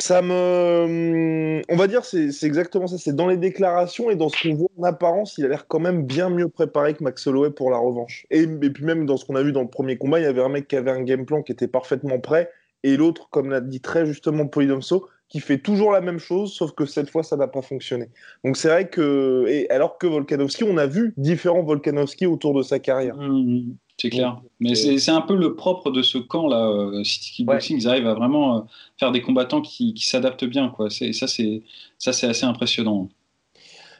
ça 0.03 0.23
me. 0.23 1.63
On 1.69 1.77
va 1.77 1.87
dire, 1.87 2.05
c'est 2.05 2.31
exactement 2.45 2.87
ça. 2.87 2.99
C'est 2.99 3.15
dans 3.15 3.27
les 3.27 3.37
déclarations 3.37 4.11
et 4.11 4.17
dans 4.17 4.29
ce 4.29 4.43
qu'on 4.43 4.55
voit 4.55 4.71
en 4.79 4.83
apparence, 4.85 5.39
il 5.39 5.45
a 5.45 5.49
l'air 5.49 5.67
quand 5.67 5.81
même 5.81 6.05
bien 6.05 6.31
mieux 6.31 6.49
préparé 6.49 6.95
que 6.95 7.05
Max 7.05 7.27
Holloway 7.27 7.51
pour 7.51 7.71
la 7.71 7.79
revanche. 7.79 8.27
Et, 8.31 8.47
puis 8.47 8.85
même 8.85 9.07
dans 9.07 9.17
ce 9.17 9.25
qu'on 9.25 9.37
a 9.37 9.43
vu 9.43 9.53
dans 9.53 9.63
le 9.63 9.69
premier 9.69 9.97
combat, 9.97 10.21
il 10.21 10.25
y 10.25 10.27
avait 10.27 10.43
un 10.43 10.49
mec 10.49 10.69
qui 10.69 10.77
avait 10.77 10.91
un 10.91 11.03
game 11.03 11.27
plan 11.27 11.43
qui 11.43 11.53
était 11.53 11.69
parfaitement 11.69 12.19
prêt, 12.19 12.51
et 12.83 12.97
l'autre, 12.97 13.29
comme 13.31 13.51
l'a 13.51 13.61
dit 13.61 13.81
très 13.81 14.07
justement 14.07 14.47
Polydomso, 14.47 15.09
qui 15.29 15.41
fait 15.41 15.59
toujours 15.59 15.93
la 15.93 16.01
même 16.01 16.19
chose, 16.19 16.55
sauf 16.55 16.73
que 16.73 16.87
cette 16.87 17.11
fois, 17.11 17.23
ça 17.23 17.37
n'a 17.37 17.49
pas 17.49 17.63
fonctionné. 17.63 18.09
Donc 18.45 18.57
c'est 18.57 18.69
vrai 18.69 18.89
que. 18.89 19.45
Et 19.49 19.69
alors 19.71 19.99
que 19.99 20.07
Volkanovski, 20.07 20.65
on 20.65 20.79
a 20.79 20.87
vu 20.87 21.13
différents 21.17 21.63
Volkanovski 21.63 22.27
autour 22.27 22.55
de 22.55 22.63
sa 22.63 22.79
carrière. 22.79 23.17
Mmh, 23.17 23.69
mmh. 23.69 23.77
C'est 24.01 24.11
clair. 24.11 24.41
Mais 24.61 24.77
c'est 24.77 25.11
un 25.11 25.21
peu 25.21 25.35
le 25.35 25.57
propre 25.57 25.91
de 25.91 26.03
ce 26.03 26.19
camp-là, 26.19 26.69
euh, 26.69 27.03
City 27.03 27.33
Kickboxing. 27.33 27.79
Ils 27.79 27.89
arrivent 27.89 28.07
à 28.07 28.15
vraiment 28.15 28.57
euh, 28.57 28.61
faire 28.97 29.11
des 29.11 29.23
combattants 29.23 29.61
qui, 29.61 29.93
qui 29.93 30.07
s'adaptent 30.07 30.45
bien. 30.45 30.69
Quoi. 30.69 30.89
Ça, 30.89 31.27
c'est 31.27 31.63
assez 32.07 32.45
impressionnant. 32.45 33.09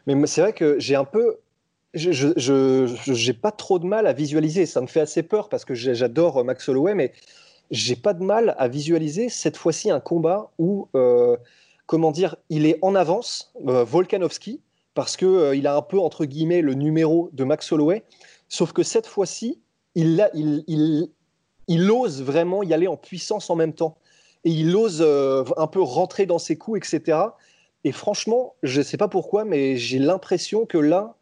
Mais 0.07 0.15
c'est 0.27 0.41
vrai 0.41 0.53
que 0.53 0.79
j'ai 0.79 0.95
un 0.95 1.05
peu. 1.05 1.39
Je 1.95 3.27
n'ai 3.27 3.33
pas 3.33 3.51
trop 3.51 3.81
de 3.81 3.87
mal 3.87 4.07
à 4.07 4.13
visualiser. 4.13 4.67
Ça 4.67 4.81
me 4.81 4.87
fait 4.87 5.01
assez 5.01 5.25
peur 5.25 5.49
parce 5.49 5.65
que 5.65 5.75
j'adore 5.75 6.45
Max 6.45 6.69
Holloway, 6.69 6.95
mais 6.95 7.13
j'ai 7.73 7.97
pas 7.97 8.15
de 8.15 8.23
mal 8.23 8.55
à 8.57 8.69
visualiser 8.69 9.29
cette 9.29 9.57
fois-ci 9.57 9.91
un 9.91 9.99
combat 9.99 10.53
où, 10.59 10.89
euh, 10.95 11.37
comment 11.87 12.13
dire, 12.13 12.37
il 12.51 12.67
est 12.67 12.79
en 12.83 12.95
avance, 12.95 13.53
Volkanovski, 13.65 14.61
parce 14.95 15.17
qu'il 15.17 15.51
il 15.55 15.67
a 15.67 15.77
un 15.77 15.83
peu, 15.83 15.99
entre 15.99 16.25
guillemets, 16.25 16.63
le 16.63 16.75
numéro 16.75 17.31
de 17.33 17.43
Max 17.43 17.73
Holloway. 17.73 18.05
Sauf 18.49 18.73
que 18.73 18.83
cette 18.83 19.07
fois-ci, 19.07 19.59
il, 21.69 21.91
ose 21.91 22.23
vraiment 22.23 22.63
y 22.63 22.73
aller 22.73 22.87
en 22.87 22.97
puissance 22.97 23.51
en 23.51 23.57
même 23.57 23.73
temps. 23.73 23.99
Et 24.45 24.51
il 24.51 24.75
ose 24.77 24.99
euh, 25.01 25.45
un 25.57 25.67
peu 25.67 25.83
rentrer 25.83 26.27
dans 26.27 26.39
ses 26.39 26.57
coups, 26.57 26.79
etc. 26.79 27.19
Et 27.85 27.93
franchement, 27.93 28.55
je 28.63 28.79
ne 28.79 28.85
sais 28.85 28.97
pas 28.97 29.09
pourquoi, 29.09 29.45
mais 29.45 29.77
j'ai 29.77 29.99
l'impression 29.99 30.67
que 30.67 30.79
là, 30.79 31.15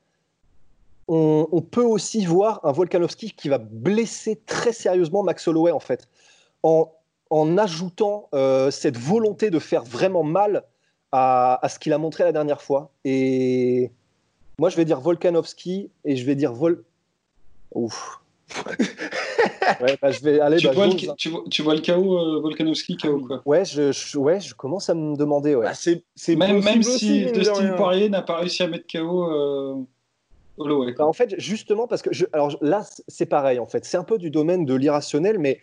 on, 1.09 1.62
peut 1.62 1.85
aussi 1.85 2.27
voir 2.27 2.61
un 2.65 2.73
Volkanovski 2.73 3.31
qui 3.31 3.49
va 3.49 3.59
blesser 3.59 4.41
très 4.45 4.73
sérieusement 4.73 5.23
Max 5.23 5.47
Holloway, 5.47 5.71
en 5.71 5.81
fait, 5.81 6.09
en, 6.65 6.91
ajoutant 7.59 8.29
euh, 8.35 8.73
cette 8.73 8.99
volonté 8.99 9.51
de 9.51 9.61
faire 9.61 9.85
vraiment 9.85 10.25
mal 10.25 10.65
à, 11.12 11.65
à 11.65 11.69
ce 11.69 11.79
qu'il 11.79 11.93
a 11.93 11.99
montré 11.99 12.25
la 12.25 12.33
dernière 12.33 12.61
fois. 12.61 12.91
Et 13.05 13.93
moi, 14.59 14.69
je 14.69 14.77
vais 14.77 14.85
dire 14.85 15.01
Volkanovski 15.01 15.91
et 16.05 16.17
je 16.17 16.27
vais 16.27 16.35
dire 16.35 16.53
Vol. 16.53 16.85
Ouf 17.73 18.21
ouais, 19.81 19.99
bah, 20.01 20.11
je 20.11 20.21
vais 20.21 20.41
aller. 20.41 20.57
Tu, 20.59 20.67
bah, 20.67 20.73
vois, 20.73 20.87
le, 20.87 20.95
tu, 20.95 21.29
vois, 21.29 21.45
tu 21.51 21.63
vois, 21.63 21.75
le 21.75 21.81
chaos, 21.81 22.19
euh, 22.19 22.41
Volkanovski, 22.41 22.97
chaos 22.97 23.21
quoi. 23.21 23.43
Ouais 23.45 23.65
je, 23.65 24.17
ouais, 24.17 24.41
je 24.41 24.55
commence 24.55 24.89
à 24.89 24.95
me 24.95 25.17
demander. 25.17 25.55
Ouais. 25.55 25.67
Bah, 25.67 25.75
c'est, 25.75 26.37
même, 26.37 26.63
même 26.63 26.83
si 26.83 27.27
Dustin 27.33 27.73
Poirier 27.75 28.09
n'a 28.09 28.23
pas 28.23 28.37
réussi 28.37 28.63
à 28.63 28.69
mettre 28.69 28.87
KO 28.87 29.31
euh, 29.31 29.75
Holloway. 30.59 30.95
Bah, 30.97 31.07
en 31.07 31.13
fait, 31.13 31.35
justement, 31.39 31.87
parce 31.87 32.03
que 32.03 32.13
je, 32.13 32.25
alors 32.33 32.57
là, 32.61 32.87
c'est 33.09 33.27
pareil, 33.27 33.59
en 33.59 33.67
fait. 33.67 33.85
C'est 33.85 33.97
un 33.97 34.05
peu 34.05 34.19
du 34.19 34.31
domaine 34.31 34.65
de 34.65 34.75
l'irrationnel, 34.75 35.39
mais 35.39 35.61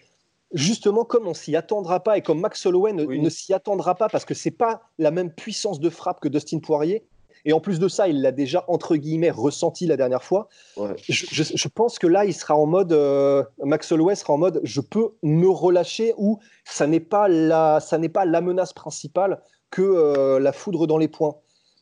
justement, 0.53 1.05
comme 1.05 1.27
on 1.27 1.33
s'y 1.33 1.55
attendra 1.55 2.01
pas 2.01 2.17
et 2.17 2.21
comme 2.21 2.41
Max 2.41 2.65
Holloway 2.65 2.93
ne, 2.93 3.05
ne 3.05 3.29
s'y 3.29 3.53
attendra 3.53 3.95
pas 3.95 4.09
parce 4.09 4.25
que 4.25 4.33
c'est 4.33 4.51
pas 4.51 4.83
la 4.99 5.11
même 5.11 5.31
puissance 5.31 5.79
de 5.79 5.89
frappe 5.89 6.19
que 6.19 6.27
Dustin 6.27 6.59
Poirier, 6.59 7.05
et 7.45 7.53
en 7.53 7.59
plus 7.59 7.79
de 7.79 7.87
ça, 7.87 8.07
il 8.07 8.21
l'a 8.21 8.31
déjà, 8.31 8.63
entre 8.67 8.95
guillemets, 8.95 9.31
ressenti 9.31 9.85
la 9.85 9.97
dernière 9.97 10.23
fois. 10.23 10.47
Je, 10.77 11.67
pense 11.67 11.99
que 11.99 12.07
là, 12.07 12.25
il 12.25 12.33
sera 12.33 12.55
en 12.55 12.65
mode, 12.65 12.93
euh, 12.93 13.43
Max 13.63 13.91
Holloway 13.91 14.15
sera 14.15 14.33
en 14.33 14.37
mode, 14.37 14.61
je 14.63 14.79
peux 14.79 15.09
me 15.23 15.49
relâcher 15.49 16.13
ou 16.17 16.39
ça 16.63 16.87
n'est 16.87 17.01
pas 17.01 17.27
la, 17.27 17.79
ça 17.79 17.97
n'est 17.97 18.09
pas 18.09 18.25
la 18.25 18.41
menace 18.41 18.71
principale 18.71 19.41
que 19.71 19.81
euh, 19.81 20.39
la 20.39 20.53
foudre 20.53 20.87
dans 20.87 20.97
les 20.97 21.09
points. 21.09 21.35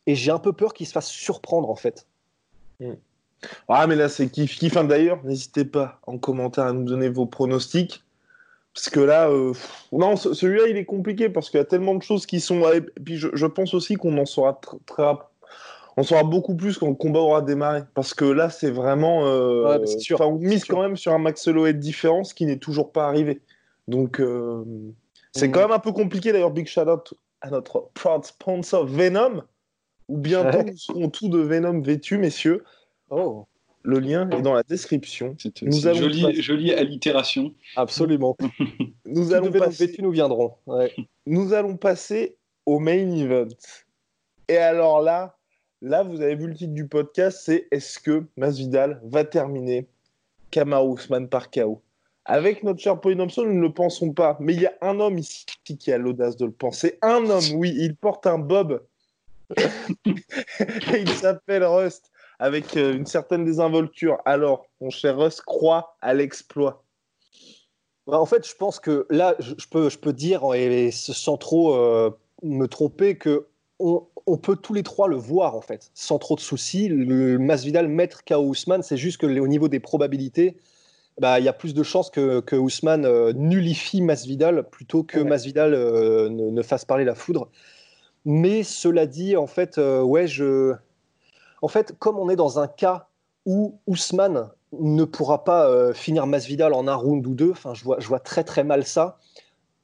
Et 0.07 0.15
j'ai 0.15 0.31
un 0.31 0.39
peu 0.39 0.53
peur 0.53 0.73
qu'il 0.73 0.87
se 0.87 0.93
fasse 0.93 1.09
surprendre, 1.09 1.69
en 1.69 1.75
fait. 1.75 2.07
Hmm. 2.79 2.93
Ah, 3.67 3.85
mais 3.85 3.95
là, 3.95 4.09
c'est 4.09 4.29
kiff 4.29 4.57
kiff. 4.57 4.77
Hein, 4.77 4.85
d'ailleurs, 4.85 5.23
n'hésitez 5.23 5.65
pas 5.65 5.99
en 6.07 6.17
commentaire 6.17 6.65
à 6.65 6.73
nous 6.73 6.83
donner 6.83 7.09
vos 7.09 7.25
pronostics. 7.25 8.03
Parce 8.73 8.89
que 8.89 9.01
là, 9.01 9.29
euh, 9.29 9.53
non, 9.91 10.15
celui-là, 10.15 10.67
il 10.67 10.77
est 10.77 10.85
compliqué 10.85 11.29
parce 11.29 11.49
qu'il 11.49 11.57
y 11.57 11.61
a 11.61 11.65
tellement 11.65 11.93
de 11.93 12.01
choses 12.01 12.25
qui 12.25 12.39
sont. 12.39 12.71
Et 12.71 12.81
puis, 12.81 13.17
je, 13.17 13.45
pense 13.45 13.73
aussi 13.73 13.95
qu'on 13.95 14.17
en 14.17 14.25
saura 14.25 14.59
très, 14.85 15.03
on 15.97 16.03
saura 16.03 16.23
beaucoup 16.23 16.55
plus 16.55 16.77
quand 16.77 16.87
le 16.87 16.95
combat 16.95 17.19
aura 17.19 17.41
démarré. 17.41 17.81
Parce 17.93 18.13
que 18.13 18.25
là, 18.25 18.49
c'est 18.49 18.71
vraiment. 18.71 19.25
Euh, 19.25 19.77
on 20.19 20.31
mise 20.37 20.65
quand 20.65 20.81
même 20.81 20.97
sur 20.97 21.13
un 21.13 21.17
Max 21.17 21.47
Holloway 21.47 21.73
de 21.73 21.79
différence 21.79 22.33
qui 22.33 22.45
n'est 22.45 22.57
toujours 22.57 22.91
pas 22.91 23.07
arrivé. 23.07 23.41
Donc, 23.87 24.19
euh, 24.19 24.63
c'est 25.33 25.47
mm. 25.47 25.51
quand 25.51 25.61
même 25.61 25.71
un 25.71 25.79
peu 25.79 25.91
compliqué. 25.91 26.31
D'ailleurs, 26.31 26.51
big 26.51 26.67
shout 26.67 26.81
out 26.81 27.13
à 27.41 27.49
notre 27.49 27.89
proud 27.93 28.23
sponsor 28.23 28.85
Venom. 28.85 29.43
où 30.07 30.17
bientôt 30.17 30.57
Ouais. 30.59 30.63
nous 30.65 30.77
serons 30.77 31.09
tous 31.09 31.29
de 31.29 31.39
Venom 31.39 31.81
vêtus, 31.81 32.17
messieurs. 32.17 32.63
Oh, 33.09 33.45
Le 33.83 33.99
lien 33.99 34.29
est 34.29 34.41
dans 34.41 34.53
la 34.53 34.63
description. 34.63 35.35
C'est 35.39 35.61
Nous 35.63 35.87
allons 35.87 35.97
jolie, 35.97 36.21
passer- 36.21 36.41
jolie 36.41 36.73
allitération. 36.73 37.53
absolument. 37.75 38.37
Nous 39.05 39.27
Tous 39.27 39.33
allons, 39.33 39.51
passer, 39.51 39.87
vêtus 39.87 40.01
nous 40.01 40.11
viendrons. 40.11 40.53
Ouais. 40.67 40.93
nous 41.25 41.53
allons 41.53 41.75
passer 41.75 42.37
au 42.65 42.79
main 42.79 43.11
event. 43.11 43.47
Et 44.47 44.57
alors 44.57 45.01
là, 45.01 45.35
là, 45.81 46.03
vous 46.03 46.21
avez 46.21 46.35
vu 46.35 46.47
le 46.47 46.53
titre 46.53 46.73
du 46.73 46.87
podcast, 46.87 47.41
c'est 47.43 47.67
Est-ce 47.71 47.99
que 47.99 48.25
Masvidal 48.37 49.01
va 49.03 49.23
terminer 49.23 49.87
Kamaru 50.51 50.95
Usman 50.95 51.27
par 51.27 51.49
KO 51.49 51.81
Avec 52.25 52.63
notre 52.63 52.79
cher 52.79 52.99
Pauline 52.99 53.19
Thompson, 53.19 53.43
nous 53.43 53.55
ne 53.55 53.61
le 53.61 53.73
pensons 53.73 54.13
pas. 54.13 54.37
Mais 54.39 54.53
il 54.53 54.61
y 54.61 54.67
a 54.67 54.73
un 54.81 54.99
homme 54.99 55.17
ici 55.17 55.45
qui 55.79 55.91
a 55.91 55.97
l'audace 55.97 56.37
de 56.37 56.45
le 56.45 56.51
penser. 56.51 56.97
Un 57.01 57.29
homme, 57.29 57.43
oui, 57.55 57.73
il 57.77 57.95
porte 57.95 58.27
un 58.27 58.37
bob. 58.37 58.83
Il 60.93 61.09
s'appelle 61.09 61.65
Rust, 61.65 62.09
avec 62.39 62.77
euh, 62.77 62.93
une 62.93 63.05
certaine 63.05 63.43
désinvolture. 63.43 64.17
Alors, 64.23 64.65
mon 64.79 64.89
cher 64.89 65.17
Rust 65.17 65.41
croit 65.41 65.97
à 66.01 66.13
l'exploit. 66.13 66.85
Bah, 68.07 68.17
En 68.17 68.25
fait, 68.25 68.47
je 68.47 68.55
pense 68.55 68.79
que 68.79 69.05
là, 69.09 69.35
je, 69.39 69.53
peux, 69.69 69.89
je 69.89 69.97
peux 69.97 70.13
dire, 70.13 70.53
et 70.53 70.89
sans 70.91 71.35
trop 71.35 71.75
euh, 71.75 72.11
me 72.43 72.67
tromper, 72.67 73.17
que 73.17 73.47
on, 73.81 74.07
on 74.27 74.37
peut 74.37 74.55
tous 74.55 74.73
les 74.73 74.83
trois 74.83 75.07
le 75.07 75.15
voir, 75.15 75.55
en 75.55 75.61
fait, 75.61 75.91
sans 75.93 76.19
trop 76.19 76.35
de 76.35 76.41
soucis. 76.41 76.87
Le 76.87 77.37
Masvidal 77.37 77.87
mettre 77.87 78.23
KO 78.23 78.43
Ousmane, 78.43 78.83
c'est 78.83 78.97
juste 78.97 79.19
que 79.19 79.39
au 79.39 79.47
niveau 79.47 79.67
des 79.67 79.79
probabilités, 79.79 80.57
bah, 81.19 81.39
il 81.39 81.45
y 81.45 81.49
a 81.49 81.53
plus 81.53 81.73
de 81.73 81.83
chances 81.83 82.09
que, 82.09 82.39
que 82.39 82.55
Ousmane 82.55 83.05
euh, 83.05 83.33
nullifie 83.33 84.01
Masvidal 84.01 84.63
plutôt 84.69 85.03
que 85.03 85.19
Ouais. 85.19 85.25
Masvidal 85.25 85.73
euh, 85.73 86.29
ne, 86.29 86.49
ne 86.49 86.61
fasse 86.61 86.85
parler 86.85 87.03
la 87.03 87.15
foudre. 87.15 87.49
Mais 88.25 88.63
cela 88.63 89.05
dit, 89.05 89.35
en 89.35 89.47
fait, 89.47 89.77
euh, 89.77 90.01
ouais, 90.01 90.27
je... 90.27 90.73
En 91.61 91.67
fait, 91.67 91.95
comme 91.99 92.17
on 92.17 92.29
est 92.29 92.35
dans 92.35 92.59
un 92.59 92.67
cas 92.67 93.07
où 93.45 93.79
Ousmane 93.87 94.49
ne 94.79 95.03
pourra 95.03 95.43
pas 95.43 95.67
euh, 95.67 95.93
finir 95.93 96.27
Masvidal 96.27 96.73
en 96.73 96.87
un 96.87 96.95
round 96.95 97.25
ou 97.27 97.33
deux, 97.33 97.51
enfin, 97.51 97.73
je 97.73 97.83
vois, 97.83 97.99
je 97.99 98.07
vois 98.07 98.19
très 98.19 98.43
très 98.43 98.63
mal 98.63 98.85
ça. 98.85 99.17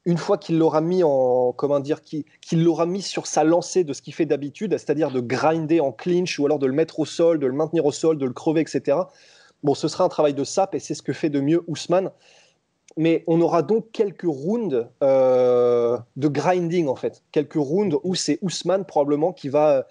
Une 0.07 0.17
fois 0.17 0.37
qu'il 0.37 0.57
l'aura 0.57 0.79
mis 0.79 1.03
en, 1.03 1.51
comment 1.51 1.81
dire, 1.81 2.01
qu'il 2.01 2.63
l'aura 2.63 2.85
mis 2.85 3.01
sur 3.01 3.27
sa 3.27 3.43
lancée 3.43 3.83
de 3.83 3.91
ce 3.91 4.01
qu'il 4.01 4.13
fait 4.13 4.25
d'habitude, 4.25 4.71
c'est-à-dire 4.71 5.11
de 5.11 5.19
grinder 5.19 5.81
en 5.81 5.91
clinch 5.91 6.39
ou 6.39 6.45
alors 6.45 6.59
de 6.59 6.65
le 6.65 6.71
mettre 6.71 7.01
au 7.01 7.05
sol, 7.05 7.39
de 7.39 7.45
le 7.45 7.51
maintenir 7.51 7.85
au 7.85 7.91
sol, 7.91 8.17
de 8.17 8.25
le 8.25 8.31
crever, 8.31 8.61
etc. 8.61 8.99
Bon, 9.63 9.75
ce 9.75 9.89
sera 9.89 10.05
un 10.05 10.07
travail 10.07 10.33
de 10.33 10.45
sap 10.45 10.75
et 10.75 10.79
c'est 10.79 10.93
ce 10.93 11.01
que 11.01 11.11
fait 11.11 11.29
de 11.29 11.41
mieux 11.41 11.61
Ousmane. 11.67 12.11
Mais 12.95 13.25
on 13.27 13.41
aura 13.41 13.63
donc 13.63 13.91
quelques 13.91 14.21
rounds 14.23 14.87
euh, 15.03 15.97
de 16.15 16.27
grinding 16.29 16.87
en 16.87 16.95
fait, 16.95 17.21
quelques 17.33 17.55
rounds 17.55 17.99
où 18.03 18.15
c'est 18.15 18.39
Ousmane 18.41 18.85
probablement 18.85 19.33
qui 19.33 19.49
va 19.49 19.71
euh, 19.71 19.83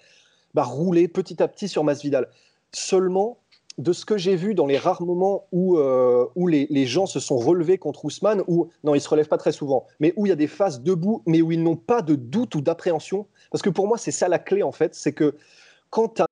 bah, 0.55 0.63
rouler 0.63 1.07
petit 1.07 1.43
à 1.43 1.47
petit 1.47 1.67
sur 1.67 1.83
Masvidal. 1.83 2.27
Seulement, 2.71 3.37
de 3.77 3.93
ce 3.93 4.05
que 4.05 4.17
j'ai 4.17 4.35
vu 4.35 4.55
dans 4.55 4.65
les 4.65 4.77
rares 4.77 5.03
moments 5.03 5.47
où, 5.51 5.77
euh, 5.77 6.25
où 6.35 6.47
les, 6.47 6.67
les 6.69 6.85
gens 6.85 7.05
se 7.05 7.19
sont 7.19 7.37
relevés 7.37 7.77
contre 7.77 8.05
Ousmane, 8.05 8.43
où, 8.47 8.69
non, 8.83 8.95
ils 8.95 9.01
se 9.01 9.09
relèvent 9.09 9.27
pas 9.27 9.37
très 9.37 9.51
souvent, 9.51 9.85
mais 9.99 10.13
où 10.17 10.25
il 10.25 10.29
y 10.29 10.31
a 10.31 10.35
des 10.35 10.47
phases 10.47 10.81
debout, 10.81 11.21
mais 11.25 11.41
où 11.41 11.51
ils 11.51 11.61
n'ont 11.61 11.75
pas 11.75 12.01
de 12.01 12.15
doute 12.15 12.55
ou 12.55 12.61
d'appréhension. 12.61 13.27
Parce 13.51 13.61
que 13.61 13.69
pour 13.69 13.87
moi, 13.87 13.97
c'est 13.97 14.11
ça 14.11 14.27
la 14.27 14.39
clé, 14.39 14.63
en 14.63 14.71
fait, 14.71 14.95
c'est 14.95 15.13
que 15.13 15.35
quand 15.89 16.15
tu 16.15 16.23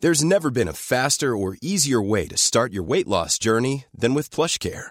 There's 0.00 0.22
never 0.22 0.50
been 0.50 0.68
a 0.68 0.74
faster 0.74 1.34
or 1.34 1.56
easier 1.62 2.02
way 2.02 2.28
to 2.28 2.36
start 2.36 2.70
your 2.72 2.84
weight 2.84 3.08
loss 3.08 3.38
journey 3.38 3.86
than 3.98 4.14
with 4.14 4.30
PlushCare. 4.30 4.90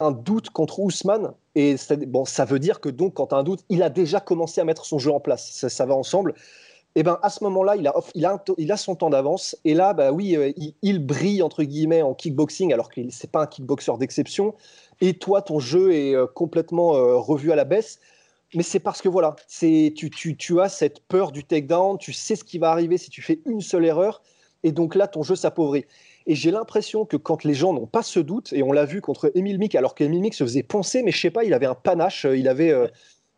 Un 0.00 0.10
doute 0.10 0.50
contre 0.50 0.80
Ousmane, 0.80 1.32
et 1.54 1.76
bon, 2.06 2.24
ça 2.24 2.44
veut 2.44 2.58
dire 2.58 2.80
que 2.80 2.88
donc, 2.88 3.14
quand 3.14 3.28
tu 3.28 3.34
as 3.34 3.38
un 3.38 3.42
doute, 3.42 3.60
il 3.70 3.82
a 3.82 3.88
déjà 3.88 4.20
commencé 4.20 4.60
à 4.60 4.64
mettre 4.64 4.84
son 4.84 4.98
jeu 4.98 5.10
en 5.10 5.20
place. 5.20 5.66
Ça, 5.68 5.86
va 5.86 5.94
ensemble. 5.94 6.34
Et 6.94 7.02
ben 7.02 7.18
à 7.22 7.30
ce 7.30 7.44
moment-là, 7.44 7.76
il 7.76 7.86
a, 7.86 7.94
il, 8.14 8.24
a 8.24 8.42
il 8.56 8.72
a 8.72 8.76
son 8.76 8.94
temps 8.94 9.10
d'avance. 9.10 9.56
Et 9.64 9.74
là, 9.74 9.92
bah 9.92 10.12
oui, 10.12 10.36
euh, 10.36 10.52
il, 10.56 10.74
il 10.82 10.98
brille 10.98 11.42
entre 11.42 11.62
guillemets 11.62 12.02
en 12.02 12.14
kickboxing, 12.14 12.72
alors 12.72 12.90
que 12.90 13.00
c'est 13.10 13.30
pas 13.30 13.42
un 13.42 13.46
kickboxer 13.46 13.92
d'exception. 13.98 14.54
Et 15.00 15.14
toi, 15.14 15.42
ton 15.42 15.58
jeu 15.58 15.92
est 15.94 16.14
euh, 16.14 16.26
complètement 16.26 16.94
euh, 16.94 17.16
revu 17.16 17.52
à 17.52 17.56
la 17.56 17.64
baisse. 17.64 17.98
Mais 18.54 18.62
c'est 18.62 18.80
parce 18.80 19.02
que 19.02 19.08
voilà, 19.08 19.36
c'est 19.48 19.92
tu, 19.96 20.08
tu, 20.08 20.36
tu 20.36 20.60
as 20.60 20.68
cette 20.68 21.00
peur 21.00 21.32
du 21.32 21.44
takedown, 21.44 21.98
tu 21.98 22.12
sais 22.12 22.36
ce 22.36 22.44
qui 22.44 22.58
va 22.58 22.70
arriver 22.70 22.96
si 22.96 23.10
tu 23.10 23.20
fais 23.20 23.40
une 23.44 23.60
seule 23.60 23.84
erreur, 23.84 24.22
et 24.62 24.72
donc 24.72 24.94
là, 24.94 25.06
ton 25.06 25.22
jeu 25.22 25.36
s'appauvrit. 25.36 25.84
Et 26.26 26.34
j'ai 26.34 26.50
l'impression 26.50 27.04
que 27.04 27.16
quand 27.16 27.44
les 27.44 27.54
gens 27.54 27.72
n'ont 27.72 27.86
pas 27.86 28.02
ce 28.02 28.18
doute, 28.18 28.52
et 28.52 28.62
on 28.62 28.72
l'a 28.72 28.84
vu 28.84 29.00
contre 29.00 29.30
Emile 29.34 29.58
Mick, 29.58 29.74
alors 29.74 29.94
qu'Emile 29.94 30.20
Mick 30.20 30.34
se 30.34 30.44
faisait 30.44 30.62
poncer, 30.64 31.02
mais 31.02 31.12
je 31.12 31.20
sais 31.20 31.30
pas, 31.30 31.44
il 31.44 31.54
avait 31.54 31.66
un 31.66 31.74
panache, 31.76 32.24
euh, 32.24 32.36
il 32.36 32.48
avait, 32.48 32.70
euh, 32.72 32.88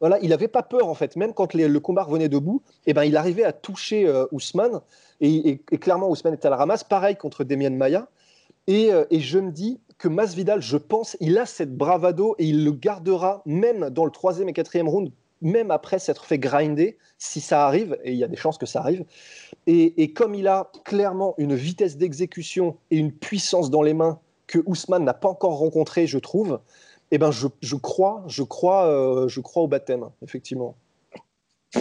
voilà, 0.00 0.18
il 0.22 0.32
avait 0.32 0.48
pas 0.48 0.62
peur 0.62 0.86
en 0.88 0.94
fait, 0.94 1.16
même 1.16 1.34
quand 1.34 1.52
les- 1.54 1.68
le 1.68 1.80
combat 1.80 2.02
revenait 2.04 2.28
debout, 2.30 2.62
et 2.86 2.94
ben 2.94 3.04
il 3.04 3.16
arrivait 3.16 3.44
à 3.44 3.52
toucher 3.52 4.06
euh, 4.06 4.24
Ousmane, 4.32 4.80
et, 5.20 5.50
et- 5.50 5.62
et 5.70 5.78
clairement 5.78 6.08
Ousmane 6.08 6.34
était 6.34 6.46
à 6.46 6.50
la 6.50 6.56
ramasse, 6.56 6.82
pareil 6.84 7.16
contre 7.16 7.44
Demian 7.44 7.72
Maia, 7.72 8.08
et, 8.66 8.92
euh, 8.92 9.04
et 9.10 9.20
je 9.20 9.38
me 9.38 9.50
dis 9.50 9.80
que 9.98 10.08
Masvidal, 10.08 10.62
je 10.62 10.76
pense, 10.78 11.16
il 11.20 11.36
a 11.38 11.44
cette 11.46 11.76
bravado 11.76 12.36
et 12.38 12.44
il 12.46 12.64
le 12.64 12.70
gardera 12.72 13.42
même 13.44 13.90
dans 13.90 14.04
le 14.04 14.10
troisième 14.12 14.48
et 14.48 14.52
quatrième 14.52 14.88
round, 14.88 15.10
même 15.42 15.70
après 15.70 15.98
s'être 15.98 16.24
fait 16.24 16.38
grinder, 16.38 16.98
si 17.18 17.40
ça 17.40 17.66
arrive, 17.66 17.98
et 18.04 18.12
il 18.12 18.18
y 18.18 18.24
a 18.24 18.28
des 18.28 18.36
chances 18.36 18.58
que 18.58 18.66
ça 18.66 18.80
arrive. 18.80 19.04
Et, 19.66 20.02
et 20.02 20.12
comme 20.12 20.34
il 20.34 20.46
a 20.48 20.70
clairement 20.84 21.34
une 21.38 21.54
vitesse 21.54 21.96
d'exécution 21.96 22.76
et 22.90 22.96
une 22.96 23.12
puissance 23.12 23.70
dans 23.70 23.82
les 23.82 23.94
mains 23.94 24.18
que 24.46 24.60
Ousmane 24.66 25.04
n'a 25.04 25.14
pas 25.14 25.28
encore 25.28 25.58
rencontré, 25.58 26.06
je 26.06 26.18
trouve, 26.18 26.60
eh 27.10 27.18
ben 27.18 27.30
je, 27.30 27.48
je 27.60 27.76
crois, 27.76 28.24
je 28.28 28.42
crois, 28.42 28.86
euh, 28.86 29.28
je 29.28 29.40
crois 29.40 29.62
au 29.62 29.68
baptême, 29.68 30.08
effectivement. 30.22 30.74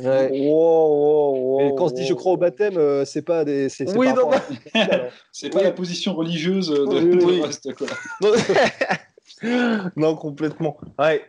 Ouais. 0.00 0.28
Wow, 0.28 0.88
wow, 0.88 1.36
wow, 1.36 1.60
Et 1.60 1.74
quand 1.76 1.88
je 1.88 1.94
dis 1.94 2.04
je 2.04 2.14
crois 2.14 2.32
au 2.32 2.36
baptême, 2.36 2.76
euh, 2.76 3.04
c'est 3.04 3.22
pas 3.22 3.44
des. 3.44 3.68
c'est- 3.68 3.96
Oui, 3.96 4.08
non, 4.12 4.28
à- 4.32 4.40
pas 4.74 5.08
Oui. 5.40 5.62
la 5.62 5.70
position 5.70 6.14
religieuse 6.14 6.68
de, 6.68 6.84
Oui, 6.84 7.16
de 7.16 7.24
oui. 7.24 7.40
Rust, 7.40 7.72
quoi. 7.74 7.86
Non, 8.20 8.32
non, 9.96 10.16
complètement. 10.16 10.76
Ouais. 10.98 11.22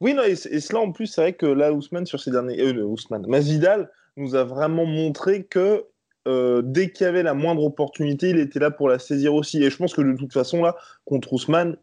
Oui, 0.00 0.14
non, 0.14 0.22
et, 0.22 0.34
cela 0.34 0.80
en 0.80 0.92
plus, 0.92 1.06
c'est 1.06 1.20
vrai 1.20 1.32
que 1.34 1.46
là, 1.46 1.72
Ousmane, 1.72 2.06
sur 2.06 2.20
ces 2.20 2.30
derniers. 2.30 2.60
Euh, 2.60 2.84
Ousmane. 2.84 3.26
Masvidal 3.26 3.90
nous 4.16 4.34
a 4.34 4.44
vraiment 4.44 4.86
montré 4.86 5.44
que 5.44 5.84
euh, 6.26 6.62
dès 6.64 6.90
qu'il 6.90 7.04
y 7.04 7.08
avait 7.08 7.22
la 7.22 7.34
moindre 7.34 7.64
opportunité, 7.64 8.30
il 8.30 8.38
était 8.38 8.58
là 8.58 8.70
pour 8.70 8.88
la 8.88 8.98
saisir 8.98 9.34
aussi. 9.34 9.62
Et 9.62 9.70
je 9.70 9.76
pense 9.76 9.94
que 9.94 10.02
de 10.02 10.16
toute 10.16 10.32
façon, 10.32 10.62
là, 10.62 10.76
contre 11.04 11.32
Ousmane, 11.32 11.76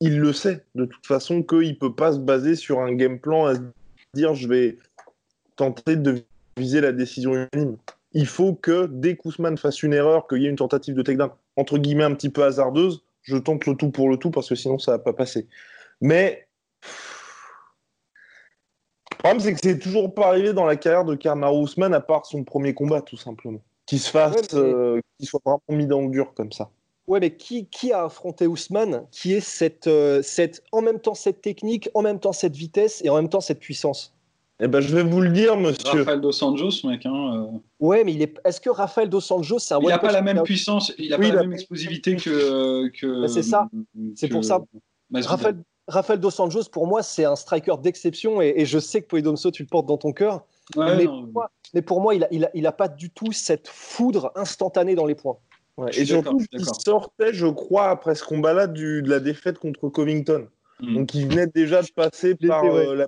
il 0.00 0.18
le 0.18 0.32
sait, 0.32 0.64
de 0.74 0.84
toute 0.84 1.06
façon, 1.06 1.42
qu'il 1.42 1.70
ne 1.70 1.74
peut 1.74 1.94
pas 1.94 2.12
se 2.12 2.18
baser 2.18 2.54
sur 2.54 2.80
un 2.80 2.92
game 2.92 3.18
plan 3.18 3.46
à 3.46 3.54
se 3.54 3.60
dire 4.14 4.34
je 4.34 4.46
vais 4.46 4.78
tenter 5.56 5.96
de 5.96 6.22
viser 6.56 6.80
la 6.80 6.92
décision 6.92 7.32
unanime. 7.32 7.76
Il 8.12 8.26
faut 8.26 8.54
que 8.54 8.86
dès 8.86 9.16
qu'Ousmane 9.16 9.58
fasse 9.58 9.82
une 9.82 9.92
erreur, 9.92 10.26
qu'il 10.26 10.42
y 10.42 10.46
ait 10.46 10.50
une 10.50 10.56
tentative 10.56 10.94
de 10.94 11.02
takedown, 11.02 11.30
entre 11.56 11.78
guillemets 11.78 12.04
un 12.04 12.14
petit 12.14 12.30
peu 12.30 12.44
hasardeuse, 12.44 13.02
je 13.22 13.36
tente 13.36 13.66
le 13.66 13.74
tout 13.74 13.90
pour 13.90 14.08
le 14.08 14.16
tout 14.16 14.30
parce 14.30 14.48
que 14.48 14.54
sinon 14.54 14.78
ça 14.78 14.92
va 14.92 14.98
pas 14.98 15.12
passer. 15.12 15.48
Mais 16.00 16.46
problème 19.26 19.40
c'est 19.40 19.52
que 19.54 19.60
c'est 19.62 19.78
toujours 19.78 20.12
pas 20.14 20.28
arrivé 20.28 20.52
dans 20.52 20.64
la 20.66 20.76
carrière 20.76 21.04
de 21.04 21.14
Kamaru 21.14 21.58
Ousmane 21.62 21.94
à 21.94 22.00
part 22.00 22.26
son 22.26 22.44
premier 22.44 22.74
combat 22.74 23.00
tout 23.02 23.16
simplement, 23.16 23.60
qui 23.86 23.98
se 23.98 24.10
fasse, 24.10 24.34
Ouais, 24.34 24.42
mais- 24.54 24.58
euh, 24.58 25.00
qu'il 25.18 25.28
soit 25.28 25.40
vraiment 25.44 25.62
mis 25.70 25.86
dans 25.86 26.00
le 26.02 26.08
dur 26.10 26.32
comme 26.34 26.52
ça. 26.52 26.70
Ouais, 27.08 27.20
mais 27.20 27.36
qui, 27.36 27.66
qui 27.66 27.92
a 27.92 28.04
affronté 28.04 28.46
Ousmane 28.48 29.06
qui 29.12 29.32
est 29.34 29.40
cette, 29.40 29.86
euh, 29.86 30.22
cette, 30.22 30.62
en 30.72 30.82
même 30.82 30.98
temps 30.98 31.14
cette 31.14 31.40
technique, 31.40 31.88
en 31.94 32.02
même 32.02 32.18
temps 32.18 32.32
cette 32.32 32.56
vitesse 32.56 33.00
et 33.04 33.10
en 33.10 33.14
même 33.16 33.28
temps 33.28 33.40
cette 33.40 33.60
puissance? 33.60 34.12
Eh 34.58 34.68
ben 34.68 34.80
je 34.80 34.94
vais 34.96 35.02
vous 35.04 35.20
le 35.20 35.28
dire 35.30 35.56
monsieur. 35.56 35.98
Rafael 36.00 36.20
Dos 36.20 36.42
Anjos, 36.42 36.82
mec. 36.88 37.04
Hein, 37.06 37.46
euh, 37.52 37.58
Ouais, 37.78 38.02
mais 38.04 38.14
il 38.14 38.22
est... 38.22 38.34
est-ce 38.44 38.60
que 38.60 38.70
Rafael 38.70 39.08
Dos 39.10 39.30
Anjos, 39.32 39.58
c'est 39.60 39.74
un 39.74 39.80
il 39.80 39.86
n'a 39.88 39.98
pas 39.98 40.10
la 40.10 40.22
même 40.22 40.42
puissance, 40.42 40.92
il 40.98 41.10
n'a 41.10 41.16
Oui, 41.16 41.22
pas 41.24 41.28
il 41.28 41.34
la 41.34 41.40
a- 41.40 41.42
même 41.44 41.52
explosivité 41.52 42.16
que. 42.16 42.88
que 42.88 43.20
Bah, 43.20 43.28
c'est 43.28 43.42
ça. 43.42 43.68
C'est 44.16 44.28
que 44.28 44.32
pour 44.32 44.44
ça. 44.44 44.64
Masvidal. 45.10 45.62
Raphaël 45.88 46.18
Dos 46.20 46.40
Anjos, 46.40 46.64
pour 46.70 46.86
moi, 46.86 47.02
c'est 47.02 47.24
un 47.24 47.36
striker 47.36 47.74
d'exception 47.82 48.40
et, 48.42 48.54
et 48.56 48.66
je 48.66 48.78
sais 48.78 49.02
que 49.02 49.06
Poidomso, 49.06 49.50
tu 49.50 49.62
le 49.62 49.68
portes 49.68 49.86
dans 49.86 49.98
ton 49.98 50.12
cœur. 50.12 50.44
Ouais, 50.74 50.96
mais, 50.96 51.04
non, 51.04 51.22
pour 51.22 51.32
moi, 51.32 51.50
mais 51.74 51.82
pour 51.82 52.00
moi, 52.00 52.14
il 52.14 52.20
n'a 52.20 52.28
il 52.32 52.44
a, 52.44 52.50
il 52.54 52.66
a 52.66 52.72
pas 52.72 52.88
du 52.88 53.10
tout 53.10 53.30
cette 53.32 53.68
foudre 53.68 54.32
instantanée 54.34 54.94
dans 54.96 55.06
les 55.06 55.14
points. 55.14 55.36
Ouais, 55.76 55.90
Et 55.96 56.04
surtout 56.06 56.40
d'accord. 56.52 56.80
sortait, 56.84 57.32
je 57.34 57.46
crois, 57.46 57.90
après 57.90 58.14
ce 58.14 58.24
combat-là, 58.24 58.66
du- 58.66 59.02
de 59.02 59.10
la 59.10 59.20
défaite 59.20 59.58
contre 59.58 59.88
Covington. 59.88 60.48
Mm. 60.80 60.94
Donc 60.94 61.14
il 61.14 61.28
venait 61.28 61.46
déjà 61.46 61.82
de 61.82 61.88
passer 61.94 62.34
par 62.34 62.64
ouais. 62.64 62.70
euh, 62.88 62.94
la 62.96 63.06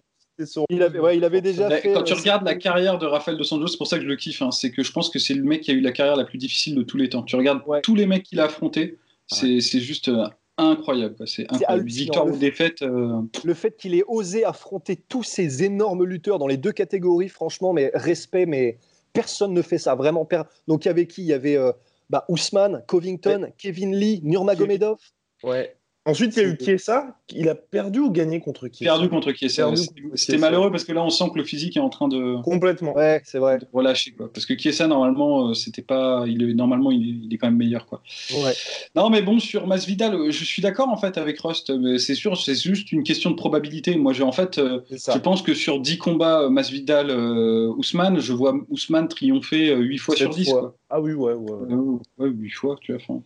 Il 0.70 0.82
avait, 0.82 1.00
ouais, 1.00 1.16
il 1.16 1.24
avait 1.24 1.40
déjà 1.40 1.68
fait. 1.68 1.92
Quand 1.92 2.02
tu 2.04 2.12
euh, 2.12 2.16
regardes 2.16 2.44
la 2.44 2.54
carrière 2.54 2.96
de 2.98 3.06
Rafael 3.06 3.36
dos 3.36 3.52
Anjos, 3.52 3.66
c'est 3.68 3.76
pour 3.78 3.88
ça 3.88 3.96
que 3.96 4.04
je 4.04 4.08
le 4.08 4.14
kiffe. 4.16 4.40
hein, 4.42 4.52
c'est 4.52 4.70
que 4.70 4.84
je 4.84 4.92
pense 4.92 5.10
que 5.10 5.18
c'est 5.18 5.34
le 5.34 5.42
mec 5.42 5.62
qui 5.62 5.72
a 5.72 5.74
eu 5.74 5.80
la 5.80 5.90
carrière 5.92 6.14
la 6.16 6.24
plus 6.24 6.38
difficile 6.38 6.76
de 6.76 6.82
tous 6.84 6.96
les 6.96 7.08
temps. 7.08 7.22
Tu 7.24 7.34
regardes 7.34 7.62
Ouais. 7.66 7.80
tous 7.80 7.96
les 7.96 8.06
mecs 8.06 8.22
qu'il 8.22 8.38
a 8.38 8.44
affrontés, 8.44 8.98
c'est 9.26 9.60
c'est 9.60 9.80
juste 9.80 10.08
euh, 10.08 10.26
incroyable. 10.58 11.14
quoi. 11.16 11.26
C'est. 11.26 11.46
Victoire 11.84 12.26
Le 12.26 12.32
ou 12.32 12.34
fait- 12.34 12.40
défaite. 12.40 12.82
euh, 12.82 13.22
le 13.44 13.54
fait 13.54 13.76
qu'il 13.76 13.94
ait 13.94 14.04
osé 14.06 14.44
affronter 14.44 14.96
tous 14.96 15.22
ces 15.22 15.62
énormes 15.64 16.04
lutteurs 16.04 16.38
dans 16.38 16.46
les 16.46 16.56
deux 16.56 16.72
catégories, 16.72 17.28
franchement, 17.28 17.72
mais 17.72 17.90
respect, 17.94 18.44
mais 18.46 18.78
personne 19.12 19.52
ne 19.54 19.62
fait 19.62 19.78
ça, 19.78 19.94
vraiment. 19.94 20.24
per- 20.24 20.42
Donc 20.66 20.84
il 20.84 20.88
y 20.88 20.90
avait 20.90 21.06
qui? 21.06 21.22
Il 21.22 21.28
y 21.28 21.32
avait 21.32 21.56
euh, 21.56 21.72
bah, 22.10 22.24
Ousmane, 22.28 22.82
Covington, 22.86 23.50
Kevin 23.56 23.94
Lee, 23.94 24.20
Nurmagomedov. 24.24 24.98
Ouais. 25.42 25.76
Ensuite, 26.06 26.34
il 26.36 26.42
y 26.42 26.46
a 26.46 26.48
eu 26.48 26.56
Chiesa. 26.58 27.18
Il 27.34 27.50
a 27.50 27.54
perdu 27.54 27.98
ou 27.98 28.10
gagné 28.10 28.40
contre 28.40 28.66
Chiesa 28.72 28.92
perdu 28.92 29.10
contre 29.10 29.30
Chiesa. 29.32 29.64
Perdu 29.64 29.82
C'était 30.14 30.38
malheureux 30.38 30.70
parce 30.70 30.84
que 30.84 30.92
là, 30.92 31.04
on 31.04 31.10
sent 31.10 31.24
que 31.34 31.38
le 31.38 31.44
physique 31.44 31.76
est 31.76 31.80
en 31.80 31.90
train 31.90 32.08
de, 32.08 32.40
Complètement. 32.42 32.94
Ouais, 32.96 33.20
c'est 33.26 33.38
vrai. 33.38 33.58
relâcher. 33.74 34.12
Quoi. 34.12 34.32
Parce 34.32 34.46
que 34.46 34.56
Chiesa, 34.56 34.86
normalement, 34.86 35.50
euh, 35.50 35.54
c'était 35.54 35.82
pas. 35.82 36.24
Il 36.26 36.42
est, 36.42 36.54
normalement, 36.54 36.90
il 36.90 37.02
est, 37.02 37.26
il 37.26 37.34
est 37.34 37.36
quand 37.36 37.48
même 37.48 37.58
meilleur. 37.58 37.84
Quoi. 37.84 38.00
Ouais. 38.32 38.54
Non, 38.96 39.10
mais 39.10 39.20
bon, 39.20 39.38
sur 39.38 39.66
Masvidal, 39.66 40.14
euh, 40.14 40.30
je 40.30 40.44
suis 40.44 40.62
d'accord 40.62 40.88
en 40.88 40.96
fait 40.96 41.18
avec 41.18 41.38
Rust. 41.40 41.68
mais 41.70 41.98
C'est 41.98 42.14
sûr, 42.14 42.40
c'est 42.40 42.54
juste 42.54 42.90
une 42.90 43.02
question 43.02 43.30
de 43.30 43.36
probabilité. 43.36 43.96
Moi, 43.96 44.14
j'ai 44.14 44.22
en 44.22 44.32
fait. 44.32 44.56
euh. 44.56 44.80
Je 44.90 45.18
pense 45.18 45.42
que 45.42 45.52
sur 45.52 45.78
10 45.78 45.98
combats 45.98 46.40
euh, 46.44 46.48
Masvidal 46.48 47.10
euh, 47.10 47.68
Ousmane, 47.76 48.18
je 48.20 48.32
vois 48.32 48.54
Ousmane 48.70 49.08
triompher 49.08 49.74
8 49.76 49.98
fois 49.98 50.16
sur 50.16 50.32
Sept 50.32 50.42
10. 50.42 50.50
fois. 50.50 50.60
Quoi. 50.60 50.77
Ah 50.90 51.00
oui, 51.00 51.12
ouais, 51.12 51.34
ouais. 51.34 51.52
ouais. 51.52 52.00
Ouais, 52.18 52.28
8 52.30 52.50
fois, 52.50 52.76
tu 52.80 52.92
vois. 52.92 53.00
enfin. 53.02 53.22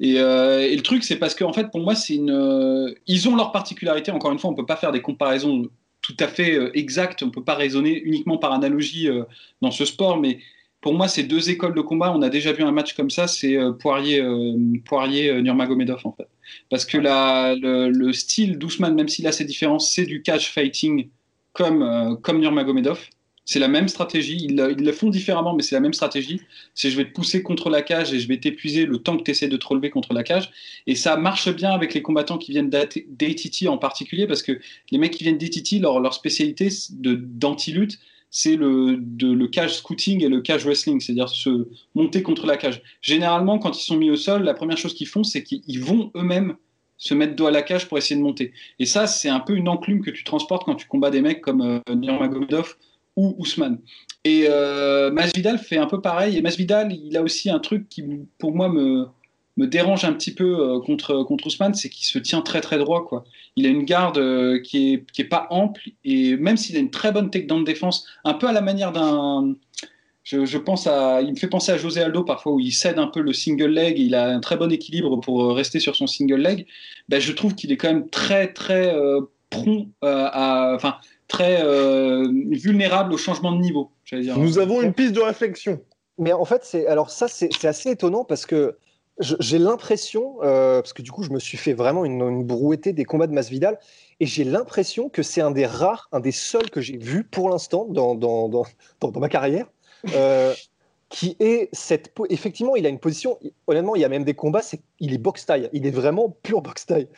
Et, 0.00 0.18
euh, 0.20 0.60
et 0.60 0.74
le 0.74 0.82
truc, 0.82 1.04
c'est 1.04 1.16
parce 1.18 1.34
qu'en 1.34 1.52
fait, 1.52 1.70
pour 1.70 1.80
moi, 1.80 1.94
c'est 1.94 2.14
une. 2.14 2.30
euh, 2.30 2.94
ils 3.06 3.28
ont 3.28 3.36
leur 3.36 3.52
particularité. 3.52 4.10
Encore 4.10 4.32
une 4.32 4.38
fois, 4.38 4.50
on 4.50 4.54
peut 4.54 4.64
pas 4.66 4.76
faire 4.76 4.92
des 4.92 5.02
comparaisons 5.02 5.68
tout 6.00 6.16
à 6.20 6.28
fait 6.28 6.54
euh, 6.56 6.70
exactes. 6.76 7.22
On 7.22 7.30
peut 7.30 7.44
pas 7.44 7.54
raisonner 7.56 8.00
uniquement 8.00 8.38
par 8.38 8.52
analogie 8.52 9.08
euh, 9.08 9.24
dans 9.60 9.70
ce 9.70 9.84
sport, 9.84 10.18
mais 10.18 10.38
pour 10.80 10.94
moi, 10.94 11.08
c'est 11.08 11.24
deux 11.24 11.50
écoles 11.50 11.74
de 11.74 11.80
combat. 11.82 12.10
On 12.16 12.22
a 12.22 12.30
déjà 12.30 12.52
vu 12.52 12.62
un 12.62 12.72
match 12.72 12.94
comme 12.94 13.10
ça, 13.10 13.26
c'est 13.28 13.56
euh, 13.58 13.72
Poirier, 13.72 14.20
euh, 14.22 14.56
Poirier 14.86 15.30
euh, 15.30 15.40
Nurmagomedov 15.42 16.00
en 16.06 16.12
fait. 16.12 16.28
Parce 16.70 16.86
que 16.86 16.96
la, 16.98 17.54
le, 17.54 17.90
le 17.90 18.12
style 18.14 18.56
d'Ousmane, 18.58 18.94
même 18.94 19.08
s'il 19.08 19.26
a 19.26 19.32
ses 19.32 19.44
différences, 19.44 19.90
c'est 19.92 20.06
du 20.06 20.22
catch 20.22 20.50
fighting 20.50 21.10
comme, 21.52 22.18
comme 22.22 22.40
Nurmagomedov. 22.40 22.98
C'est 23.50 23.60
la 23.60 23.68
même 23.68 23.88
stratégie. 23.88 24.36
Ils, 24.42 24.56
le- 24.56 24.92
font 24.92 25.08
différemment, 25.08 25.54
mais 25.54 25.62
c'est 25.62 25.74
la 25.74 25.80
même 25.80 25.94
stratégie. 25.94 26.42
C'est 26.74 26.90
je 26.90 26.98
vais 26.98 27.06
te 27.06 27.12
pousser 27.14 27.42
contre 27.42 27.70
la 27.70 27.80
cage 27.80 28.12
et 28.12 28.20
je 28.20 28.28
vais 28.28 28.36
t'épuiser 28.38 28.84
le 28.84 28.98
temps 28.98 29.16
que 29.16 29.22
tu 29.22 29.30
essaies 29.30 29.48
de 29.48 29.56
te 29.56 29.66
relever 29.66 29.88
contre 29.88 30.12
la 30.12 30.22
cage. 30.22 30.50
Et 30.86 30.94
ça 30.94 31.16
marche 31.16 31.48
bien 31.54 31.70
avec 31.70 31.94
les 31.94 32.02
combattants 32.02 32.36
qui 32.36 32.50
viennent 32.52 32.68
d'AT- 32.68 33.06
d'ATT 33.08 33.66
en 33.68 33.78
particulier, 33.78 34.26
parce 34.26 34.42
que 34.42 34.60
les 34.90 34.98
mecs 34.98 35.14
qui 35.14 35.24
viennent 35.24 35.38
d'ATT, 35.38 35.80
leur, 35.80 35.98
leur 35.98 36.12
spécialité 36.12 36.68
d'anti-lutte, 36.90 37.98
c'est 38.30 38.54
le, 38.56 39.02
le 39.18 39.46
cage 39.46 39.76
scouting 39.76 40.22
et 40.22 40.28
le 40.28 40.42
cage 40.42 40.66
wrestling, 40.66 41.00
c'est-à-dire 41.00 41.30
se 41.30 41.68
monter 41.94 42.22
contre 42.22 42.44
la 42.46 42.58
cage. 42.58 42.82
Généralement, 43.00 43.58
quand 43.58 43.78
ils 43.78 43.82
sont 43.82 43.96
mis 43.96 44.10
au 44.10 44.16
sol, 44.16 44.42
la 44.42 44.52
première 44.52 44.76
chose 44.76 44.92
qu'ils 44.92 45.08
font, 45.08 45.24
c'est 45.24 45.42
qu'ils 45.42 45.80
vont 45.82 46.10
eux-mêmes 46.14 46.56
se 46.98 47.14
mettre 47.14 47.34
dos 47.34 47.46
à 47.46 47.50
la 47.50 47.62
cage 47.62 47.88
pour 47.88 47.96
essayer 47.96 48.16
de 48.16 48.22
monter. 48.22 48.52
Et 48.78 48.84
ça, 48.84 49.06
c'est 49.06 49.30
un 49.30 49.40
peu 49.40 49.54
une 49.56 49.68
enclume 49.68 50.02
que 50.02 50.10
tu 50.10 50.22
transportes 50.24 50.64
quand 50.66 50.74
tu 50.74 50.86
combats 50.86 51.10
des 51.10 51.22
mecs 51.22 51.40
comme 51.40 51.62
euh, 51.62 51.94
Nurmagomedov 51.94 52.76
ou 53.18 53.34
Ousmane. 53.38 53.78
Et 54.24 54.46
euh, 54.48 55.10
Masvidal 55.10 55.58
fait 55.58 55.76
un 55.76 55.86
peu 55.86 56.00
pareil. 56.00 56.38
Et 56.38 56.40
Masvidal, 56.40 56.92
il 56.92 57.16
a 57.16 57.22
aussi 57.22 57.50
un 57.50 57.58
truc 57.58 57.88
qui, 57.88 58.04
pour 58.38 58.54
moi, 58.54 58.68
me, 58.68 59.06
me 59.56 59.66
dérange 59.66 60.04
un 60.04 60.12
petit 60.12 60.32
peu 60.32 60.60
euh, 60.60 60.80
contre, 60.80 61.24
contre 61.24 61.48
Ousmane, 61.48 61.74
c'est 61.74 61.88
qu'il 61.88 62.06
se 62.06 62.18
tient 62.20 62.42
très 62.42 62.60
très 62.60 62.78
droit. 62.78 63.04
Quoi. 63.04 63.24
Il 63.56 63.66
a 63.66 63.70
une 63.70 63.82
garde 63.84 64.18
euh, 64.18 64.60
qui, 64.60 64.94
est, 64.94 65.10
qui 65.10 65.22
est 65.22 65.28
pas 65.28 65.48
ample, 65.50 65.82
et 66.04 66.36
même 66.36 66.56
s'il 66.56 66.76
a 66.76 66.78
une 66.78 66.90
très 66.90 67.10
bonne 67.10 67.28
takedown 67.28 67.60
de 67.60 67.64
défense, 67.64 68.06
un 68.24 68.34
peu 68.34 68.46
à 68.46 68.52
la 68.52 68.62
manière 68.62 68.92
d'un... 68.92 69.54
Je, 70.22 70.58
pense 70.58 70.86
à, 70.86 71.22
il 71.22 71.30
me 71.30 71.36
fait 71.36 71.48
penser 71.48 71.72
à 71.72 71.78
José 71.78 72.02
Aldo 72.02 72.22
parfois 72.22 72.52
où 72.52 72.60
il 72.60 72.70
cède 72.70 72.98
un 72.98 73.06
peu 73.06 73.22
le 73.22 73.32
single 73.32 73.70
leg, 73.70 73.98
il 73.98 74.14
a 74.14 74.28
un 74.28 74.40
très 74.40 74.58
bon 74.58 74.70
équilibre 74.70 75.16
pour 75.16 75.42
euh, 75.42 75.52
rester 75.54 75.80
sur 75.80 75.96
son 75.96 76.06
single 76.06 76.42
leg. 76.42 76.66
Ben, 77.08 77.18
je 77.18 77.32
trouve 77.32 77.54
qu'il 77.54 77.72
est 77.72 77.78
quand 77.78 77.88
même 77.88 78.10
très 78.10 78.52
très 78.52 78.94
prompt 79.48 79.88
à, 80.02 80.74
enfin 80.74 80.96
très 81.28 81.62
euh, 81.62 82.26
vulnérable 82.50 83.12
au 83.12 83.16
changement 83.18 83.52
de 83.52 83.58
niveau. 83.60 83.90
j'allais 84.04 84.22
dire. 84.24 84.38
Nous 84.38 84.58
avons 84.58 84.82
une 84.82 84.92
piste 84.94 85.12
de 85.12 85.20
réflexion. 85.20 85.80
Mais 86.18 86.32
en 86.32 86.44
fait, 86.44 86.64
c'est 86.64 86.86
alors 86.86 87.10
ça, 87.10 87.28
c'est 87.28 87.64
assez 87.64 87.90
étonnant 87.90 88.24
parce 88.24 88.44
que 88.46 88.76
j'ai 89.20 89.58
l'impression, 89.58 90.36
euh, 90.42 90.80
parce 90.80 90.92
que 90.92 91.02
du 91.02 91.10
coup, 91.12 91.22
je 91.22 91.30
me 91.30 91.38
suis 91.40 91.58
fait 91.58 91.72
vraiment 91.74 92.04
une, 92.04 92.20
une 92.22 92.44
brouettée 92.44 92.92
des 92.92 93.04
combats 93.04 93.26
de 93.26 93.32
Masvidal, 93.32 93.78
et 94.20 94.26
j'ai 94.26 94.44
l'impression 94.44 95.08
que 95.08 95.22
c'est 95.22 95.40
un 95.40 95.50
des 95.50 95.66
rares, 95.66 96.08
un 96.12 96.20
des 96.20 96.32
seuls 96.32 96.70
que 96.70 96.80
j'ai 96.80 96.96
vu 96.96 97.24
pour 97.24 97.50
l'instant 97.50 97.84
dans, 97.88 98.14
dans, 98.14 98.48
dans, 98.48 98.64
dans- 99.00 99.10
dans 99.10 99.20
ma 99.20 99.28
carrière, 99.28 99.66
euh, 100.14 100.54
qui 101.08 101.36
est 101.40 101.68
cette. 101.72 102.12
Effectivement, 102.30 102.76
il 102.76 102.84
a 102.86 102.88
une 102.88 102.98
position. 103.00 103.38
Honnêtement, 103.66 103.96
il 103.96 104.02
y 104.02 104.04
a 104.04 104.08
même 104.08 104.24
des 104.24 104.34
combats, 104.34 104.62
c'est 104.62 104.80
il 105.00 105.12
est 105.14 105.18
box 105.18 105.46
taille, 105.46 105.68
il 105.72 105.86
est 105.86 105.90
vraiment 105.90 106.30
pur 106.42 106.62
box 106.62 106.86
taille. 106.86 107.08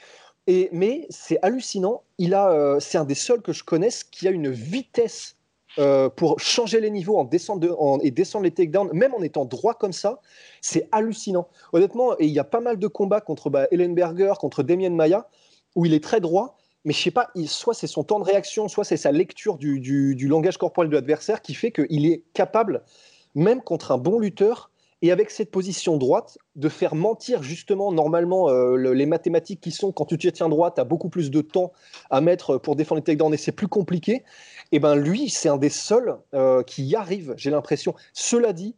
Et 0.50 0.68
mais 0.72 1.06
c'est 1.10 1.38
hallucinant. 1.42 2.02
Il 2.18 2.34
a, 2.34 2.50
euh, 2.50 2.80
c'est 2.80 2.98
un 2.98 3.04
des 3.04 3.14
seuls 3.14 3.40
que 3.40 3.52
je 3.52 3.62
connaisse 3.62 4.02
qui 4.02 4.26
a 4.26 4.32
une 4.32 4.50
vitesse 4.50 5.36
euh, 5.78 6.08
pour 6.08 6.40
changer 6.40 6.80
les 6.80 6.90
niveaux 6.90 7.16
en 7.18 7.24
descendre 7.24 7.60
de- 7.60 7.70
en- 7.70 8.00
et 8.00 8.10
descendre 8.10 8.42
les 8.42 8.50
takedowns, 8.50 8.90
même 8.92 9.14
en 9.14 9.22
étant 9.22 9.44
droit 9.44 9.74
comme 9.74 9.92
ça, 9.92 10.20
c'est 10.60 10.88
hallucinant. 10.90 11.46
Honnêtement, 11.72 12.18
et 12.18 12.26
il 12.26 12.32
y 12.32 12.40
a 12.40 12.44
pas 12.44 12.58
mal 12.58 12.80
de 12.80 12.88
combats 12.88 13.20
contre 13.20 13.48
bah, 13.48 13.68
Ellenberger, 13.70 14.32
contre 14.40 14.64
Damien 14.64 14.90
Maya, 14.90 15.28
où 15.76 15.86
il 15.86 15.94
est 15.94 16.02
très 16.02 16.18
droit, 16.20 16.56
mais 16.84 16.92
je 16.92 17.00
sais 17.00 17.12
pas, 17.12 17.28
soit 17.46 17.74
c'est 17.74 17.86
son 17.86 18.02
temps 18.02 18.18
de 18.18 18.24
réaction, 18.24 18.66
soit 18.66 18.82
c'est 18.82 18.96
sa 18.96 19.12
lecture 19.12 19.56
du 19.56 20.26
langage 20.26 20.58
corporel 20.58 20.90
de 20.90 20.96
l'adversaire 20.96 21.42
qui 21.42 21.54
fait 21.54 21.70
qu'il 21.70 22.04
est 22.06 22.24
capable, 22.34 22.82
même 23.36 23.62
contre 23.62 23.92
un 23.92 23.98
bon 23.98 24.18
lutteur, 24.18 24.72
et 25.02 25.12
avec 25.12 25.30
cette 25.30 25.50
position 25.50 25.96
droite, 25.96 26.38
de 26.56 26.68
faire 26.68 26.94
mentir 26.94 27.42
justement 27.42 27.92
normalement 27.92 28.48
euh, 28.48 28.76
le- 28.76 28.92
les 28.92 29.06
mathématiques 29.06 29.60
qui 29.60 29.70
sont 29.70 29.92
quand 29.92 30.04
tu 30.04 30.18
tiens 30.18 30.48
droit, 30.48 30.70
tu 30.70 30.80
as 30.80 30.84
beaucoup 30.84 31.08
plus 31.08 31.30
de 31.30 31.40
temps 31.40 31.72
à 32.10 32.20
mettre 32.20 32.58
pour 32.58 32.76
défendre 32.76 33.00
les 33.00 33.04
takedowns 33.04 33.32
et 33.34 33.38
c'est 33.38 33.52
plus 33.52 33.68
compliqué. 33.68 34.24
Et 34.72 34.78
ben 34.78 34.94
lui, 34.94 35.30
c'est 35.30 35.48
un 35.48 35.56
des 35.56 35.70
seuls 35.70 36.18
euh, 36.34 36.62
qui 36.62 36.84
y 36.84 36.96
arrive, 36.96 37.34
j'ai 37.36 37.50
l'impression. 37.50 37.94
Cela 38.12 38.52
dit, 38.52 38.76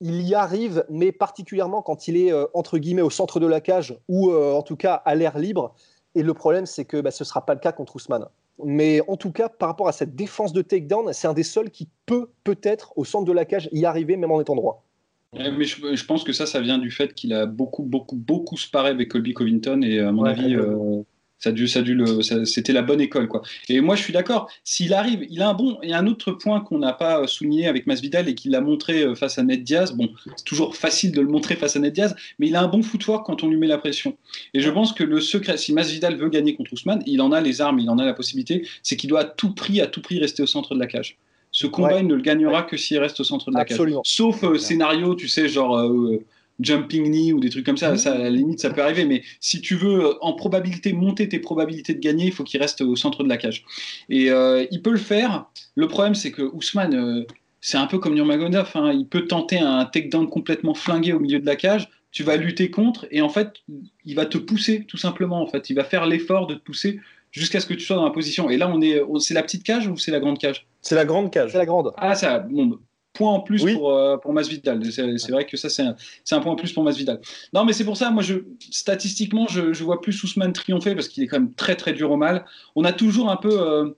il 0.00 0.20
y 0.22 0.34
arrive, 0.34 0.84
mais 0.90 1.10
particulièrement 1.10 1.80
quand 1.80 2.06
il 2.06 2.16
est 2.16 2.32
euh, 2.32 2.46
entre 2.52 2.78
guillemets 2.78 3.02
au 3.02 3.10
centre 3.10 3.40
de 3.40 3.46
la 3.46 3.60
cage 3.60 3.98
ou 4.08 4.30
en 4.32 4.62
tout 4.62 4.76
cas 4.76 4.94
à 4.94 5.14
l'air 5.14 5.38
libre. 5.38 5.74
Et 6.14 6.22
le 6.22 6.32
problème, 6.32 6.64
c'est 6.64 6.86
que 6.86 7.00
bah, 7.00 7.10
ce 7.10 7.24
ne 7.24 7.26
sera 7.26 7.44
pas 7.44 7.52
le 7.52 7.60
cas 7.60 7.72
contre 7.72 7.96
Ousmane. 7.96 8.26
Mais 8.64 9.02
en 9.06 9.18
tout 9.18 9.32
cas, 9.32 9.50
par 9.50 9.68
rapport 9.68 9.86
à 9.86 9.92
cette 9.92 10.16
défense 10.16 10.54
de 10.54 10.62
takedown, 10.62 11.12
c'est 11.12 11.28
un 11.28 11.34
des 11.34 11.42
seuls 11.42 11.70
qui 11.70 11.90
peut 12.06 12.30
peut-être 12.42 12.94
au 12.96 13.04
centre 13.04 13.26
de 13.26 13.32
la 13.32 13.44
cage 13.44 13.68
y 13.70 13.84
arriver, 13.84 14.16
même 14.16 14.32
en 14.32 14.40
étant 14.40 14.56
droit. 14.56 14.85
Mais 15.34 15.64
je, 15.64 15.94
je 15.94 16.04
pense 16.04 16.24
que 16.24 16.32
ça, 16.32 16.46
ça 16.46 16.60
vient 16.60 16.78
du 16.78 16.90
fait 16.90 17.14
qu'il 17.14 17.32
a 17.34 17.46
beaucoup, 17.46 17.82
beaucoup, 17.82 18.16
beaucoup 18.16 18.56
sparé 18.56 18.90
avec 18.90 19.10
Colby 19.10 19.34
Covington 19.34 19.82
et 19.82 20.00
à 20.00 20.10
mon 20.12 20.22
Ouais, 20.22 20.30
avis, 20.30 20.54
euh, 20.54 21.02
ça 21.38 21.50
a 21.50 21.52
dû, 21.52 21.68
ça 21.68 21.80
a 21.80 21.82
dû 21.82 21.94
le, 21.94 22.22
ça- 22.22 22.46
c'était 22.46 22.72
la 22.72 22.80
bonne 22.80 23.02
école, 23.02 23.28
quoi. 23.28 23.42
Et 23.68 23.82
moi, 23.82 23.96
je 23.96 24.02
suis 24.02 24.14
d'accord. 24.14 24.48
S'il 24.64 24.94
arrive, 24.94 25.26
il 25.28 25.42
a 25.42 25.50
un 25.50 25.54
bon. 25.54 25.78
Il 25.82 25.90
y 25.90 25.92
a 25.92 25.98
un 25.98 26.06
autre 26.06 26.32
point 26.32 26.60
qu'on 26.62 26.78
n'a 26.78 26.94
pas 26.94 27.20
euh, 27.20 27.26
souligné 27.26 27.66
avec 27.66 27.86
Masvidal 27.86 28.28
et 28.30 28.34
qu'il 28.34 28.54
a 28.54 28.62
montré 28.62 29.02
euh, 29.02 29.14
face 29.14 29.36
à 29.38 29.42
Ned 29.42 29.62
Diaz. 29.62 29.92
Bon, 29.92 30.08
c'est 30.36 30.44
toujours 30.44 30.74
facile 30.74 31.12
de 31.12 31.20
le 31.20 31.28
montrer 31.28 31.56
face 31.56 31.76
à 31.76 31.80
Ned 31.80 31.92
Diaz, 31.92 32.16
mais 32.38 32.46
il 32.48 32.56
a 32.56 32.62
un 32.62 32.68
bon 32.68 32.82
footwork 32.82 33.26
quand 33.26 33.42
on 33.42 33.48
lui 33.50 33.58
met 33.58 33.66
la 33.66 33.78
pression. 33.78 34.16
Et 34.54 34.60
je 34.60 34.70
pense 34.70 34.94
que 34.94 35.04
le 35.04 35.20
secret, 35.20 35.58
si 35.58 35.74
Masvidal 35.74 36.16
veut 36.16 36.30
gagner 36.30 36.54
contre 36.56 36.72
Ousmane, 36.72 37.02
il 37.04 37.20
en 37.20 37.30
a 37.32 37.42
les 37.42 37.60
armes, 37.60 37.78
il 37.80 37.90
en 37.90 37.98
a 37.98 38.06
la 38.06 38.14
possibilité, 38.14 38.66
c'est 38.82 38.96
qu'il 38.96 39.10
doit 39.10 39.20
à 39.20 39.24
tout 39.24 39.52
prix, 39.54 39.82
à 39.82 39.86
tout 39.86 40.00
prix 40.00 40.18
rester 40.18 40.42
au 40.42 40.46
centre 40.46 40.74
de 40.74 40.80
la 40.80 40.86
cage. 40.86 41.18
Ce 41.56 41.66
combat, 41.66 41.94
Ouais. 41.94 42.00
il 42.00 42.06
ne 42.06 42.14
le 42.14 42.20
gagnera 42.20 42.64
que 42.64 42.76
s'il 42.76 42.98
reste 42.98 43.18
au 43.20 43.24
centre 43.24 43.50
de 43.50 43.54
la 43.56 43.62
Absolument. 43.62 44.02
cage. 44.02 44.12
Sauf 44.14 44.44
euh, 44.44 44.58
scénario, 44.58 45.14
tu 45.14 45.26
sais, 45.26 45.48
genre 45.48 45.78
euh, 45.78 46.22
jumping 46.60 47.06
knee 47.10 47.32
ou 47.32 47.40
des 47.40 47.48
trucs 47.48 47.64
comme 47.64 47.78
ça, 47.78 47.96
ça, 47.96 48.12
à 48.12 48.18
la 48.18 48.28
limite, 48.28 48.60
ça 48.60 48.68
peut 48.68 48.82
arriver. 48.82 49.06
Mais 49.06 49.22
si 49.40 49.62
tu 49.62 49.74
veux, 49.74 50.04
euh, 50.04 50.12
en 50.20 50.34
probabilité, 50.34 50.92
monter 50.92 51.30
tes 51.30 51.38
probabilités 51.38 51.94
de 51.94 51.98
gagner, 52.00 52.26
il 52.26 52.32
faut 52.32 52.44
qu'il 52.44 52.60
reste 52.60 52.82
au 52.82 52.94
centre 52.94 53.22
de 53.24 53.28
la 53.30 53.38
cage. 53.38 53.64
Et 54.10 54.30
euh, 54.30 54.66
il 54.70 54.82
peut 54.82 54.90
le 54.90 54.98
faire. 54.98 55.46
Le 55.76 55.88
problème, 55.88 56.14
c'est 56.14 56.30
que 56.30 56.42
Ousmane, 56.42 56.94
euh, 56.94 57.24
c'est 57.62 57.78
un 57.78 57.86
peu 57.86 57.98
comme 57.98 58.12
Nurmagomedov. 58.14 58.72
Hein, 58.74 58.92
il 58.92 59.06
peut 59.06 59.26
tenter 59.26 59.58
un 59.58 59.86
takedown 59.86 60.28
complètement 60.28 60.74
flingué 60.74 61.14
au 61.14 61.20
milieu 61.20 61.38
de 61.38 61.46
la 61.46 61.56
cage. 61.56 61.88
Tu 62.12 62.22
vas 62.22 62.36
lutter 62.36 62.70
contre 62.70 63.06
et 63.10 63.22
en 63.22 63.30
fait, 63.30 63.62
il 64.04 64.14
va 64.14 64.26
te 64.26 64.36
pousser 64.36 64.84
tout 64.86 64.98
simplement. 64.98 65.40
En 65.42 65.46
fait, 65.46 65.70
il 65.70 65.74
va 65.74 65.84
faire 65.84 66.04
l'effort 66.04 66.46
de 66.46 66.54
te 66.54 66.60
pousser 66.60 67.00
jusqu'à 67.40 67.60
ce 67.60 67.66
que 67.66 67.74
tu 67.74 67.80
sois 67.84 67.96
dans 67.96 68.04
la 68.04 68.10
position. 68.10 68.50
Et 68.50 68.56
là, 68.56 68.68
on 68.72 68.80
est, 68.80 69.02
on- 69.02 69.18
c'est 69.18 69.34
la 69.34 69.42
petite 69.42 69.62
cage 69.62 69.86
ou 69.88 69.96
c'est 69.96 70.10
la 70.10 70.20
grande 70.20 70.38
cage? 70.38 70.66
C'est 70.82 70.94
la 70.94 71.04
grande 71.04 71.30
cage. 71.32 71.52
C'est 71.52 71.58
la 71.58 71.66
grande. 71.66 71.92
ah, 71.96 72.14
ça, 72.14 72.38
bon, 72.40 72.78
point 73.12 73.32
en 73.32 73.40
plus 73.40 73.62
Oui. 73.62 73.74
pour, 73.74 73.92
euh, 73.92 74.16
pour 74.18 74.32
Masvidal. 74.32 74.84
C'est 74.92 75.16
c'est 75.18 75.32
vrai 75.32 75.46
que 75.46 75.56
ça, 75.56 75.68
c'est 75.70 75.82
un, 75.82 75.96
c'est 76.24 76.34
un 76.34 76.40
point 76.40 76.52
en 76.52 76.56
plus 76.56 76.72
pour 76.72 76.82
Masvidal. 76.84 77.20
Non, 77.54 77.64
mais 77.64 77.72
c'est 77.72 77.84
pour 77.84 77.96
ça, 77.96 78.10
moi, 78.10 78.22
je, 78.22 78.34
statistiquement, 78.70 79.46
je, 79.48 79.72
je 79.72 79.84
vois 79.84 80.00
plus 80.00 80.22
Ousmane 80.22 80.52
triompher 80.52 80.94
parce 80.94 81.08
qu'il 81.08 81.22
est 81.22 81.26
quand 81.26 81.40
même 81.40 81.54
très, 81.54 81.76
très 81.76 81.92
dur 81.92 82.10
au 82.10 82.16
mal. 82.16 82.44
On 82.74 82.84
a 82.84 82.92
toujours 82.92 83.30
un 83.30 83.36
peu. 83.36 83.58
euh, 83.60 83.90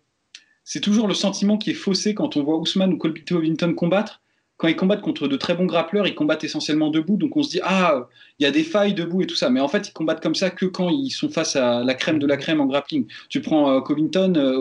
c'est 0.64 0.80
toujours 0.80 1.08
le 1.08 1.14
sentiment 1.14 1.56
qui 1.56 1.70
est 1.70 1.74
faussé 1.74 2.14
quand 2.14 2.36
on 2.36 2.42
voit 2.42 2.56
Ousmane 2.58 2.92
ou 2.92 2.96
Colby 2.98 3.24
Covington 3.24 3.72
combattre. 3.74 4.20
Quand 4.58 4.66
ils 4.66 4.76
combattent 4.76 5.02
contre 5.02 5.28
de 5.28 5.36
très 5.36 5.54
bons 5.54 5.66
grappleurs, 5.66 6.06
ils 6.08 6.16
combattent 6.16 6.42
essentiellement 6.42 6.90
debout. 6.90 7.16
Donc 7.16 7.36
on 7.36 7.44
se 7.44 7.50
dit, 7.50 7.60
ah, 7.62 8.08
il 8.38 8.42
y 8.42 8.46
a 8.46 8.50
des 8.50 8.64
failles 8.64 8.92
debout 8.92 9.22
et 9.22 9.26
tout 9.26 9.36
ça. 9.36 9.50
Mais 9.50 9.60
en 9.60 9.68
fait, 9.68 9.88
ils 9.88 9.92
combattent 9.92 10.20
comme 10.20 10.34
ça 10.34 10.50
que 10.50 10.66
quand 10.66 10.90
ils 10.90 11.10
sont 11.10 11.30
face 11.30 11.54
à 11.54 11.84
la 11.84 11.94
crème 11.94 12.18
de 12.18 12.26
la 12.26 12.36
crème 12.36 12.60
en 12.60 12.66
grappling. 12.66 13.06
Tu 13.28 13.40
prends 13.40 13.70
euh, 13.70 13.80
Covington, 13.80 14.34
euh, 14.36 14.58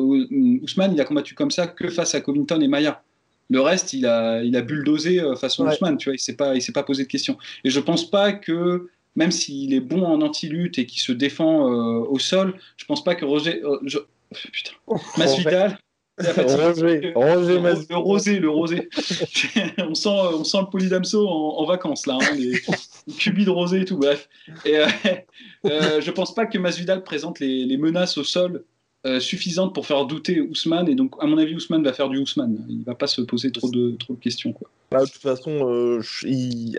Ousmane, 0.62 0.94
il 0.94 1.02
a 1.02 1.04
combattu 1.04 1.34
comme 1.34 1.50
ça 1.50 1.66
que 1.66 1.90
face 1.90 2.14
à 2.14 2.22
Covington 2.22 2.62
et 2.62 2.68
Maya. 2.68 3.02
Le 3.50 3.60
reste, 3.60 3.94
il 3.94 4.06
a, 4.06 4.44
il 4.44 4.56
a 4.56 4.62
bulldozé 4.62 5.20
euh, 5.20 5.36
face 5.36 5.60
à 5.60 5.64
Ousmane, 5.64 5.98
tu 5.98 6.10
vois, 6.10 6.16
il 6.16 6.20
s'est 6.20 6.36
pas, 6.36 6.54
il 6.54 6.62
s'est 6.62 6.74
pas 6.74 6.84
posé 6.84 7.04
de 7.04 7.08
questions. 7.08 7.38
Et 7.64 7.72
je 7.72 7.80
pense 7.80 8.08
pas 8.08 8.34
que, 8.34 8.90
même 9.16 9.32
s'il 9.32 9.74
est 9.74 9.80
bon 9.80 10.04
en 10.04 10.22
anti-lutte 10.22 10.78
et 10.78 10.86
qu'il 10.86 11.02
se 11.02 11.12
défend 11.12 11.64
au 11.64 12.20
sol, 12.20 12.54
je 12.76 12.86
pense 12.86 13.04
pas 13.04 13.16
que 13.16 13.26
Roger, 13.26 13.64
putain, 14.52 14.74
Masvidal, 15.18 15.80
Roger, 16.38 17.14
Roger 17.14 17.60
le, 17.60 17.96
rosé, 17.96 18.40
le 18.40 18.50
rosé. 18.50 18.90
on, 19.78 19.94
sent, 19.94 20.10
on 20.10 20.44
sent 20.44 20.58
le 20.62 20.70
polydamso 20.70 21.28
en, 21.28 21.60
en 21.60 21.66
vacances, 21.66 22.08
là. 22.08 22.18
Hein, 22.20 22.36
les, 22.36 22.60
cubis 23.18 23.46
de 23.46 23.52
rosé 23.52 23.82
et 23.82 23.86
tout, 23.86 23.98
bref. 23.98 24.28
Et, 24.66 24.78
euh, 24.78 24.88
euh, 25.66 26.02
je 26.02 26.12
pense 26.12 26.34
pas 26.34 26.48
que 26.48 26.58
Masvidal 26.58 27.04
présente 27.04 27.40
les, 27.40 27.66
les 27.66 27.78
menaces 27.78 28.18
au 28.18 28.24
sol 28.24 28.64
euh, 29.06 29.20
suffisantes 29.20 29.76
pour 29.76 29.86
faire 29.86 30.06
douter 30.06 30.42
Ousmane. 30.42 30.90
Et 30.90 30.96
donc, 30.96 31.14
à 31.20 31.28
mon 31.28 31.38
avis, 31.38 31.54
Ousmane 31.54 31.84
va 31.84 31.94
faire 31.94 32.10
du 32.10 32.18
Ousmane. 32.18 32.66
Il 32.68 32.84
va 32.84 32.96
pas 32.96 33.08
se 33.08 33.22
poser 33.22 33.52
trop 33.52 33.70
de, 33.70 33.92
trop 33.92 34.14
de 34.14 34.20
questions. 34.20 34.54
Quoi. 34.54 34.70
Bah, 34.90 35.02
de 35.02 35.10
toute 35.10 35.22
façon, 35.22 36.00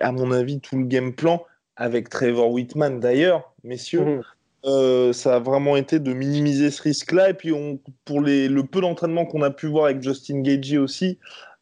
à 0.01 0.13
mon 0.13 0.33
avis, 0.33 0.59
tout 0.59 0.79
le 0.79 0.85
game 0.85 1.13
plan, 1.13 1.45
avec 1.77 2.09
Trevor 2.09 2.51
Whitman 2.51 2.99
d'ailleurs, 2.99 3.53
messieurs, 3.63 4.05
mmh. 4.05 4.23
Euh, 4.65 5.13
ça 5.13 5.37
a 5.37 5.39
vraiment 5.39 5.77
été 5.77 6.01
de 6.01 6.13
minimiser 6.13 6.71
ce 6.71 6.83
risque-là. 6.83 7.31
Et 7.31 7.35
puis, 7.35 7.53
on, 7.53 7.81
pour 8.05 8.21
les, 8.21 8.49
le 8.49 8.65
peu 8.65 8.81
d'entraînement 8.81 9.25
qu'on 9.25 9.43
a 9.43 9.51
pu 9.51 9.67
voir 9.67 9.87
avec 9.87 10.03
Justin 10.03 10.41
Gagey 10.41 10.79
aussi, 10.79 11.19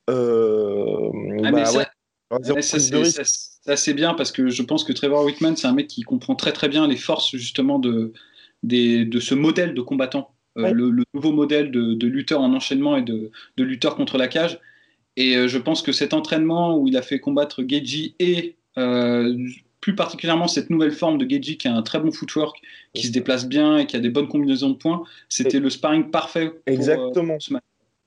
euh, 0.09 1.11
ah, 1.45 1.51
bah, 1.51 1.73
ouais, 1.73 2.63
ça, 2.63 3.77
c'est 3.77 3.95
bien 3.95 4.15
parce 4.15 4.33
que 4.33 4.49
je 4.49 4.63
pense 4.63 4.85
que 4.85 4.93
Trevor 4.93 5.25
Whitman, 5.25 5.57
c'est 5.57 5.67
un 5.67 5.73
mec 5.73 5.89
qui 5.89 6.03
comprend 6.03 6.37
très 6.37 6.53
très 6.53 6.69
bien 6.69 6.87
les 6.87 6.97
forces 6.97 7.37
justement 7.37 7.79
de, 7.79 8.13
des, 8.63 9.05
de 9.05 9.21
ce 9.21 9.35
modèle 9.35 9.75
de 9.75 9.83
combattant, 9.83 10.35
euh, 10.57 10.71
le, 10.73 11.05
nouveau 11.15 11.33
modèle 11.33 11.71
de, 11.71 11.95
de, 11.95 12.07
lutteur 12.07 12.41
en 12.41 12.55
enchaînement 12.55 12.97
et 12.97 13.03
de, 13.03 13.31
de 13.57 13.65
lutteur 13.65 13.97
contre 13.97 14.19
la 14.19 14.29
cage. 14.29 14.61
Et 15.17 15.37
euh, 15.37 15.49
je 15.49 15.59
pense 15.59 15.83
que 15.83 15.93
cet 15.93 16.15
entraînement 16.15 16.77
où 16.79 16.87
il 16.87 16.97
a 16.97 17.03
fait 17.03 17.19
combattre 17.19 17.63
Gagey 17.63 18.15
et 18.19 18.57
plus 19.87 19.95
particulièrement 19.95 20.49
cette 20.49 20.69
nouvelle 20.69 20.91
forme 20.91 21.17
de 21.17 21.31
Geji 21.31 21.59
qui 21.59 21.69
a 21.69 21.73
un 21.73 21.83
très 21.83 22.01
bon 22.01 22.11
footwork, 22.11 22.61
qui 22.93 23.07
se 23.07 23.13
déplace 23.13 23.47
bien 23.47 23.79
et 23.79 23.87
qui 23.87 23.95
a 23.95 24.01
des 24.01 24.09
bonnes 24.09 24.27
combinaisons 24.27 24.71
de 24.71 24.75
points, 24.75 25.05
c'était 25.29 25.61
le 25.61 25.71
sparring 25.71 26.11
parfait. 26.11 26.49
Pour, 26.49 26.59
euh, 26.69 26.73
Exactement. 26.73 27.37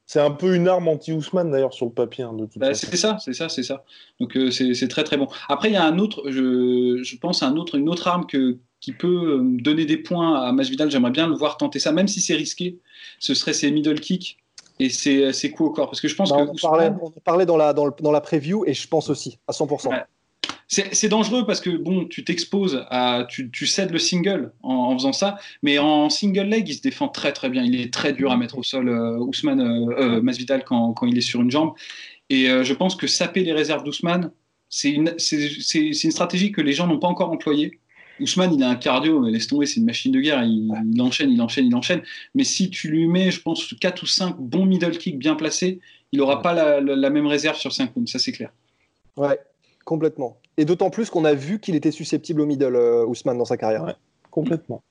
c'est 0.06 0.20
un 0.20 0.32
peu 0.32 0.56
une 0.56 0.68
arme 0.68 0.90
anti-Ousmane 0.90 1.52
d'ailleurs 1.52 1.72
sur 1.72 1.86
le 1.86 1.94
papier. 1.94 2.26
Hein, 2.26 2.36
bah, 2.58 2.74
c'est 2.74 2.98
ça, 2.98 3.18
c'est 3.24 3.32
ça, 3.32 3.48
c'est 3.48 3.64
ça. 3.64 3.86
Donc 4.20 4.36
euh, 4.36 4.52
c'est 4.52 4.90
très 4.90 5.06
très 5.06 5.16
bon. 5.16 5.30
Après, 5.48 5.70
il 5.70 5.74
y 5.74 5.78
a 5.78 5.86
un 5.86 6.00
autre, 6.00 6.30
je, 6.30 7.00
je 7.02 7.16
pense, 7.16 7.44
un 7.44 7.56
autre, 7.56 7.76
une 7.76 7.88
autre 7.88 8.10
arme 8.10 8.26
que, 8.26 8.58
qui 8.82 8.92
peut 8.92 9.38
euh, 9.40 9.62
donner 9.62 9.86
des 9.86 9.96
points 9.96 10.36
à 10.36 10.52
Masvidal. 10.52 10.92
J'aimerais 10.92 11.12
bien 11.12 11.30
le 11.30 11.36
voir 11.36 11.56
tenter 11.56 11.80
ça, 11.80 11.94
même 11.94 12.10
si 12.10 12.20
c'est 12.20 12.36
risqué. 12.36 12.78
Ce 13.20 13.34
serait 13.34 13.54
ses 13.54 13.72
middle 13.72 14.02
kicks 14.02 14.38
et 14.80 14.90
c'est 14.90 15.52
coups 15.52 15.70
au 15.70 15.72
corps. 15.72 15.88
Parce 15.90 16.02
que 16.02 16.10
je 16.10 16.16
pense 16.16 16.30
bah, 16.30 16.46
que. 16.46 16.52
On, 16.52 16.56
parlait, 16.56 16.92
on 17.02 17.10
parlait 17.22 17.46
dans 17.46 17.56
la, 17.56 17.72
dans, 17.72 17.86
le, 17.86 17.94
dans, 18.02 18.12
la 18.12 18.20
preview 18.20 18.66
et 18.68 18.74
je 18.74 18.86
pense 18.86 19.10
aussi, 19.10 19.40
à 19.48 19.54
100%. 19.54 20.04
C'est 20.72 21.10
dangereux 21.10 21.48
parce 21.48 21.62
que 21.62 21.72
bon, 21.72 22.06
tu 22.06 22.24
t'exposes 22.24 22.86
à, 22.92 23.26
tu, 23.28 23.50
tu, 23.50 23.66
cèdes 23.66 23.90
le 23.90 23.98
single 23.98 24.54
en, 24.62 24.96
faisant 24.96 25.14
ça, 25.14 25.40
mais 25.64 25.80
en 25.80 26.12
single 26.12 26.44
leg, 26.44 26.70
il 26.70 26.76
se 26.76 26.82
défend 26.82 27.08
très 27.08 27.34
très 27.34 27.50
bien. 27.50 27.64
Il 27.64 27.82
est 27.82 27.92
très 27.92 28.14
dur 28.14 28.32
à 28.32 28.38
mettre 28.38 28.56
au 28.60 28.62
sol, 28.62 28.88
euh, 28.88 29.18
Ousmane 29.18 29.62
euh, 29.62 30.18
euh, 30.18 30.22
Masvidal 30.22 30.64
quand, 30.64 30.94
quand, 30.94 31.08
il 31.08 31.18
est 31.18 31.22
sur 31.22 31.42
une 31.42 31.50
jambe. 31.50 31.74
Et 32.30 32.46
je 32.46 32.74
pense 32.74 32.96
que 32.96 33.08
saper 33.08 33.44
les 33.44 33.54
réserves 33.54 33.84
d'Ousmane, 33.84 34.30
c'est 34.70 34.92
une, 34.92 35.16
une 35.32 36.12
stratégie 36.12 36.52
que 36.52 36.62
les 36.62 36.74
gens 36.74 36.86
n'ont 36.86 37.00
pas 37.00 37.08
encore 37.08 37.32
employée. 37.32 37.80
Ousmane, 38.20 38.54
il 38.54 38.62
a 38.62 38.70
un 38.70 38.76
cardio, 38.76 39.26
laisse 39.26 39.48
tomber, 39.48 39.66
c'est 39.66 39.80
une 39.80 39.88
machine 39.88 40.12
de 40.12 40.20
guerre. 40.20 40.44
Il, 40.44 40.72
il, 40.94 41.02
enchaîne, 41.02 41.32
il 41.32 41.42
enchaîne, 41.42 41.66
il 41.66 41.74
enchaîne. 41.76 42.04
Mais 42.36 42.44
si 42.44 42.70
tu 42.70 42.90
lui 42.90 43.08
mets, 43.08 43.32
je 43.32 43.42
pense, 43.42 43.74
4 43.74 44.04
ou 44.04 44.06
5 44.06 44.36
bons 44.38 44.66
middle 44.66 44.96
kicks 44.96 45.18
bien 45.18 45.34
placés, 45.34 45.80
il 46.12 46.20
n'aura 46.20 46.44
pas 46.44 46.54
la, 46.54 46.80
la, 46.80 46.96
la, 46.96 47.10
même 47.10 47.26
réserve 47.26 47.58
sur 47.58 47.74
5 47.74 47.96
rounds, 47.96 48.12
ça 48.12 48.20
c'est 48.20 48.32
clair. 48.32 48.52
Ouais, 49.18 49.40
complètement. 49.86 50.38
Et 50.60 50.66
d'autant 50.66 50.90
plus 50.90 51.10
qu'on 51.10 51.24
a 51.24 51.34
vu 51.34 51.62
qu'il 51.62 51.76
était 51.76 51.90
susceptible 51.90 52.42
au 52.42 52.46
middle, 52.46 52.76
euh, 52.76 53.06
Ousmane, 53.06 53.38
dans 53.38 53.46
sa 53.46 53.56
carrière. 53.56 53.86
Ouais, 53.86 53.96
complètement. 54.30 54.84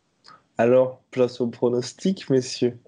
Alors, 0.56 1.02
place 1.10 1.42
au 1.42 1.46
pronostic, 1.46 2.28
messieurs. 2.30 2.78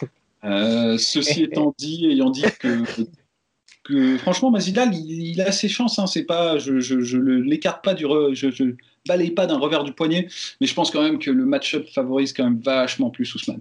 Euh, 0.44 0.98
ceci 0.98 1.42
étant 1.44 1.72
dit, 1.78 2.04
ayant 2.06 2.28
dit 2.28 2.42
que, 2.58 2.82
que 3.84 4.18
franchement, 4.18 4.50
Mazidal, 4.50 4.92
il, 4.92 5.28
il, 5.28 5.40
a 5.40 5.52
ses 5.52 5.68
chances. 5.68 6.00
Hein, 6.00 6.08
c'est 6.08 6.24
pas, 6.24 6.58
je, 6.58 6.80
je, 6.80 7.00
je 7.00 7.16
l'écarte 7.16 7.84
pas 7.84 7.94
du, 7.94 8.06
re, 8.06 8.34
je, 8.34 8.50
je 8.50 8.74
balaye 9.06 9.30
pas 9.30 9.46
d'un 9.46 9.56
revers 9.56 9.84
du 9.84 9.92
poignet, 9.92 10.26
mais 10.60 10.66
je 10.66 10.74
pense 10.74 10.90
quand 10.90 11.00
même 11.00 11.20
que 11.20 11.30
le 11.30 11.46
match-up 11.46 11.86
favorise 11.94 12.32
quand 12.32 12.42
même 12.42 12.58
vachement 12.58 13.10
plus 13.10 13.32
Ousmane. 13.36 13.60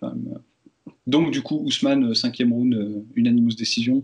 Quand 0.00 0.08
même. 0.08 0.34
Euh. 0.34 0.90
Donc 1.06 1.32
du 1.32 1.42
coup, 1.42 1.60
Ousmane, 1.66 2.14
cinquième 2.14 2.50
round, 2.54 3.04
unanimous 3.14 3.54
décision. 3.54 4.00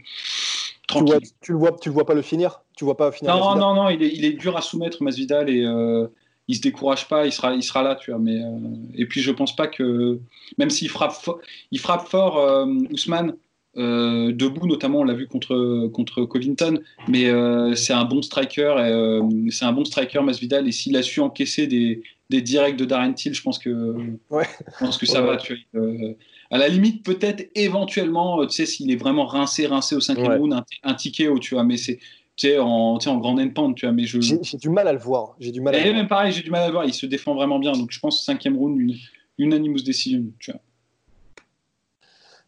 Tu, 0.89 1.05
vois, 1.05 1.19
tu, 1.43 1.53
le 1.53 1.59
vois, 1.59 1.73
tu 1.81 1.89
le 1.91 1.93
vois 1.95 2.07
pas 2.07 2.15
le 2.15 2.23
finir? 2.23 2.63
Tu 2.77 2.85
vois 2.85 2.97
pas 2.97 3.13
finir 3.13 3.37
Non, 3.37 3.57
non, 3.57 3.75
non, 3.75 3.89
il 3.91 4.03
est, 4.03 4.09
il 4.15 4.25
est, 4.25 4.33
dur 4.33 4.57
à 4.57 4.63
soumettre 4.63 5.03
Masvidal 5.03 5.51
et 5.51 5.63
euh, 5.65 6.07
il 6.49 6.57
se 6.57 6.63
décourage 6.63 7.07
pas, 7.09 7.27
il 7.27 7.33
sera, 7.33 7.55
il 7.55 7.63
sera 7.63 7.83
là, 7.83 7.95
tu 7.95 8.11
vois. 8.11 8.19
Mais 8.19 8.41
euh, 8.43 8.49
et 8.95 9.05
puis 9.07 9.21
je 9.21 9.31
pense 9.31 9.55
pas 9.55 9.67
que 9.67 10.19
même 10.57 10.71
s'il 10.71 10.89
frappe, 10.89 11.13
fort, 11.13 11.41
il 11.71 11.79
frappe 11.79 12.09
fort 12.09 12.39
euh, 12.39 12.65
Ousmane 12.91 13.35
euh, 13.77 14.33
debout, 14.33 14.67
notamment 14.67 15.01
on 15.01 15.05
l'a 15.05 15.13
vu 15.13 15.27
contre 15.29 15.89
contre 15.89 16.25
Covington, 16.25 16.81
mais 17.07 17.27
euh, 17.29 17.75
c'est 17.75 17.93
un 17.93 18.05
bon 18.07 18.23
striker, 18.23 18.75
c'est 19.51 19.67
un 19.67 19.73
bon 19.73 19.85
striker 19.85 20.23
Masvidal 20.23 20.67
et 20.67 20.73
s'il 20.73 20.97
a 20.97 21.03
su 21.03 21.21
encaisser 21.21 21.67
des, 21.67 22.03
des 22.31 22.41
directs 22.41 22.77
de 22.77 22.87
Darren 22.87 23.13
Till, 23.13 23.35
je 23.35 23.43
pense 23.43 23.59
que 23.59 23.95
ouais. 24.31 24.47
je 24.81 24.85
pense 24.87 24.97
que 24.97 25.05
ça 25.07 25.21
Ouais. 25.21 25.27
va, 25.29 25.37
tu 25.37 25.67
vois 25.75 25.83
à 26.51 26.59
la 26.59 26.69
limite, 26.69 27.05
peut-être 27.05 27.51
éventuellement, 27.55 28.45
tu 28.47 28.55
sais, 28.55 28.67
s'il 28.67 28.91
est 28.91 28.97
vraiment 28.97 29.27
rincé, 29.27 29.67
rincé 29.67 29.95
au 29.95 30.01
cinquième 30.01 30.29
Ouais. 30.29 30.39
round, 30.39 30.53
un, 30.55 30.65
un 30.83 30.95
ticket, 30.95 31.29
tu 31.41 31.55
vois, 31.55 31.65
mais 31.65 31.77
c'est, 31.77 31.97
tu 32.37 32.49
sais, 32.49 32.59
en, 32.59 32.99
tu 32.99 33.05
sais, 33.05 33.11
en 33.11 33.19
grande 33.19 33.41
end 33.41 33.73
tu 33.75 33.87
vois, 33.87 33.93
mais 33.93 34.05
je. 34.05 34.21
J'ai 34.21 34.39
du 34.57 34.71
mal 34.71 34.89
à 34.89 34.93
le 34.93 34.99
voir. 34.99 35.37
J'ai 35.39 35.53
du 35.53 35.61
mal 35.61 35.75
à 35.75 35.79
Et 35.79 35.85
le 35.85 35.91
voir. 35.91 35.97
même 36.01 36.09
pareil, 36.09 36.33
j'ai 36.33 36.43
du 36.43 36.51
mal 36.51 36.63
à 36.63 36.67
le 36.67 36.73
voir, 36.73 36.85
il 36.85 36.95
se 36.95 37.07
défend 37.07 37.35
vraiment 37.35 37.59
bien, 37.59 37.73
donc 37.73 37.91
je 37.91 38.01
pense 38.01 38.25
cinquième 38.25 38.57
round, 38.57 38.81
une 38.81 38.95
unanimous 39.39 39.83
decision, 39.83 40.25
tu 40.39 40.53
vois. 40.53 40.61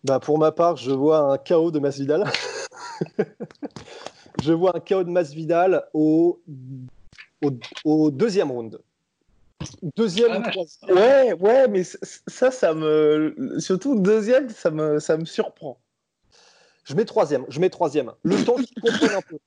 Bah, 0.02 0.18
pour 0.18 0.38
ma 0.38 0.50
part, 0.50 0.76
je 0.76 0.92
vois 0.92 1.34
un 1.34 1.36
KO 1.36 1.70
de 1.70 1.78
Masvidal. 1.78 2.24
je 4.42 4.52
vois 4.52 4.74
un 4.74 4.80
KO 4.80 5.04
de 5.04 5.10
Masvidal 5.10 5.84
au, 5.92 6.40
au, 7.42 7.50
au 7.84 8.10
deuxième 8.10 8.50
round. 8.50 8.80
Deuxième 9.96 10.30
Ah, 10.32 10.38
ou 10.38 10.50
troisième. 10.50 10.96
Ouais, 10.96 11.32
ouais, 11.34 11.68
mais 11.68 11.82
ça, 11.84 12.50
ça 12.50 12.74
me. 12.74 13.34
Surtout 13.58 13.98
deuxième, 14.00 14.48
ça 14.48 14.70
me, 14.70 14.98
ça 14.98 15.16
me 15.16 15.24
surprend. 15.24 15.78
Je 16.84 16.94
mets 16.94 17.04
troisième. 17.04 17.44
Je 17.48 17.60
mets 17.60 17.70
troisième. 17.70 18.12
Le 18.22 18.42
temps 18.44 18.56
qu'ils 18.56 18.80
comprennent 18.80 19.14
un 19.16 19.20
peu. 19.22 19.38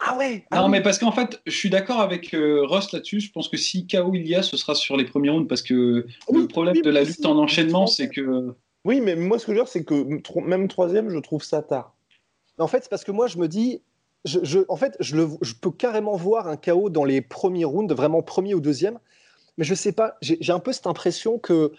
Ah 0.00 0.16
ouais 0.16 0.44
ah 0.50 0.56
Non, 0.60 0.64
oui. 0.64 0.70
mais 0.72 0.82
parce 0.82 0.98
qu'en 0.98 1.12
fait, 1.12 1.40
je 1.46 1.52
suis 1.56 1.70
d'accord 1.70 2.00
avec 2.00 2.34
euh, 2.34 2.64
Ross 2.66 2.90
là-dessus. 2.92 3.20
Je 3.20 3.30
pense 3.30 3.48
que 3.48 3.56
si 3.56 3.86
KO 3.86 4.12
il 4.14 4.26
y 4.26 4.34
a, 4.34 4.42
ce 4.42 4.56
sera 4.56 4.74
sur 4.74 4.96
les 4.96 5.04
premiers 5.04 5.30
rounds 5.30 5.46
parce 5.48 5.62
que 5.62 6.04
Oui, 6.30 6.42
le 6.42 6.48
problème 6.48 6.74
oui, 6.74 6.82
de 6.82 6.90
la 6.90 7.04
lutte 7.04 7.24
en 7.26 7.38
enchaînement, 7.38 7.86
c'est 7.86 8.08
que. 8.08 8.54
Oui, 8.84 9.00
mais 9.00 9.14
moi, 9.14 9.38
ce 9.38 9.46
que 9.46 9.52
je 9.52 9.58
veux 9.58 9.62
dire, 9.64 9.70
c'est 9.70 9.84
que 9.84 10.20
tro- 10.22 10.40
même 10.40 10.66
troisième, 10.66 11.10
je 11.10 11.18
trouve 11.18 11.44
ça 11.44 11.62
tard. 11.62 11.94
En 12.58 12.66
fait, 12.66 12.82
c'est 12.82 12.88
parce 12.90 13.04
que 13.04 13.12
moi, 13.12 13.26
je 13.26 13.38
me 13.38 13.46
dis. 13.48 13.82
Je, 14.24 14.40
je- 14.42 14.64
en 14.68 14.74
fait, 14.76 14.96
je, 14.98 15.14
le, 15.14 15.28
je 15.42 15.54
peux 15.54 15.70
carrément 15.70 16.16
voir 16.16 16.48
un 16.48 16.56
KO 16.56 16.90
dans 16.90 17.04
les 17.04 17.20
premiers 17.20 17.64
rounds, 17.64 17.94
vraiment 17.94 18.20
premier 18.22 18.54
ou 18.54 18.60
deuxième. 18.60 18.98
Mais 19.58 19.64
je 19.64 19.74
sais 19.74 19.92
pas, 19.92 20.16
j'ai 20.22 20.52
un 20.52 20.60
peu 20.60 20.72
cette 20.72 20.86
impression 20.86 21.38
que 21.38 21.72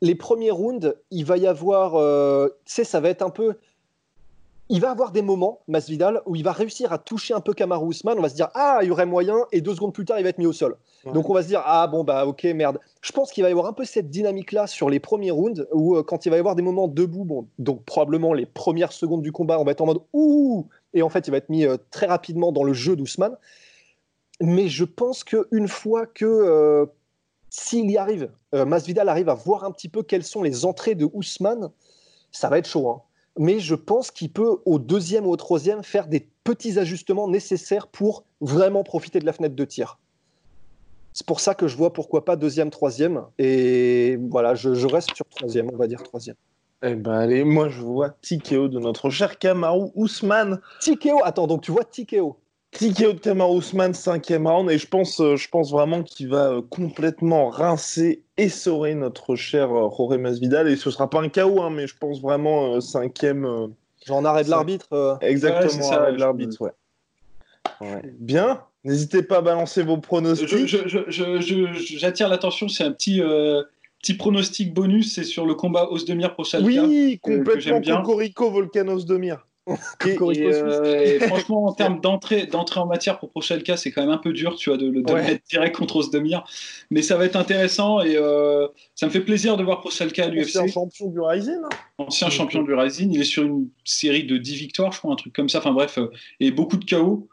les 0.00 0.14
premiers 0.14 0.52
rounds, 0.52 0.94
il 1.10 1.24
va 1.24 1.36
y 1.36 1.46
avoir. 1.46 1.96
euh, 1.96 2.48
tu 2.64 2.72
sais, 2.72 2.84
ça 2.84 3.00
va 3.00 3.10
être 3.10 3.22
un 3.22 3.30
peu. 3.30 3.56
Il 4.70 4.80
va 4.80 4.90
avoir 4.90 5.12
des 5.12 5.22
moments, 5.22 5.60
Masvidal, 5.66 6.20
où 6.26 6.36
il 6.36 6.44
va 6.44 6.52
réussir 6.52 6.92
à 6.92 6.98
toucher 6.98 7.32
un 7.32 7.40
peu 7.40 7.54
Kamaru 7.54 7.90
Usman. 7.90 8.18
On 8.18 8.22
va 8.22 8.28
se 8.28 8.34
dire, 8.34 8.50
ah, 8.54 8.80
il 8.82 8.88
y 8.88 8.90
aurait 8.90 9.06
moyen, 9.06 9.46
et 9.50 9.60
deux 9.62 9.74
secondes 9.74 9.94
plus 9.94 10.04
tard, 10.04 10.20
il 10.20 10.22
va 10.22 10.28
être 10.28 10.38
mis 10.38 10.46
au 10.46 10.52
sol. 10.52 10.76
Ouais. 11.04 11.12
Donc 11.12 11.30
on 11.30 11.34
va 11.34 11.42
se 11.42 11.48
dire, 11.48 11.62
ah 11.64 11.86
bon, 11.86 12.04
bah 12.04 12.26
ok, 12.26 12.44
merde. 12.44 12.78
Je 13.00 13.10
pense 13.12 13.32
qu'il 13.32 13.42
va 13.42 13.48
y 13.48 13.52
avoir 13.52 13.66
un 13.66 13.72
peu 13.72 13.86
cette 13.86 14.10
dynamique-là 14.10 14.66
sur 14.66 14.90
les 14.90 15.00
premiers 15.00 15.30
rounds, 15.30 15.66
où 15.72 15.96
euh, 15.96 16.02
quand 16.02 16.26
il 16.26 16.28
va 16.28 16.36
y 16.36 16.38
avoir 16.38 16.54
des 16.54 16.62
moments 16.62 16.86
debout, 16.86 17.24
bon, 17.24 17.46
donc 17.58 17.82
probablement 17.84 18.34
les 18.34 18.44
premières 18.44 18.92
secondes 18.92 19.22
du 19.22 19.32
combat, 19.32 19.58
on 19.58 19.64
va 19.64 19.72
être 19.72 19.80
en 19.80 19.86
mode, 19.86 20.02
ouh, 20.12 20.66
et 20.92 21.00
en 21.00 21.08
fait, 21.08 21.26
il 21.26 21.30
va 21.30 21.38
être 21.38 21.48
mis 21.48 21.64
euh, 21.64 21.78
très 21.90 22.06
rapidement 22.06 22.52
dans 22.52 22.62
le 22.62 22.74
jeu 22.74 22.94
d'Ousmane. 22.94 23.36
Mais 24.40 24.68
je 24.68 24.84
pense 24.84 25.24
qu'une 25.24 25.66
fois 25.66 26.06
que, 26.06 26.26
euh, 26.26 26.86
s'il 27.58 27.90
y 27.90 27.98
arrive, 27.98 28.30
euh, 28.54 28.64
Masvidal 28.64 29.08
arrive 29.08 29.28
à 29.28 29.34
voir 29.34 29.64
un 29.64 29.72
petit 29.72 29.88
peu 29.88 30.02
quelles 30.02 30.24
sont 30.24 30.42
les 30.42 30.64
entrées 30.64 30.94
de 30.94 31.08
Ousmane, 31.12 31.70
ça 32.30 32.48
va 32.48 32.58
être 32.58 32.68
chaud. 32.68 32.88
hein. 32.88 33.02
Mais 33.36 33.58
je 33.60 33.74
pense 33.74 34.10
qu'il 34.10 34.30
peut, 34.32 34.58
au 34.64 34.78
deuxième 34.78 35.26
ou 35.26 35.30
au 35.30 35.36
troisième, 35.36 35.82
faire 35.82 36.06
des 36.08 36.28
petits 36.44 36.78
ajustements 36.78 37.28
nécessaires 37.28 37.86
pour 37.88 38.24
vraiment 38.40 38.82
profiter 38.84 39.18
de 39.18 39.26
la 39.26 39.32
fenêtre 39.32 39.54
de 39.54 39.64
tir. 39.64 39.98
C'est 41.12 41.26
pour 41.26 41.40
ça 41.40 41.54
que 41.54 41.66
je 41.68 41.76
vois 41.76 41.92
pourquoi 41.92 42.24
pas 42.24 42.36
deuxième, 42.36 42.70
troisième. 42.70 43.24
Et 43.38 44.18
voilà, 44.30 44.54
je, 44.54 44.74
je 44.74 44.86
reste 44.86 45.14
sur 45.14 45.26
troisième, 45.26 45.68
on 45.72 45.76
va 45.76 45.86
dire 45.86 46.02
troisième. 46.02 46.36
Eh 46.82 46.94
ben 46.94 47.12
allez, 47.12 47.42
moi 47.42 47.68
je 47.68 47.80
vois 47.82 48.10
Tikeo 48.22 48.68
de 48.68 48.78
notre 48.78 49.10
cher 49.10 49.38
Kamaru 49.38 49.90
Ousmane. 49.96 50.60
Tikeo, 50.80 51.18
attends, 51.24 51.48
donc 51.48 51.62
tu 51.62 51.72
vois 51.72 51.84
Tikeo 51.84 52.36
Tikeo 52.72 53.14
de 53.14 53.18
Kamaru 53.18 53.56
Ousmane, 53.56 53.94
cinquième 53.94 54.46
round, 54.46 54.70
et 54.70 54.78
je 54.78 54.86
pense, 54.86 55.20
euh, 55.20 55.36
je 55.36 55.48
pense 55.48 55.70
vraiment 55.72 56.02
qu'il 56.02 56.28
va 56.28 56.50
euh, 56.52 56.62
complètement 56.62 57.48
rincer, 57.48 58.22
essorer 58.36 58.94
notre 58.94 59.36
cher 59.36 59.70
euh, 59.74 59.88
Jorge 59.96 60.18
Masvidal, 60.18 60.68
et 60.68 60.76
ce 60.76 60.90
sera 60.90 61.08
pas 61.08 61.20
un 61.20 61.28
KO, 61.28 61.62
hein, 61.62 61.70
mais 61.70 61.86
je 61.86 61.96
pense 61.96 62.20
vraiment 62.20 62.74
euh, 62.74 62.80
cinquième. 62.80 63.46
euh, 63.46 63.68
Genre 64.06 64.18
en 64.18 64.24
arrêt 64.24 64.44
de 64.44 64.50
l'arbitre. 64.50 64.86
euh, 64.92 65.16
exactement, 65.22 65.88
Ouais, 65.88 65.94
arrêt 65.96 66.12
de 66.12 66.18
l'arbitre, 66.20 66.60
ouais. 66.60 66.70
Ouais. 67.80 68.02
Bien, 68.18 68.62
n'hésitez 68.84 69.22
pas 69.22 69.38
à 69.38 69.40
balancer 69.40 69.82
vos 69.82 69.98
pronostics. 69.98 70.66
J'attire 71.08 72.28
l'attention, 72.28 72.68
c'est 72.68 72.84
un 72.84 72.92
petit, 72.92 73.20
euh, 73.22 73.62
petit 74.02 74.14
pronostic 74.14 74.74
bonus, 74.74 75.14
c'est 75.14 75.24
sur 75.24 75.46
le 75.46 75.54
combat 75.54 75.88
Osdemir 75.90 76.34
Prochalka. 76.34 76.66
oui, 76.66 77.18
que- 77.22 77.30
que 77.30 77.36
complètement 77.38 77.80
bien. 77.80 77.96
Cocorico 78.02 78.50
Volcanos 78.50 79.04
de 79.06 79.16
Mire. 79.16 79.46
Et, 80.06 80.16
euh, 80.46 81.02
et 81.04 81.18
franchement, 81.26 81.66
en 81.66 81.72
termes 81.72 82.00
d'entrée, 82.00 82.46
d'entrée 82.46 82.80
en 82.80 82.86
matière 82.86 83.18
pour 83.18 83.30
Prochalka, 83.30 83.76
c'est 83.76 83.90
quand 83.90 84.00
même 84.02 84.10
un 84.10 84.18
peu 84.18 84.32
dur, 84.32 84.56
tu 84.56 84.70
vois, 84.70 84.76
de, 84.78 84.88
le- 84.88 85.02
de 85.02 85.12
Ouais. 85.12 85.20
le 85.22 85.26
mettre 85.26 85.44
direct 85.48 85.76
contre 85.76 85.96
Osdemir. 85.96 86.44
Mais 86.90 87.02
ça 87.02 87.16
va 87.16 87.24
être 87.24 87.36
intéressant 87.36 88.00
et 88.00 88.16
euh, 88.16 88.66
ça 88.94 89.06
me 89.06 89.10
fait 89.10 89.20
plaisir 89.20 89.56
de 89.56 89.64
voir 89.64 89.80
Prochalka 89.80 90.24
à 90.24 90.28
l'UFC. 90.28 90.68
champion 90.72 91.08
du 91.08 91.20
Rising. 91.20 91.54
hein. 91.64 91.68
Ancien 91.98 92.30
champion 92.30 92.62
du 92.62 92.72
Rising, 92.74 93.12
il 93.12 93.20
est 93.20 93.24
sur 93.24 93.42
une 93.44 93.68
série 93.84 94.24
de 94.24 94.36
10 94.36 94.54
victoires, 94.56 94.92
je 94.92 94.98
crois, 94.98 95.12
un 95.12 95.16
truc 95.16 95.32
comme 95.34 95.48
ça. 95.48 95.58
Enfin 95.58 95.72
bref, 95.72 95.98
euh, 95.98 96.08
et 96.40 96.50
beaucoup 96.50 96.76
de 96.76 96.84
KO. 96.84 97.28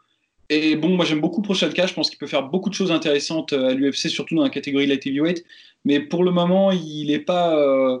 Et 0.48 0.76
bon, 0.76 0.90
moi 0.90 1.04
j'aime 1.04 1.20
beaucoup 1.20 1.42
Prochalka, 1.42 1.86
je 1.88 1.94
pense 1.94 2.08
qu'il 2.08 2.18
peut 2.20 2.28
faire 2.28 2.44
beaucoup 2.44 2.70
de 2.70 2.74
choses 2.74 2.92
intéressantes 2.92 3.52
à 3.52 3.74
l'UFC, 3.74 4.08
surtout 4.08 4.36
dans 4.36 4.44
la 4.44 4.50
catégorie 4.50 4.86
light 4.86 5.04
heavyweight. 5.04 5.44
Mais 5.84 5.98
pour 5.98 6.22
le 6.22 6.30
moment, 6.30 6.70
il 6.70 7.10
est 7.10 7.18
pas, 7.18 7.56
euh, 7.58 7.98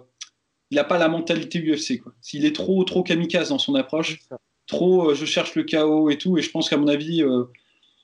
il 0.70 0.76
n'a 0.76 0.84
pas 0.84 0.98
la 0.98 1.08
mentalité 1.08 1.60
UFC. 1.60 2.00
Quoi. 2.00 2.12
S'il 2.20 2.44
est 2.44 2.54
trop, 2.54 2.82
trop 2.84 3.02
kamikaze 3.02 3.50
dans 3.50 3.58
son 3.58 3.74
approche, 3.74 4.18
trop, 4.66 5.10
euh, 5.10 5.14
je 5.14 5.24
cherche 5.24 5.54
le 5.54 5.64
KO 5.64 6.10
et 6.10 6.18
tout. 6.18 6.38
Et 6.38 6.42
je 6.42 6.50
pense 6.50 6.68
qu'à 6.68 6.76
mon 6.76 6.88
avis, 6.88 7.22
euh, 7.22 7.44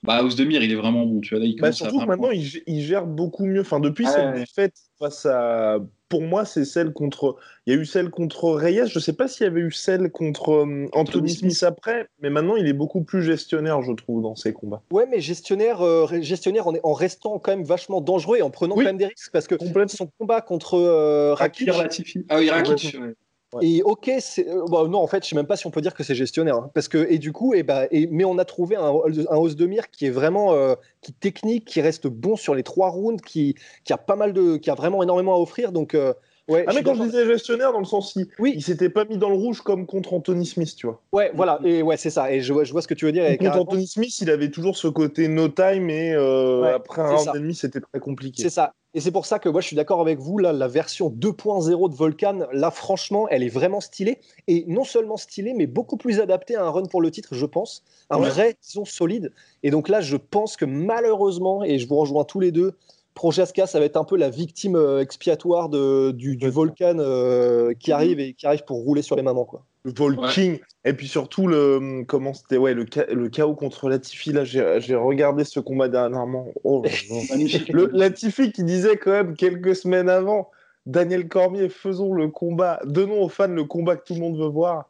bah, 0.03 0.23
Ozdemir, 0.23 0.63
il 0.63 0.71
est 0.71 0.75
vraiment 0.75 1.05
bon. 1.05 1.19
Tu 1.21 1.35
vois, 1.35 1.39
là, 1.39 1.45
il 1.45 1.55
Bah, 1.55 1.67
commence 1.67 1.81
à 1.81 1.85
surtout 1.89 1.99
que 1.99 2.05
maintenant, 2.05 2.31
il, 2.31 2.63
il 2.67 2.81
gère 2.81 3.05
beaucoup 3.05 3.45
mieux. 3.45 3.61
Enfin, 3.61 3.79
depuis 3.79 4.05
Ouais, 4.05 4.11
cette 4.11 4.35
défaite 4.35 4.75
face 4.99 5.25
à. 5.25 5.79
Pour 6.13 6.21
moi, 6.21 6.45
c'est 6.45 6.63
celle 6.63 6.93
contre. 6.93 7.37
Il 7.65 7.73
y 7.73 7.75
a 7.75 7.79
eu 7.81 7.85
celle 7.87 8.11
contre 8.11 8.51
Reyes. 8.51 8.85
Je 8.85 8.99
sais 8.99 9.13
pas 9.13 9.27
s'il 9.27 9.45
y 9.45 9.49
avait 9.49 9.61
eu 9.61 9.71
celle 9.71 10.11
contre 10.11 10.51
euh, 10.51 10.85
Anthony 10.93 11.33
Smith. 11.33 11.63
Après, 11.63 12.07
mais 12.21 12.29
maintenant, 12.29 12.55
il 12.55 12.67
est 12.67 12.73
beaucoup 12.73 13.01
plus 13.01 13.23
gestionnaire, 13.23 13.81
je 13.81 13.93
trouve, 13.93 14.21
dans 14.21 14.35
ses 14.35 14.53
combats. 14.53 14.83
Ouais, 14.91 15.07
mais 15.09 15.19
gestionnaire, 15.21 15.81
euh, 15.81 16.05
gestionnaire 16.21 16.67
en, 16.67 16.73
en 16.83 16.93
restant 16.93 17.39
quand 17.39 17.49
même 17.49 17.63
vachement 17.65 17.99
dangereux 17.99 18.37
et 18.37 18.41
en 18.43 18.51
prenant 18.51 18.75
Oui. 18.75 18.83
quand 18.83 18.89
même 18.89 18.97
des 18.97 19.07
risques 19.07 19.31
parce 19.33 19.47
que 19.47 19.55
Complètement. 19.55 19.87
son 19.97 20.07
combat 20.19 20.41
contre 20.41 20.75
euh, 20.75 21.35
Latifi. 21.65 22.25
Ah 22.29 22.37
oui, 22.37 22.51
Rakic. 22.51 22.95
ouais. 23.01 23.15
Et 23.61 23.83
ok, 23.83 24.09
euh, 24.09 24.65
bah, 24.69 24.87
non 24.87 24.99
en 24.99 25.07
fait, 25.07 25.23
je 25.23 25.29
sais 25.29 25.35
même 25.35 25.47
pas 25.47 25.55
si 25.55 25.67
on 25.67 25.71
peut 25.71 25.81
dire 25.81 25.93
que 25.93 26.03
c'est 26.03 26.15
gestionnaire 26.15 26.55
hein, 26.55 26.71
parce 26.73 26.87
que 26.87 27.07
et 27.09 27.17
du 27.17 27.31
coup, 27.31 27.53
bah, 27.65 27.87
mais 28.11 28.25
on 28.25 28.37
a 28.37 28.45
trouvé 28.45 28.75
un, 28.75 28.83
un 28.85 29.37
Ozdemir 29.37 29.89
qui 29.89 30.05
est 30.05 30.09
vraiment 30.09 30.53
euh, 30.53 30.75
qui 31.01 31.13
technique, 31.13 31.65
qui 31.65 31.81
reste 31.81 32.07
bon 32.07 32.35
sur 32.35 32.55
les 32.55 32.63
trois 32.63 32.89
rounds, 32.89 33.21
qui, 33.21 33.55
a 33.89 33.97
pas 33.97 34.15
mal 34.15 34.33
de, 34.33 34.57
qui 34.57 34.69
a 34.69 34.75
vraiment 34.75 35.03
énormément 35.03 35.35
à 35.35 35.37
offrir. 35.37 35.71
Donc 35.71 35.93
euh, 35.93 36.13
ouais, 36.47 36.65
Ah, 36.67 36.71
mais 36.73 36.83
quand 36.83 36.93
je 36.95 37.03
disais 37.03 37.25
gestionnaire, 37.25 37.71
dans 37.73 37.79
le 37.79 37.85
sens, 37.85 38.13
il, 38.15 38.27
Oui. 38.39 38.53
il 38.55 38.63
s'était 38.63 38.89
pas 38.89 39.05
mis 39.05 39.17
dans 39.17 39.29
le 39.29 39.35
rouge 39.35 39.61
comme 39.61 39.85
contre 39.85 40.13
Anthony 40.13 40.45
Smith, 40.45 40.75
tu 40.75 40.87
vois. 40.87 41.01
ouais, 41.11 41.31
voilà, 41.35 41.59
et 41.63 41.81
ouais, 41.81 41.97
c'est 41.97 42.09
ça. 42.09 42.31
Et 42.31 42.41
je 42.41 42.53
vois, 42.53 42.63
je 42.63 42.71
vois 42.71 42.81
ce 42.81 42.87
que 42.87 42.93
tu 42.93 43.05
veux 43.05 43.11
dire. 43.11 43.25
Et 43.25 43.37
contre 43.37 43.51
carrément, 43.51 43.63
Anthony 43.71 43.87
Smith, 43.87 44.19
il 44.21 44.29
avait 44.29 44.49
toujours 44.51 44.77
ce 44.77 44.87
côté 44.87 45.27
no 45.27 45.47
time 45.49 45.89
et 45.89 46.13
euh, 46.13 46.61
Ouais, 46.61 46.73
après 46.73 47.01
un 47.01 47.15
round 47.15 47.35
et 47.35 47.39
demi, 47.39 47.55
c'était 47.55 47.81
très 47.81 47.99
compliqué. 47.99 48.41
C'est 48.43 48.49
ça. 48.49 48.73
Et 48.95 48.99
c'est 48.99 49.09
pour 49.11 49.25
ça 49.25 49.39
que 49.39 49.49
moi, 49.49 49.59
je 49.59 49.65
suis 49.65 49.75
d'accord 49.75 50.01
avec 50.01 50.19
vous. 50.19 50.37
Là, 50.37 50.53
la 50.53 50.67
version 50.67 51.09
2.0 51.09 51.89
de 51.89 51.95
Volcan, 51.95 52.41
là, 52.51 52.69
franchement, 52.69 53.27
elle 53.29 53.41
est 53.41 53.49
vraiment 53.49 53.81
stylée. 53.81 54.19
Et 54.47 54.65
non 54.67 54.83
seulement 54.83 55.17
stylée, 55.17 55.55
mais 55.55 55.65
beaucoup 55.65 55.97
plus 55.97 56.19
adaptée 56.19 56.55
à 56.55 56.63
un 56.63 56.69
run 56.69 56.85
pour 56.85 57.01
le 57.01 57.09
titre, 57.09 57.33
je 57.33 57.45
pense. 57.47 57.83
Un 58.11 58.19
Ouais. 58.21 58.29
vrai, 58.29 58.55
disons, 58.61 58.85
solide. 58.85 59.31
Et 59.63 59.71
donc 59.71 59.89
là, 59.89 59.99
je 60.01 60.15
pense 60.15 60.57
que 60.57 60.65
malheureusement, 60.65 61.63
et 61.63 61.79
je 61.79 61.87
vous 61.87 61.95
rejoins 61.95 62.23
tous 62.23 62.39
les 62.39 62.51
deux, 62.51 62.73
Projaska, 63.13 63.67
ça 63.67 63.79
va 63.79 63.85
être 63.85 63.97
un 63.97 64.03
peu 64.03 64.17
la 64.17 64.29
victime 64.29 64.75
euh, 64.75 65.01
expiatoire 65.01 65.69
de, 65.69 66.11
du, 66.11 66.35
du 66.35 66.49
Volcan 66.49 66.97
euh, 66.99 67.73
qui 67.73 67.91
arrive 67.91 68.19
et 68.19 68.33
qui 68.33 68.45
arrive 68.47 68.63
pour 68.63 68.77
rouler 68.77 69.01
sur 69.01 69.15
les 69.15 69.21
mamans, 69.21 69.45
quoi. 69.45 69.63
Le 69.85 69.91
Volking. 69.93 70.59
Et 70.85 70.93
puis 70.93 71.07
surtout, 71.07 71.45
le, 71.45 72.03
comment 72.07 72.33
c'était, 72.33 72.57
ouais, 72.57 72.73
le, 72.73 72.85
le 73.11 73.29
chaos 73.29 73.53
contre 73.53 73.89
Latifi. 73.89 74.31
Là, 74.31 74.45
j'ai 74.45 74.95
regardé 74.95 75.43
ce 75.43 75.59
combat 75.59 75.89
dernièrement. 75.89 76.47
Oh, 76.63 76.83
le 77.69 77.89
Latifi 77.91 78.51
qui 78.53 78.63
disait 78.63 78.95
quand 78.95 79.11
même 79.11 79.35
quelques 79.35 79.75
semaines 79.75 80.07
avant 80.07 80.49
Daniel 80.85 81.27
Cormier, 81.27 81.69
faisons 81.69 82.13
le 82.13 82.29
combat, 82.29 82.79
donnons 82.85 83.23
aux 83.23 83.29
fans 83.29 83.47
le 83.47 83.63
combat 83.65 83.97
que 83.97 84.05
tout 84.05 84.13
le 84.13 84.21
monde 84.21 84.37
veut 84.37 84.47
voir. 84.47 84.89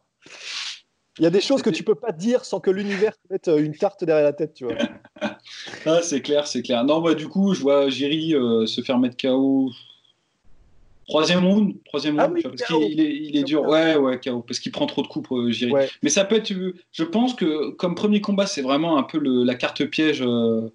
Il 1.19 1.23
y 1.23 1.27
a 1.27 1.29
des 1.29 1.41
choses 1.41 1.61
que 1.61 1.69
tu 1.69 1.83
peux 1.83 1.95
pas 1.95 2.11
dire 2.11 2.43
sans 2.43 2.59
que 2.59 2.71
l'univers 2.71 3.13
te 3.13 3.31
mette 3.33 3.47
euh, 3.47 3.63
une 3.63 3.75
carte 3.75 4.03
derrière 4.03 4.23
la 4.25 4.33
tête, 4.33 4.53
tu 4.53 4.65
vois. 4.65 4.75
Ah, 5.85 5.99
c'est 6.01 6.21
clair, 6.21 6.47
c'est 6.47 6.61
clair. 6.61 6.83
Non, 6.85 7.01
bah, 7.01 7.13
du 7.13 7.27
coup, 7.27 7.53
je 7.53 7.61
vois 7.61 7.89
Jiri 7.89 8.33
euh, 8.33 8.65
se 8.65 8.81
faire 8.81 8.97
mettre 8.97 9.15
KO. 9.17 9.69
Troisième 11.07 11.45
round, 11.45 11.75
troisième 11.85 12.17
Ah 12.19 12.23
round, 12.25 12.35
oui, 12.37 12.41
vois, 12.41 12.51
parce 12.51 12.63
qu'il 12.63 12.99
est, 13.01 13.15
il 13.15 13.35
est 13.37 13.43
dur. 13.43 13.63
Ouais, 13.63 13.95
ouais, 13.97 14.19
KO, 14.19 14.39
parce 14.41 14.59
qu'il 14.59 14.71
prend 14.71 14.85
trop 14.85 15.01
de 15.01 15.07
coups, 15.07 15.29
euh, 15.33 15.51
Jiri. 15.51 15.71
Ouais. 15.71 15.89
Mais 16.01 16.09
ça 16.09 16.23
peut 16.23 16.35
être. 16.35 16.51
euh, 16.53 16.75
Je 16.93 17.03
pense 17.03 17.33
que 17.33 17.71
comme 17.71 17.93
premier 17.95 18.21
combat, 18.21 18.45
c'est 18.47 18.61
vraiment 18.61 18.97
un 18.97 19.03
peu 19.03 19.17
le- 19.19 19.43
la 19.43 19.55
carte 19.55 19.83
piège. 19.85 20.21
euh, 20.21 20.69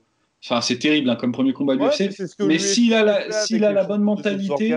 Enfin, 0.44 0.60
c'est 0.60 0.78
terrible 0.78 1.10
hein, 1.10 1.16
comme 1.16 1.32
premier 1.32 1.52
combat 1.52 1.74
de 1.74 1.80
Ouais, 1.82 1.88
que 1.90 2.42
mais 2.44 2.58
s'il 2.60 2.94
a 2.94 3.02
la- 3.02 3.32
s'il 3.32 3.64
a 3.64 3.72
la 3.72 3.82
bonne 3.84 4.02
mentalité-. 4.02 4.76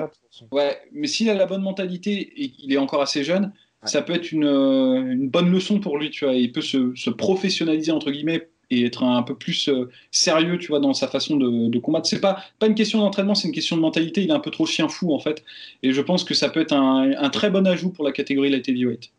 Ouais, 0.52 0.80
mais 0.92 1.06
s'il 1.06 1.30
a 1.30 1.36
la 1.36 1.46
bonne 1.46 1.62
mentalité 1.62 2.34
et 2.42 2.50
qu'il 2.50 2.74
est 2.74 2.78
encore 2.80 3.02
assez 3.04 3.24
jeune, 3.24 3.54
Ouais. 3.84 3.90
ça 3.90 4.02
peut 4.02 4.14
être 4.14 4.32
une, 4.32 4.46
euh, 4.46 5.12
une 5.12 5.30
bonne 5.30 5.52
leçon 5.52 5.80
pour 5.80 5.98
lui, 5.98 6.10
tu 6.10 6.26
vois. 6.26 6.34
Il 6.34 6.52
peut 6.52 6.62
se, 6.62 6.94
se 6.96 7.10
professionnaliser, 7.10 7.92
entre 7.92 8.12
guillemets, 8.12 8.50
et 8.70 8.86
être 8.86 9.04
un, 9.04 9.22
peu 9.24 9.36
plus 9.36 9.68
euh, 9.68 9.90
sérieux, 10.12 10.58
tu 10.58 10.70
vois, 10.70 10.80
dans 10.80 10.94
sa 10.94 11.08
façon 11.08 11.36
de, 11.36 11.70
de 11.70 11.80
combattre. 11.80 12.08
C'est 12.08 12.22
pas, 12.22 12.42
pas 12.60 12.68
une 12.68 12.76
question 12.76 13.00
d'entraînement, 13.00 13.36
c'est 13.36 13.48
une 13.48 13.54
question 13.54 13.76
de 13.76 13.82
mentalité. 13.82 14.24
Il 14.24 14.30
est 14.30 14.34
un 14.34 14.40
peu 14.40 14.52
trop 14.52 14.66
chien 14.66 14.88
fou, 14.88 15.14
en 15.14 15.20
fait. 15.20 15.44
Et 15.84 15.92
je 15.92 16.02
pense 16.02 16.24
que 16.24 16.34
ça 16.34 16.50
peut 16.50 16.62
être 16.62 16.74
un, 16.74 17.12
un 17.18 17.30
très 17.30 17.50
bon 17.50 17.68
ajout 17.68 17.90
pour 17.90 18.06
la 18.06 18.12
catégorie 18.12 18.50
light 18.50 18.68
heavyweight. 18.68 19.12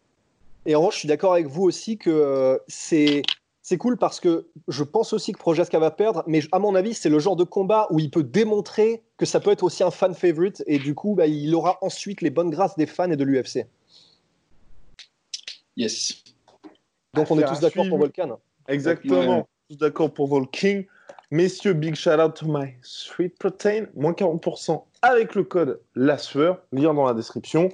Et 0.65 0.75
en 0.75 0.81
revanche, 0.81 0.95
je 0.95 0.99
suis 1.01 1.09
d'accord 1.09 1.33
avec 1.33 1.47
vous 1.47 1.63
aussi 1.63 1.99
que 1.99 2.11
euh, 2.11 2.59
c'est 2.69 3.23
c'est 3.65 3.79
cool 3.79 3.97
parce 3.97 4.19
que 4.19 4.49
je 4.67 4.83
pense 4.83 5.13
aussi 5.13 5.33
que 5.33 5.39
Projaska 5.39 5.79
va 5.79 5.93
perdre, 5.93 6.25
mais 6.27 6.41
à 6.51 6.59
mon 6.59 6.75
avis, 6.75 6.95
c'est 6.95 7.09
le 7.09 7.21
genre 7.21 7.37
de 7.37 7.45
combat 7.45 7.87
où 7.91 8.01
il 8.01 8.11
peut 8.11 8.25
démontrer 8.25 9.03
que 9.19 9.25
ça 9.25 9.39
peut 9.39 9.53
être 9.53 9.63
aussi 9.63 9.85
un 9.85 9.93
fan 9.93 10.15
favorite 10.15 10.65
et 10.67 10.79
du 10.79 10.97
coup, 10.97 11.15
bah, 11.15 11.29
il 11.29 11.55
aura 11.55 11.79
ensuite 11.81 12.23
les 12.23 12.31
bonnes 12.31 12.51
grâces 12.51 12.77
des 12.77 12.87
fans 12.87 13.11
et 13.11 13.17
de 13.17 13.23
l'UFC. 13.23 13.67
Yes. 15.77 16.25
Donc 17.15 17.31
on 17.31 17.39
est 17.39 17.45
tous 17.45 17.61
d'accord 17.61 17.89
pour 17.89 17.99
Volcan. 17.99 18.39
Exactement. 18.69 19.39
Ouais. 19.39 19.45
Tous 19.71 19.77
d'accord 19.77 20.13
pour 20.13 20.27
Volking. 20.29 20.87
Messieurs, 21.31 21.73
big 21.73 21.95
shout 21.95 22.21
out 22.21 22.35
to 22.35 22.47
my 22.47 22.75
sweet 22.83 23.39
protein. 23.39 23.87
Moins 23.95 24.13
40% 24.13 24.83
avec 25.03 25.35
le 25.35 25.45
code 25.45 25.81
la 25.95 26.19
sueur. 26.19 26.63
Lien 26.73 26.95
dans 26.95 27.07
la 27.07 27.15
description. 27.15 27.71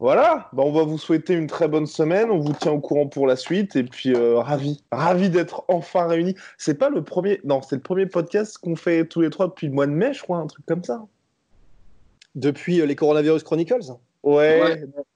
Voilà, 0.00 0.50
bah, 0.52 0.64
on 0.66 0.72
va 0.72 0.82
vous 0.82 0.98
souhaiter 0.98 1.34
une 1.34 1.46
très 1.46 1.68
bonne 1.68 1.86
semaine. 1.86 2.30
On 2.30 2.38
vous 2.38 2.52
tient 2.52 2.72
au 2.72 2.80
courant 2.80 3.06
pour 3.06 3.26
la 3.26 3.36
suite. 3.36 3.76
Et 3.76 3.84
puis, 3.84 4.12
euh, 4.14 4.38
ravi, 4.40 4.82
ravi 4.90 5.30
d'être 5.30 5.64
enfin 5.68 6.06
réunis. 6.06 6.34
C'est 6.58 6.74
pas 6.74 6.90
le 6.90 7.02
premier, 7.02 7.40
non, 7.44 7.62
c'est 7.62 7.76
le 7.76 7.82
premier 7.82 8.06
podcast 8.06 8.58
qu'on 8.58 8.76
fait 8.76 9.06
tous 9.06 9.20
les 9.20 9.30
trois 9.30 9.46
depuis 9.46 9.68
le 9.68 9.72
mois 9.72 9.86
de 9.86 9.92
mai, 9.92 10.12
je 10.12 10.22
crois, 10.22 10.38
un 10.38 10.46
truc 10.46 10.66
comme 10.66 10.82
ça. 10.82 11.06
Depuis 12.34 12.80
euh, 12.80 12.86
les 12.86 12.96
Coronavirus 12.96 13.44
Chronicles 13.44 13.92
Ouais, 14.24 14.60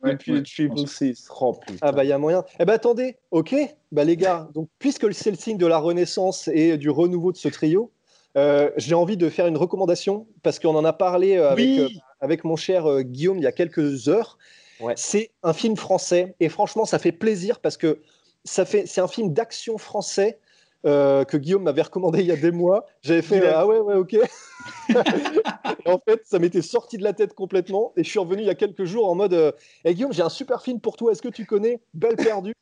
Ouais, 0.03 0.13
depuis 0.13 0.33
ouais, 0.33 0.39
le 0.39 0.43
Triple. 0.45 0.87
Six. 0.87 1.27
Oh, 1.41 1.55
putain. 1.55 1.79
Ah 1.81 1.93
bah 1.93 2.05
il 2.05 2.09
y 2.09 2.13
a 2.13 2.19
moyen. 2.19 2.45
Eh 2.61 2.65
ben 2.67 2.75
attendez, 2.75 3.17
ok, 3.31 3.55
bah 3.91 4.05
les 4.05 4.17
gars, 4.19 4.49
donc 4.55 4.69
puisque 4.79 5.13
c'est 5.15 5.31
le 5.31 5.37
signe 5.37 5.57
de 5.57 5.67
la 5.67 5.79
renaissance 5.79 6.49
et 6.53 6.77
du 6.77 6.91
renouveau 6.91 7.33
de 7.33 7.39
ce 7.39 7.49
trio, 7.49 7.91
euh, 8.37 8.71
j'ai 8.77 8.95
envie 8.95 9.17
de 9.17 9.31
faire 9.31 9.47
une 9.47 9.57
recommandation 9.57 10.27
parce 10.43 10.59
qu'on 10.59 10.75
en 10.77 10.85
a 10.85 10.93
parlé 10.93 11.37
euh, 11.39 11.51
avec, 11.51 11.65
Oui. 11.67 11.81
euh, 11.81 11.89
avec 12.21 12.45
mon 12.45 12.57
cher 12.57 12.85
euh, 12.87 13.01
Guillaume 13.01 13.39
il 13.39 13.45
y 13.45 13.47
a 13.47 13.53
quelques 13.53 14.09
heures. 14.09 14.37
Ouais. 14.81 14.93
C'est 14.97 15.31
un 15.43 15.55
film 15.55 15.77
français 15.77 16.35
et 16.39 16.51
franchement 16.51 16.85
ça 16.85 16.99
fait 16.99 17.11
plaisir 17.11 17.61
parce 17.61 17.79
que 17.79 18.01
ça 18.45 18.65
fait 18.67 18.85
c'est 18.87 19.01
un 19.01 19.09
film 19.09 19.33
d'action 19.33 19.79
français 19.79 20.39
euh, 20.87 21.25
que 21.25 21.37
Guillaume 21.37 21.65
m'avait 21.65 21.83
recommandé 21.83 22.21
il 22.21 22.27
y 22.27 22.33
a 22.33 22.37
des 22.37 22.53
mois. 22.53 22.87
J'avais 23.03 23.23
fait 23.23 23.39
Il 23.39 23.43
euh, 23.45 23.53
ah 23.55 23.67
ouais 23.67 23.79
ouais 23.81 23.95
ok. 23.95 24.15
Et 25.87 25.91
en 25.91 25.99
fait 26.07 26.23
ça 26.25 26.39
m'était 26.39 26.63
sorti 26.63 26.99
de 26.99 27.03
la 27.05 27.13
tête 27.13 27.35
complètement 27.35 27.93
et 27.97 28.05
je 28.05 28.09
suis 28.09 28.19
revenu 28.19 28.43
il 28.43 28.47
y 28.47 28.51
a 28.51 28.55
quelques 28.55 28.85
jours 28.85 29.09
en 29.09 29.15
mode 29.15 29.33
euh, 29.35 29.53
Guillaume 29.85 30.13
j'ai 30.13 30.23
un 30.23 30.29
super 30.29 30.63
film 30.63 30.81
pour 30.81 30.97
toi 30.97 31.13
est-ce 31.13 31.23
que 31.23 31.29
tu 31.29 31.47
connais 31.47 31.81
Belle 31.95 32.17
perdue? 32.17 32.53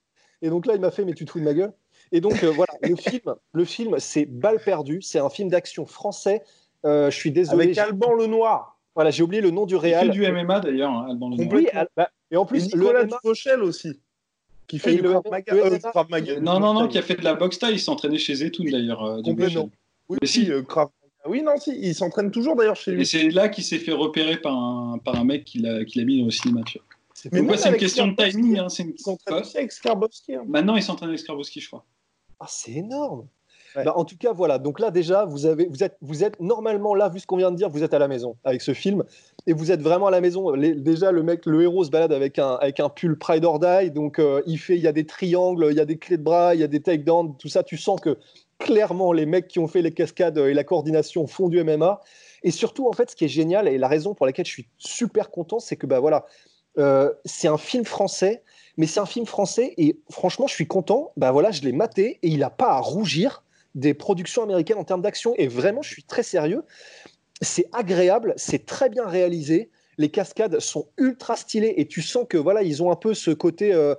Et 0.43 0.51
donc 0.51 0.67
là 0.67 0.75
il 0.75 0.81
m'a 0.81 0.91
fait 0.91 1.05
mais 1.05 1.15
tu 1.15 1.25
te 1.25 1.31
fous 1.31 1.41
de 1.41 1.45
ma 1.45 1.55
gueule 1.55 1.73
et 2.13 2.21
donc 2.21 2.43
euh, 2.45 2.51
voilà 2.51 2.73
le 2.83 2.95
film 2.97 3.35
le 3.53 3.65
film 3.65 3.97
c'est 3.99 4.25
Balle 4.27 4.61
perdue 4.65 5.03
c'est 5.03 5.19
un 5.19 5.31
film 5.31 5.49
d'action 5.49 5.87
français 5.87 6.43
Euh, 6.85 7.11
je 7.11 7.17
suis 7.17 7.33
désolé 7.33 7.65
Avec 7.65 7.79
Alban 7.79 8.13
Lenoir. 8.15 8.79
voilà 8.95 9.11
j'ai 9.11 9.23
oublié 9.23 9.43
le 9.43 9.51
nom 9.51 9.67
du 9.67 9.75
Il 9.75 9.81
fait 9.81 9.87
réal 9.89 10.11
du 10.11 10.23
MMA 10.31 10.61
d'ailleurs, 10.61 10.91
hein, 10.93 11.07
Alban 11.11 11.31
Lenoir. 11.31 11.49
Oui, 11.53 11.69
bah, 11.97 12.09
et 12.31 12.37
en 12.37 12.45
plus 12.45 12.73
le 12.73 12.79
Nicolas 12.81 13.05
MMA 13.05 13.19
Durochel 13.23 13.63
aussi. 13.63 14.01
Qui 14.69 14.79
fait 14.79 14.95
Et 14.95 14.97
du 14.97 15.03
le- 15.03 15.11
Krav 15.11 15.23
Maga. 15.31 15.55
le 15.55 16.37
euh. 16.37 16.41
Non, 16.41 16.59
non, 16.61 16.75
non, 16.75 16.89
qui 16.89 16.99
a 16.99 17.03
fait 17.03 17.15
de 17.15 17.23
la 17.25 17.35
boxe 17.35 17.59
taille, 17.59 17.75
il 17.75 17.81
s'entraînait 17.81 18.19
chez 18.19 18.35
Zetoun 18.35 18.69
d'ailleurs. 18.71 19.05
euh, 19.05 19.23
Complètement. 19.23 19.71
Oui, 20.09 20.19
Mais 20.21 20.27
si. 20.27 20.51
euh, 20.51 20.63
Krav 20.63 20.89
Maga. 21.03 21.13
Oui, 21.29 21.43
non, 21.43 21.53
si, 21.59 21.77
il 21.81 21.95
s'entraîne 21.95 22.31
toujours 22.31 22.55
d'ailleurs 22.57 22.77
chez 22.77 22.93
Et 22.93 22.95
lui. 22.95 23.07
c'est 23.07 23.31
là 23.31 23.49
qu'il 23.49 23.65
s'est 23.65 23.79
fait 23.79 23.93
repérer 23.93 24.37
par 24.37 24.55
un, 24.57 24.99
par 24.99 25.17
un 25.17 25.25
mec 25.25 25.45
qui 25.45 25.59
l'a 25.59 25.85
qui 25.85 25.99
l'a 25.99 26.05
mis 26.05 26.23
au 26.25 26.31
cinéma. 26.31 26.63
tu 26.67 26.79
vois. 26.79 26.87
C'est 27.15 27.33
Mais 27.33 27.57
c'est 27.57 27.69
une 27.71 27.77
question 27.77 28.09
de 28.09 28.15
timing. 28.15 28.59
hein, 28.59 28.69
c'est 28.69 28.83
une- 28.85 28.91
Ils 28.97 29.01
s'entraînent 29.03 29.41
aussi 29.41 29.57
avec 29.57 29.73
Skarbowski. 29.73 30.35
hein. 30.35 30.45
Maintenant, 30.47 30.77
ils 30.77 30.83
s'entraînent 30.83 31.09
avec 31.09 31.19
Skarbowski, 31.21 31.61
je 31.61 31.69
crois. 31.69 31.85
Ah, 32.41 32.47
c'est 32.49 32.73
énorme. 32.73 33.27
Ouais. 33.75 33.85
Bah, 33.85 33.93
en 33.97 34.05
tout 34.05 34.17
cas, 34.17 34.33
voilà. 34.33 34.59
Donc 34.59 34.79
là, 34.81 34.91
déjà, 34.91 35.25
vous, 35.25 35.47
avez, 35.47 35.67
vous, 35.67 35.83
êtes, 35.83 35.97
vous 36.01 36.23
êtes 36.25 36.39
normalement 36.41 36.95
là, 36.95 37.09
vu 37.09 37.19
ce 37.21 37.27
qu'on 37.27 37.37
vient 37.37 37.51
de 37.51 37.57
dire, 37.57 37.69
vous 37.71 37.83
êtes 37.83 37.93
à 37.95 37.99
la 37.99 38.09
maison 38.09 38.37
avec 38.45 38.61
ce 38.63 38.73
film. 38.75 39.03
Et 39.47 39.53
vous 39.53 39.71
êtes 39.71 39.81
vraiment 39.81 40.09
à 40.09 40.11
la 40.11 40.21
maison. 40.21 40.57
Déjà, 40.57 41.13
le 41.13 41.23
mec, 41.23 41.47
le 41.47 41.63
héros 41.63 41.85
se 41.85 41.91
balade 41.91 42.13
avec 42.13 42.39
un, 42.39 42.55
avec 42.55 42.81
un 42.81 42.89
pull 42.89 43.17
Pride 43.17 43.45
or 43.45 43.61
Die. 43.61 43.91
Donc, 43.93 44.19
euh, 44.19 44.43
il 44.47 44.59
fait, 44.59 44.77
il 44.77 44.83
y 44.83 44.89
a 44.89 44.93
des 44.93 45.07
triangles, 45.07 45.69
il 45.71 45.77
y 45.77 45.81
a 45.81 45.85
des 45.85 45.99
clés 45.99 46.17
de 46.17 46.23
bras, 46.23 46.55
il 46.55 46.61
y 46.61 46.65
a 46.65 46.67
des 46.67 46.81
takedowns, 46.81 47.37
tout 47.39 47.49
ça. 47.49 47.63
Tu 47.63 47.77
sens 47.77 48.01
que 48.01 48.19
clairement, 48.59 49.13
les 49.13 49.27
mecs 49.27 49.49
qui 49.49 49.59
ont 49.59 49.69
fait 49.69 49.83
les 49.83 49.93
cascades 49.93 50.39
et 50.39 50.55
la 50.55 50.65
coordination 50.65 51.27
font 51.27 51.49
du 51.49 51.63
MMA. 51.63 52.01
Et 52.43 52.51
surtout, 52.51 52.89
en 52.89 52.93
fait, 52.93 53.11
ce 53.11 53.17
qui 53.17 53.25
est 53.25 53.29
génial 53.29 53.69
et 53.69 53.79
la 53.79 53.89
raison 53.89 54.15
pour 54.15 54.27
laquelle 54.27 54.47
je 54.47 54.53
suis 54.53 54.69
super 54.79 55.31
content, 55.31 55.59
c'est 55.59 55.77
que 55.77 55.87
bah 55.87 56.01
voilà, 56.01 56.27
euh, 56.79 57.13
c'est 57.25 57.49
un 57.49 57.59
film 57.59 57.85
français, 57.85 58.43
mais 58.77 58.87
c'est 58.87 59.01
un 59.01 59.07
film 59.07 59.27
français 59.27 59.75
et 59.79 59.99
franchement, 60.11 60.47
je 60.47 60.55
suis 60.55 60.67
content. 60.67 61.13
Bah 61.17 61.33
voilà, 61.33 61.51
je 61.51 61.63
l'ai 61.63 61.73
maté 61.73 62.19
et 62.23 62.29
il 62.29 62.39
n'a 62.39 62.51
pas 62.51 62.73
à 62.73 62.81
rougir 62.81 63.43
des 63.75 63.95
productions 63.95 64.43
américaines 64.43 64.79
en 64.79 64.85
termes 64.85 65.03
d'action. 65.03 65.35
Et 65.37 65.49
vraiment, 65.49 65.83
je 65.83 65.91
suis 65.91 66.03
très 66.03 66.23
sérieux. 66.23 66.63
C'est 67.43 67.69
agréable, 67.73 68.35
c'est 68.37 68.67
très 68.67 68.89
bien 68.89 69.07
réalisé. 69.07 69.71
Les 69.99 70.11
cascades 70.11 70.59
sont 70.61 70.89
ultra 70.99 71.37
stylées 71.37 71.75
et 71.77 71.87
tu 71.87 72.03
sens 72.03 72.27
que 72.29 72.37
voilà, 72.37 72.63
ils 72.63 72.83
ont 72.83 72.91
un 72.91 72.97
peu 72.97 73.15
ce 73.15 73.31
côté. 73.31 73.73
euh, 73.73 73.95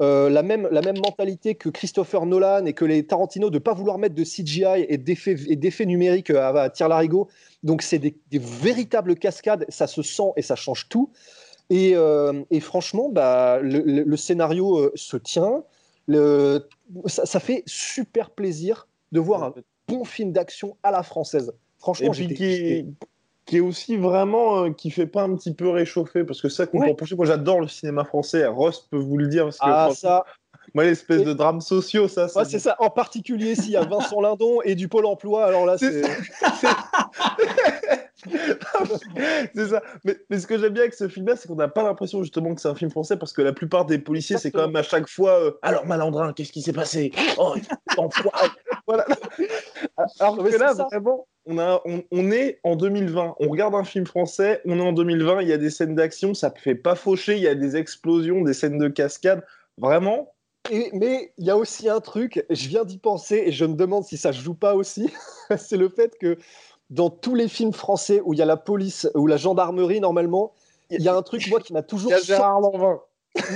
euh, 0.00 0.30
la, 0.30 0.44
même, 0.44 0.68
la 0.70 0.80
même 0.80 0.98
mentalité 0.98 1.56
que 1.56 1.68
Christopher 1.68 2.24
Nolan 2.24 2.66
et 2.66 2.72
que 2.72 2.84
les 2.84 3.04
Tarantino 3.04 3.50
de 3.50 3.58
pas 3.58 3.74
vouloir 3.74 3.98
mettre 3.98 4.14
de 4.14 4.22
CGI 4.22 4.86
et 4.88 4.96
d'effets 4.96 5.34
et 5.48 5.56
d'effets 5.56 5.86
numériques 5.86 6.30
à, 6.30 6.50
à 6.50 6.70
tir 6.70 6.88
larigot. 6.88 7.28
Donc 7.64 7.82
c'est 7.82 7.98
des, 7.98 8.14
véritables 8.30 9.16
cascades, 9.16 9.64
ça 9.68 9.88
se 9.88 10.02
sent 10.02 10.30
et 10.36 10.42
ça 10.42 10.54
change 10.54 10.88
tout. 10.88 11.10
Et, 11.68 11.96
euh, 11.96 12.44
franchement, 12.60 13.08
bah, 13.10 13.58
le, 13.60 14.16
scénario 14.16 14.78
euh, 14.78 14.92
se 14.94 15.16
tient. 15.16 15.64
Le, 16.06 16.68
ça 17.06 17.40
fait 17.40 17.64
super 17.66 18.30
plaisir 18.30 18.86
de 19.10 19.18
voir 19.20 19.42
un 19.42 19.54
bon 19.88 20.04
film 20.04 20.32
d'action 20.32 20.76
à 20.84 20.92
la 20.92 21.02
française. 21.02 21.52
Franchement, 21.78 22.10
puis 22.10 22.34
qui 22.34 22.44
est, 22.44 22.86
qui 23.46 23.56
est 23.58 23.60
aussi 23.60 23.96
vraiment, 23.96 24.64
euh, 24.64 24.70
qui 24.72 24.90
fait 24.90 25.06
pas 25.06 25.22
un 25.22 25.34
petit 25.36 25.54
peu 25.54 25.68
réchauffer, 25.68 26.24
parce 26.24 26.40
que 26.42 26.48
ça 26.48 26.66
qu'on 26.66 26.80
Ouais. 26.80 26.94
moi 27.16 27.26
j'adore 27.26 27.60
le 27.60 27.68
cinéma 27.68 28.04
français, 28.04 28.46
Ross 28.46 28.86
peut 28.90 28.98
vous 28.98 29.16
le 29.16 29.28
dire, 29.28 29.44
parce 29.44 29.58
que 29.58 29.64
Ah, 29.64 29.88
ça, 29.94 30.24
moi 30.74 30.84
l'espèce 30.84 31.22
Et- 31.22 31.24
de 31.24 31.32
drames 31.32 31.60
sociaux, 31.60 32.08
ça, 32.08 32.26
ouais, 32.34 32.44
c'est 32.44 32.58
ça. 32.58 32.76
En 32.80 32.90
particulier 32.90 33.54
s'il 33.54 33.70
y 33.70 33.76
a 33.76 33.84
Vincent 33.84 34.20
Lindon 34.20 34.60
et 34.64 34.74
du 34.74 34.88
Pôle 34.88 35.06
emploi, 35.06 35.46
alors 35.46 35.64
là, 35.66 35.78
C'est 35.78 36.02
c'est. 36.02 36.08
ça. 36.60 36.76
Mais, 40.04 40.16
mais 40.28 40.38
ce 40.40 40.46
que 40.46 40.58
j'aime 40.58 40.72
bien 40.72 40.82
avec 40.82 40.94
ce 40.94 41.08
film-là, 41.08 41.36
c'est 41.36 41.48
qu'on 41.48 41.54
n'a 41.54 41.68
pas 41.68 41.82
l'impression 41.82 42.22
justement 42.22 42.54
que 42.54 42.60
c'est 42.60 42.68
un 42.68 42.74
film 42.74 42.90
français, 42.90 43.16
parce 43.16 43.32
que 43.32 43.42
la 43.42 43.52
plupart 43.52 43.84
des 43.86 43.98
policiers, 43.98 44.38
c'est 44.38 44.50
quand 44.50 44.66
même 44.66 44.76
à 44.76 44.82
chaque 44.82 45.08
fois 45.08 45.32
euh, 45.40 45.52
Alors, 45.62 45.86
malandrin, 45.86 46.32
qu'est-ce 46.32 46.52
qui 46.52 46.62
s'est 46.62 46.72
passé? 46.72 47.12
Oh, 47.38 47.54
enfoiré 47.96 48.48
Voilà. 48.86 49.06
Alors 50.18 50.42
Mais 50.42 50.50
que 50.50 50.56
là, 50.56 50.68
c'est 50.70 50.76
ça. 50.78 50.88
vraiment, 50.90 51.26
on, 51.48 51.58
a, 51.58 51.80
on, 51.84 52.02
on 52.12 52.30
est 52.30 52.60
en 52.62 52.76
2020. 52.76 53.36
On 53.40 53.48
regarde 53.48 53.74
un 53.74 53.84
film 53.84 54.06
français, 54.06 54.60
on 54.66 54.78
est 54.78 54.82
en 54.82 54.92
2020, 54.92 55.42
il 55.42 55.48
y 55.48 55.52
a 55.52 55.56
des 55.58 55.70
scènes 55.70 55.94
d'action, 55.94 56.34
ça 56.34 56.50
ne 56.54 56.60
fait 56.60 56.74
pas 56.74 56.94
faucher, 56.94 57.36
il 57.36 57.42
y 57.42 57.48
a 57.48 57.54
des 57.54 57.76
explosions, 57.76 58.42
des 58.42 58.52
scènes 58.54 58.78
de 58.78 58.88
cascade. 58.88 59.42
Vraiment, 59.78 60.32
Et- 60.70 60.90
mais 60.92 61.32
il 61.38 61.46
y 61.46 61.50
a 61.50 61.56
aussi 61.56 61.88
un 61.88 62.00
truc, 62.00 62.44
je 62.50 62.68
viens 62.68 62.84
d'y 62.84 62.98
penser 62.98 63.42
et 63.46 63.52
je 63.52 63.64
me 63.64 63.74
demande 63.74 64.04
si 64.04 64.16
ça 64.16 64.32
se 64.32 64.40
joue 64.40 64.54
pas 64.54 64.74
aussi. 64.74 65.10
c'est 65.56 65.76
le 65.78 65.88
fait 65.88 66.16
que 66.20 66.36
dans 66.90 67.10
tous 67.10 67.34
les 67.34 67.48
films 67.48 67.72
français 67.72 68.20
où 68.24 68.34
il 68.34 68.38
y 68.38 68.42
a 68.42 68.46
la 68.46 68.56
police 68.56 69.08
ou 69.14 69.26
la 69.26 69.36
gendarmerie, 69.36 70.00
normalement, 70.00 70.52
il 70.90 71.02
y 71.02 71.08
a 71.08 71.14
un 71.14 71.22
truc, 71.22 71.46
moi, 71.48 71.60
qui 71.60 71.72
m'a 71.72 71.80
il 71.80 71.86
toujours. 71.86 72.10
y 72.10 72.14
a 72.14 72.18
Gérard 72.20 72.60
Lanvin. 72.60 73.00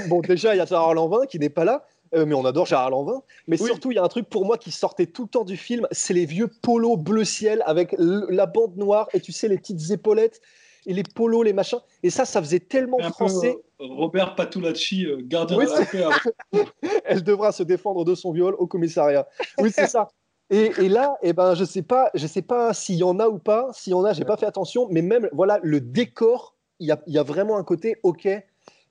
Bon, 0.09 0.21
déjà, 0.21 0.55
il 0.55 0.59
y 0.59 0.61
a 0.61 0.67
Gérard 0.67 0.95
Lanvin 0.95 1.27
qui 1.27 1.39
n'est 1.39 1.49
pas 1.51 1.65
là, 1.65 1.87
euh, 2.15 2.27
mais 2.27 2.35
on 2.35 2.45
adore 2.45 2.67
Gérard 2.67 2.91
Lanvin. 2.91 3.23
Mais 3.47 3.57
Oui. 3.61 3.67
surtout, 3.67 3.91
il 3.93 3.95
y 3.97 3.99
a 3.99 4.03
un 4.05 4.09
truc 4.09 4.29
pour 4.29 4.45
moi 4.45 4.59
qui 4.59 4.71
sortait 4.71 5.07
tout 5.07 5.23
le 5.25 5.29
temps 5.29 5.45
du 5.45 5.57
film 5.57 5.87
c'est 5.91 6.15
les 6.15 6.27
vieux 6.27 6.49
polos 6.63 6.97
bleu 6.99 7.25
ciel 7.25 7.63
avec 7.67 7.95
la 7.99 8.47
bande 8.47 8.77
noire 8.77 9.09
et 9.13 9.21
tu 9.21 9.33
sais, 9.33 9.49
les 9.49 9.59
petites 9.59 9.91
épaulettes 9.91 10.41
et 10.87 10.95
les 10.95 11.03
polos, 11.05 11.45
les 11.45 11.53
machins. 11.53 11.79
Et 12.03 12.11
ça, 12.11 12.25
ça 12.25 12.41
faisait 12.43 12.59
tellement 12.61 12.99
Un 13.01 13.07
peu, 13.07 13.13
français. 13.13 13.57
euh, 13.81 13.87
Robert 13.87 14.35
Patulacci, 14.35 15.07
euh, 15.07 15.19
gardien 15.23 15.57
Oui, 15.59 15.67
de 15.67 15.71
la 15.71 15.85
paix. 15.85 16.03
avant- 16.03 16.17
elle 17.05 17.23
devra 17.23 17.53
se 17.53 17.63
défendre 17.63 18.05
de 18.05 18.15
son 18.15 18.33
viol 18.33 18.55
au 18.59 18.67
commissariat. 18.67 19.27
Oui, 19.59 19.71
c'est 19.71 19.87
ça. 19.87 20.09
Et, 20.51 20.73
et 20.85 20.89
là, 20.89 21.17
eh 21.23 21.33
ben, 21.33 21.55
je 21.55 21.65
sais 21.65 21.83
pas, 21.83 22.11
je 22.15 22.27
sais 22.27 22.43
pas 22.43 22.75
s'il 22.75 22.97
y 22.97 23.05
en 23.05 23.19
a 23.21 23.29
ou 23.29 23.39
pas. 23.39 23.69
S'il 23.73 23.93
y 23.93 23.95
en 23.95 24.05
a, 24.05 24.13
j'ai 24.13 24.25
pas 24.25 24.37
fait 24.37 24.45
attention. 24.47 24.87
Mais 24.91 25.01
même, 25.03 25.29
voilà, 25.33 25.61
le 25.63 25.81
décor, 25.81 26.57
il 26.81 26.89
y 26.89 26.91
a, 26.93 27.01
y 27.07 27.17
a 27.17 27.23
vraiment 27.23 27.57
un 27.57 27.65
côté, 27.65 27.97
ok. 28.03 28.29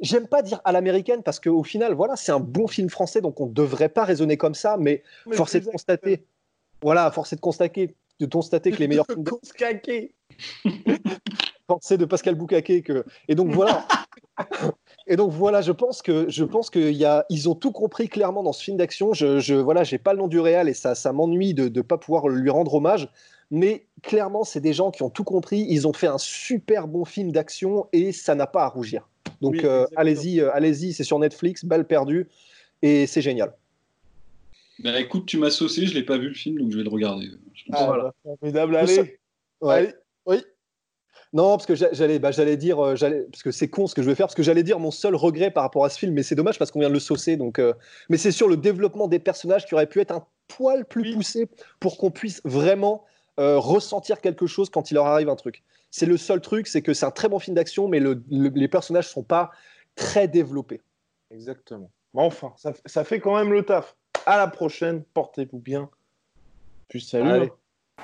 J'aime 0.01 0.27
pas 0.27 0.41
dire 0.41 0.59
à 0.65 0.71
l'américaine 0.71 1.21
parce 1.23 1.39
qu'au 1.39 1.63
final, 1.63 1.93
voilà, 1.93 2.15
c'est 2.15 2.31
un 2.31 2.39
bon 2.39 2.67
film 2.67 2.89
français, 2.89 3.21
donc 3.21 3.39
on 3.39 3.45
devrait 3.45 3.89
pas 3.89 4.03
raisonner 4.03 4.35
comme 4.35 4.55
ça. 4.55 4.77
Mais, 4.77 5.03
Mais 5.27 5.35
force 5.35 5.53
est 5.53 5.61
de 5.61 5.65
constater, 5.65 6.25
voilà, 6.81 7.11
force 7.11 7.33
est 7.33 7.35
de 7.35 7.41
constater, 7.41 7.95
de 8.19 8.25
constater 8.25 8.71
que 8.71 8.77
les 8.77 8.87
meilleurs 8.87 9.05
films 9.05 9.23
pensée 11.67 11.97
de 11.97 12.05
Pascal 12.05 12.35
Boucaquet 12.35 12.81
que 12.81 13.05
et 13.27 13.35
donc 13.35 13.51
voilà. 13.51 13.85
Et 15.05 15.15
donc 15.15 15.31
voilà 15.31 15.61
je 15.61 15.71
pense 15.71 16.01
que 16.01 16.27
je 16.29 16.43
pense 16.43 16.69
qu'il 16.71 16.93
y 16.93 17.05
a 17.05 17.25
ils 17.29 17.47
ont 17.47 17.55
tout 17.55 17.71
compris 17.71 18.09
clairement 18.09 18.41
dans 18.41 18.53
ce 18.53 18.63
film 18.63 18.77
d'action. 18.77 19.13
Je, 19.13 19.39
je 19.39 19.53
voilà 19.53 19.83
j'ai 19.83 19.99
pas 19.99 20.13
le 20.13 20.19
nom 20.19 20.27
du 20.27 20.39
réal 20.39 20.67
et 20.67 20.73
ça 20.73 20.95
ça 20.95 21.13
m'ennuie 21.13 21.53
de 21.53 21.69
ne 21.69 21.81
pas 21.81 21.97
pouvoir 21.99 22.27
lui 22.27 22.49
rendre 22.49 22.73
hommage. 22.73 23.07
Mais 23.51 23.87
clairement 24.01 24.43
c'est 24.43 24.61
des 24.61 24.73
gens 24.73 24.89
qui 24.89 25.03
ont 25.03 25.11
tout 25.11 25.23
compris. 25.23 25.65
Ils 25.69 25.87
ont 25.87 25.93
fait 25.93 26.07
un 26.07 26.17
super 26.17 26.87
bon 26.87 27.05
film 27.05 27.31
d'action 27.31 27.87
et 27.93 28.11
ça 28.11 28.33
n'a 28.33 28.47
pas 28.47 28.63
à 28.63 28.67
rougir 28.67 29.10
donc 29.41 29.53
Oui, 29.55 29.61
euh, 29.65 29.85
allez-y 29.95 30.39
euh, 30.39 30.51
allez-y 30.53 30.93
c'est 30.93 31.03
sur 31.03 31.19
Netflix 31.19 31.65
balle 31.65 31.85
perdue 31.85 32.27
et 32.81 33.07
c'est 33.07 33.21
génial 33.21 33.53
Bah 34.79 34.99
écoute, 34.99 35.25
tu 35.27 35.37
m'as 35.37 35.51
saucé, 35.51 35.85
je 35.85 35.93
l'ai 35.93 36.03
pas 36.03 36.17
vu 36.17 36.29
le 36.29 36.33
film, 36.33 36.57
donc 36.59 36.71
je 36.71 36.77
vais 36.77 36.83
le 36.83 36.89
regarder. 36.89 37.27
Ah, 37.71 37.85
Voilà. 37.85 38.03
bah, 38.25 38.31
formidable, 38.39 38.71
Le 38.73 38.77
allez. 38.79 38.95
seul- 38.95 39.09
Ouais. 39.61 39.73
Allez. 39.75 39.93
Oui. 40.25 40.37
Non, 41.33 41.51
parce 41.51 41.65
que 41.67 41.75
j'a- 41.75 41.93
j'allais, 41.93 42.17
bah, 42.19 42.31
j'allais 42.31 42.57
dire, 42.57 42.83
euh, 42.83 42.95
j'allais, 42.95 43.21
parce 43.31 43.43
que 43.43 43.51
c'est 43.51 43.69
con 43.69 43.85
ce 43.87 43.93
que 43.95 44.01
je 44.01 44.09
vais 44.09 44.15
faire, 44.15 44.25
parce 44.25 44.33
que 44.35 44.41
j'allais 44.43 44.63
dire 44.63 44.79
mon 44.79 44.89
seul 44.91 45.15
regret 45.15 45.51
par 45.51 45.63
rapport 45.63 45.85
à 45.85 45.89
ce 45.89 45.99
film, 45.99 46.13
mais 46.13 46.23
c'est 46.23 46.35
dommage 46.35 46.57
parce 46.57 46.71
qu'on 46.71 46.79
vient 46.79 46.89
de 46.89 46.93
le 46.95 46.99
saucer. 46.99 47.37
Donc, 47.37 47.59
euh, 47.59 47.73
mais 48.09 48.17
c'est 48.17 48.31
sur 48.31 48.47
le 48.47 48.57
développement 48.57 49.07
des 49.07 49.19
personnages 49.19 49.65
qui 49.67 49.73
aurait 49.75 49.87
pu 49.87 49.99
être 50.01 50.11
un 50.11 50.25
poil 50.47 50.83
plus 50.85 51.03
Oui. 51.03 51.13
poussé 51.13 51.47
pour 51.79 51.97
qu'on 51.97 52.09
puisse 52.11 52.41
vraiment 52.43 53.05
euh, 53.39 53.57
ressentir 53.59 54.19
quelque 54.19 54.45
chose 54.45 54.69
quand 54.69 54.91
il 54.91 54.95
leur 54.95 55.05
arrive 55.05 55.29
un 55.29 55.35
truc. 55.37 55.63
C'est 55.91 56.05
le 56.05 56.17
seul 56.17 56.41
truc, 56.41 56.67
c'est 56.67 56.81
que 56.81 56.93
c'est 56.93 57.05
un 57.05 57.11
très 57.11 57.27
bon 57.29 57.37
film 57.39 57.55
d'action, 57.55 57.87
mais 57.87 57.99
le- 57.99 58.23
le- 58.31 58.49
les 58.49 58.67
personnages 58.67 59.09
sont 59.09 59.23
pas 59.23 59.51
très 59.95 60.27
développés. 60.27 60.81
Exactement. 61.29 61.91
Mais 62.13 62.21
enfin, 62.23 62.53
ça, 62.57 62.73
ça 62.85 63.03
fait 63.03 63.19
quand 63.19 63.35
même 63.35 63.51
le 63.53 63.63
taf. 63.63 63.95
À 64.25 64.37
la 64.37 64.47
prochaine, 64.47 65.03
portez-vous 65.13 65.59
bien. 65.59 65.89
Puis 66.87 67.01
salut. 67.01 67.29
Allez. 67.29 67.47
hein. 67.47 68.03